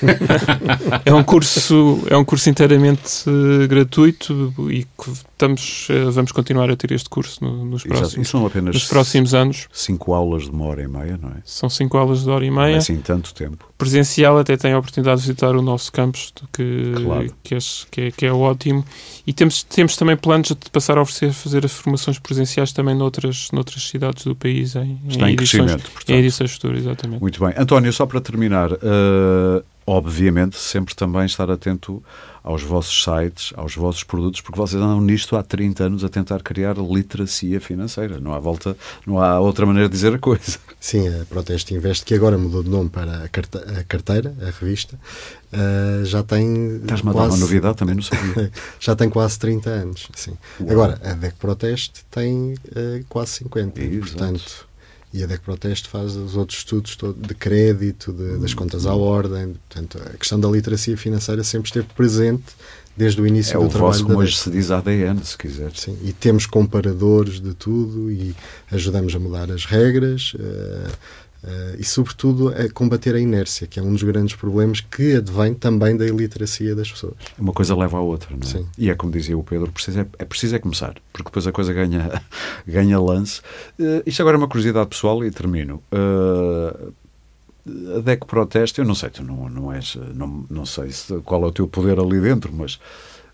é 1.05 1.13
um 1.13 1.23
curso, 1.23 1.99
é 2.09 2.17
um 2.17 2.25
curso 2.25 2.49
inteiramente 2.49 3.23
eh, 3.27 3.67
gratuito 3.67 4.53
e 4.71 4.85
estamos, 5.31 5.87
eh, 5.89 6.05
vamos 6.11 6.31
continuar 6.31 6.69
a 6.69 6.75
ter 6.75 6.91
este 6.91 7.09
curso 7.09 7.43
no- 7.43 7.65
nos, 7.65 7.83
próximos, 7.83 8.27
E 8.27 8.29
são 8.29 8.45
apenas 8.45 8.73
nos 8.75 8.85
próximos 8.87 9.33
anos. 9.33 9.67
cinco 9.71 10.13
aulas 10.13 10.43
de 10.43 10.49
uma 10.51 10.65
hora 10.65 10.81
e 10.83 10.87
meia, 10.87 11.17
não 11.21 11.29
é? 11.29 11.35
São 11.45 11.69
cinco 11.69 11.97
aulas 11.97 12.23
de 12.23 12.29
hora 12.29 12.45
e 12.45 12.49
Não 12.49 12.61
é 12.61 12.65
meia. 12.67 12.77
assim 12.77 12.97
tanto 12.97 13.33
tempo. 13.33 13.65
Presencial 13.81 14.37
até 14.37 14.55
tem 14.55 14.73
a 14.73 14.77
oportunidade 14.77 15.21
de 15.21 15.27
visitar 15.27 15.55
o 15.55 15.61
nosso 15.61 15.91
campus, 15.91 16.31
que, 16.53 16.93
Claro. 17.03 17.33
que, 17.43 17.55
é, 17.55 17.57
que, 17.89 18.01
é, 18.01 18.11
que 18.11 18.25
é 18.27 18.31
ótimo. 18.31 18.85
E 19.25 19.33
temos, 19.33 19.63
temos 19.63 19.95
também 19.97 20.15
planos 20.15 20.49
de 20.49 20.69
passar 20.71 20.97
a 20.97 21.01
oferecer 21.01 21.33
fazer 21.33 21.65
as 21.65 21.71
formações 21.71 22.19
presenciais 22.19 22.71
também 22.71 22.93
noutras, 22.95 23.47
noutras 23.51 23.87
cidades 23.89 24.23
do 24.23 24.35
país 24.35 24.75
em, 24.75 24.99
Está 25.09 25.27
em, 25.27 25.31
em 25.31 25.33
edições, 25.33 25.71
portanto. 25.71 26.09
em 26.09 26.15
edições 26.17 26.51
futuras, 26.51 26.79
exatamente. 26.81 27.21
Muito 27.21 27.43
bem. 27.43 27.53
António, 27.57 27.91
só 27.91 28.05
para 28.05 28.21
terminar, 28.21 28.71
uh, 28.71 29.63
obviamente, 29.85 30.57
sempre 30.57 30.95
também 30.95 31.25
estar 31.25 31.49
atento 31.49 32.03
aos 32.43 32.63
vossos 32.63 33.03
sites, 33.03 33.53
aos 33.55 33.75
vossos 33.75 34.03
produtos, 34.03 34.41
porque 34.41 34.57
vocês 34.57 34.81
andam 34.81 34.99
nisto 34.99 35.35
há 35.35 35.43
30 35.43 35.83
anos 35.83 36.03
a 36.03 36.09
tentar 36.09 36.41
criar 36.41 36.75
literacia 36.77 37.61
financeira. 37.61 38.19
Não 38.19 38.33
há 38.33 38.39
volta, 38.39 38.75
não 39.05 39.19
há 39.19 39.39
outra 39.39 39.65
maneira 39.65 39.87
de 39.87 39.93
dizer 39.93 40.13
a 40.13 40.17
coisa. 40.17 40.57
Sim, 40.79 41.07
a 41.07 41.25
Proteste 41.25 41.73
Invest, 41.75 42.03
que 42.03 42.15
agora 42.15 42.37
mudou 42.37 42.63
de 42.63 42.69
nome 42.69 42.89
para 42.89 43.25
a 43.25 43.83
carteira, 43.83 44.33
a 44.41 44.45
revista, 44.59 44.99
uh, 45.53 46.03
já 46.05 46.23
tem. 46.23 46.77
Estás-me 46.77 47.11
a 47.11 47.13
dar 47.13 47.27
uma 47.27 47.37
novidade, 47.37 47.77
também 47.77 47.95
não 47.95 48.01
sabia. 48.01 48.51
já 48.79 48.95
tem 48.95 49.09
quase 49.09 49.37
30 49.37 49.69
anos. 49.69 50.07
Sim. 50.15 50.37
Agora, 50.67 50.99
a 51.03 51.13
DEC 51.13 51.35
Proteste 51.35 52.03
tem 52.09 52.53
uh, 52.53 53.05
quase 53.07 53.31
50. 53.33 53.79
Exato. 53.79 53.99
Portanto 53.99 54.70
e 55.13 55.23
a 55.23 55.27
DEC 55.27 55.41
Proteste 55.41 55.89
faz 55.89 56.15
os 56.15 56.35
outros 56.35 56.59
estudos 56.59 56.97
de 57.17 57.35
crédito, 57.35 58.13
de, 58.13 58.37
das 58.37 58.53
contas 58.53 58.85
à 58.85 58.93
ordem. 58.93 59.55
Portanto, 59.67 59.97
a 59.97 60.17
questão 60.17 60.39
da 60.39 60.49
literacia 60.49 60.95
financeira 60.95 61.43
sempre 61.43 61.67
esteve 61.67 61.87
presente 61.95 62.45
desde 62.95 63.21
o 63.21 63.27
início 63.27 63.57
é 63.57 63.63
do 63.63 63.69
trabalho. 63.69 63.75
É 63.75 63.77
o 63.77 63.91
vosso, 63.91 64.05
como 64.05 64.19
hoje 64.19 64.37
se 64.37 64.49
diz, 64.49 64.71
ADN, 64.71 65.23
se 65.23 65.37
quiser. 65.37 65.71
Sim, 65.75 65.97
e 66.03 66.13
temos 66.13 66.45
comparadores 66.45 67.39
de 67.39 67.53
tudo 67.53 68.11
e 68.11 68.35
ajudamos 68.71 69.15
a 69.15 69.19
mudar 69.19 69.51
as 69.51 69.65
regras. 69.65 70.33
Uh, 70.33 70.91
Uh, 71.43 71.75
e, 71.79 71.83
sobretudo, 71.83 72.49
a 72.49 72.69
combater 72.69 73.15
a 73.15 73.19
inércia, 73.19 73.65
que 73.65 73.79
é 73.79 73.83
um 73.83 73.91
dos 73.91 74.03
grandes 74.03 74.35
problemas 74.35 74.79
que 74.79 75.15
advém 75.15 75.55
também 75.55 75.97
da 75.97 76.05
iliteracia 76.05 76.75
das 76.75 76.91
pessoas. 76.91 77.15
Uma 77.37 77.51
coisa 77.51 77.75
leva 77.75 77.97
à 77.97 78.01
outra, 78.01 78.29
não 78.31 78.47
é? 78.47 78.51
Sim. 78.51 78.67
E 78.77 78.91
é 78.91 78.95
como 78.95 79.11
dizia 79.11 79.35
o 79.35 79.43
Pedro, 79.43 79.71
precisa, 79.71 80.01
é, 80.01 80.07
é 80.19 80.25
preciso 80.25 80.55
é 80.55 80.59
começar, 80.59 80.95
porque 81.11 81.29
depois 81.29 81.47
a 81.47 81.51
coisa 81.51 81.73
ganha, 81.73 82.21
ganha 82.67 82.99
lance. 82.99 83.41
Uh, 83.79 84.03
isto 84.05 84.21
agora 84.21 84.37
é 84.37 84.39
uma 84.39 84.47
curiosidade 84.47 84.87
pessoal 84.87 85.25
e 85.25 85.31
termino. 85.31 85.81
Uh, 85.91 86.93
a 87.97 87.99
DEC 88.01 88.25
protesta, 88.25 88.81
eu 88.81 88.85
não 88.85 88.95
sei, 88.95 89.09
tu 89.09 89.23
não, 89.23 89.49
não 89.49 89.73
és, 89.73 89.95
não, 90.13 90.45
não 90.49 90.65
sei 90.65 90.91
se, 90.91 91.13
qual 91.21 91.43
é 91.43 91.47
o 91.47 91.51
teu 91.51 91.67
poder 91.67 91.99
ali 91.99 92.19
dentro, 92.19 92.51
mas 92.53 92.79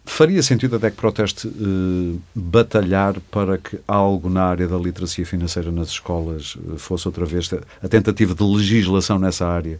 Faria 0.08 0.41
sentido 0.41 0.78
a 0.78 0.80
DEC 0.80 0.95
Proteste 0.95 1.47
uh, 1.49 2.22
batalhar 2.34 3.20
para 3.30 3.58
que 3.58 3.78
algo 3.86 4.30
na 4.30 4.45
área 4.45 4.66
da 4.66 4.78
literacia 4.78 5.26
financeira 5.26 5.70
nas 5.70 5.89
escolas 5.89 6.55
uh, 6.55 6.78
fosse 6.78 7.08
outra 7.08 7.26
vez 7.26 7.49
a 7.84 7.88
tentativa 7.89 8.34
de 8.34 8.41
legislação 8.41 9.20
nessa 9.20 9.45
área? 9.45 9.80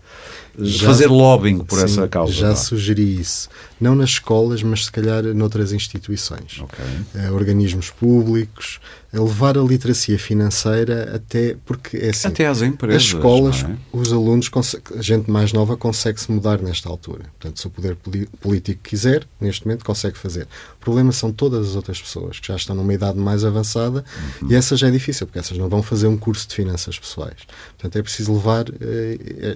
Já, 0.60 0.86
fazer 0.86 1.08
lobbying 1.08 1.60
por 1.60 1.80
sim, 1.80 1.86
essa 1.86 2.08
causa? 2.10 2.34
Já 2.34 2.56
sugeri 2.56 3.20
isso. 3.20 3.48
Não 3.80 3.96
nas 3.96 4.10
escolas, 4.10 4.62
mas 4.62 4.86
se 4.86 4.92
calhar 4.92 5.24
noutras 5.24 5.72
instituições. 5.72 6.62
Okay. 6.62 7.30
Uh, 7.30 7.34
organismos 7.34 7.90
públicos, 7.90 8.82
levar 9.14 9.58
a 9.58 9.62
literacia 9.62 10.20
financeira 10.20 11.16
até 11.16 11.56
porque 11.66 11.98
é 11.98 12.10
assim, 12.10 12.28
até 12.28 12.46
às 12.46 12.62
empresas, 12.62 13.02
as 13.02 13.08
escolas, 13.08 13.64
é? 13.64 13.76
os 13.94 14.12
alunos, 14.12 14.50
a 14.96 15.02
gente 15.02 15.32
mais 15.32 15.54
nova 15.54 15.78
consegue 15.78 16.20
se 16.20 16.32
mudar 16.32 16.62
nesta 16.62 16.90
altura. 16.90 17.26
Portanto, 17.40 17.60
se 17.60 17.68
o 17.68 17.70
poder 17.70 17.98
político 18.42 18.82
quiser, 18.84 19.26
neste 19.40 19.66
momento 19.66 19.86
consegue 19.86 20.18
fazer. 20.18 20.44
O 20.76 20.80
problema 20.80 21.12
são 21.12 21.32
todas 21.32 21.70
as 21.70 21.76
outras 21.76 22.02
pessoas 22.02 22.40
que 22.40 22.48
já 22.48 22.56
estão 22.56 22.76
numa 22.76 22.94
idade 22.94 23.18
mais 23.18 23.46
avançada 23.46 24.04
uhum. 24.42 24.52
e 24.52 24.56
essa 24.56 24.76
já 24.76 24.88
é 24.88 24.92
difícil 24.92 25.26
porque 25.26 25.40
essas 25.40 25.58
não 25.58 25.70
vão 25.70 25.82
fazer 25.82 26.08
um 26.08 26.18
curso 26.18 26.48
de 26.48 26.56
finanças 26.56 27.00
pessoais. 27.00 27.38
Portanto, 27.78 27.98
é 27.98 28.02
preciso 28.02 28.34
levar 28.34 28.70
uh, 28.70 28.74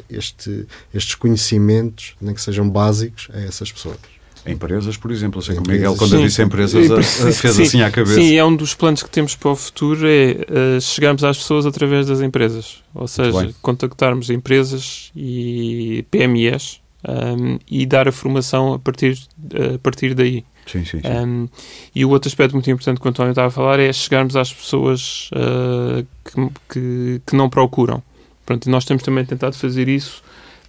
este, 0.10 0.66
estes 0.94 1.16
conhecimentos, 1.16 2.16
nem 2.22 2.34
que 2.34 2.42
sejam 2.42 2.70
básicos, 2.70 3.28
a 3.34 3.40
essas 3.40 3.72
pessoas. 3.72 4.21
Empresas, 4.46 4.98
por 4.98 5.12
exemplo, 5.12 5.38
eu 5.38 5.44
sei 5.44 5.56
que 5.56 5.62
o 5.62 5.68
Miguel, 5.68 5.96
quando 5.96 6.18
sim. 6.18 6.24
disse 6.24 6.42
empresas, 6.42 7.06
sim, 7.06 7.32
fez 7.32 7.56
sim, 7.56 7.62
assim 7.62 7.82
à 7.82 7.92
cabeça. 7.92 8.16
Sim, 8.16 8.36
é 8.36 8.44
um 8.44 8.56
dos 8.56 8.74
planos 8.74 9.04
que 9.04 9.10
temos 9.10 9.36
para 9.36 9.52
o 9.52 9.56
futuro, 9.56 10.08
é 10.08 10.32
uh, 10.78 10.82
chegarmos 10.82 11.24
às 11.24 11.38
pessoas 11.38 11.66
através 11.66 12.08
das 12.08 12.22
empresas. 12.22 12.82
Ou 12.94 13.08
seja, 13.08 13.54
contactarmos 13.62 14.30
empresas 14.32 15.12
e 15.16 16.04
PMEs 16.10 16.82
um, 17.08 17.12
ehm, 17.12 17.60
e 17.70 17.86
dar 17.86 18.08
a 18.08 18.12
formação 18.12 18.74
a 18.74 18.80
partir, 18.80 19.20
a 19.76 19.78
partir 19.78 20.16
daí. 20.16 20.44
Sim, 20.66 20.86
sim, 20.86 21.02
sim. 21.02 21.08
Um, 21.08 21.12
ehm, 21.12 21.46
e 21.94 22.04
o 22.04 22.10
outro 22.10 22.28
aspecto 22.28 22.54
muito 22.54 22.70
importante 22.70 23.00
que 23.00 23.06
o 23.06 23.10
António 23.10 23.32
estava 23.32 23.48
a 23.48 23.52
falar 23.52 23.80
é 23.80 23.94
chegarmos 23.94 24.36
às 24.36 24.52
pessoas 24.52 25.30
uh, 25.34 26.06
que, 26.26 26.50
que, 26.70 27.22
que, 27.28 27.36
não 27.36 27.48
procuram. 27.48 28.02
Pronto, 28.44 28.70
nós 28.70 28.86
temos 28.86 29.04
também 29.04 29.24
tentado 29.24 29.56
fazer 29.56 29.88
isso 29.88 30.24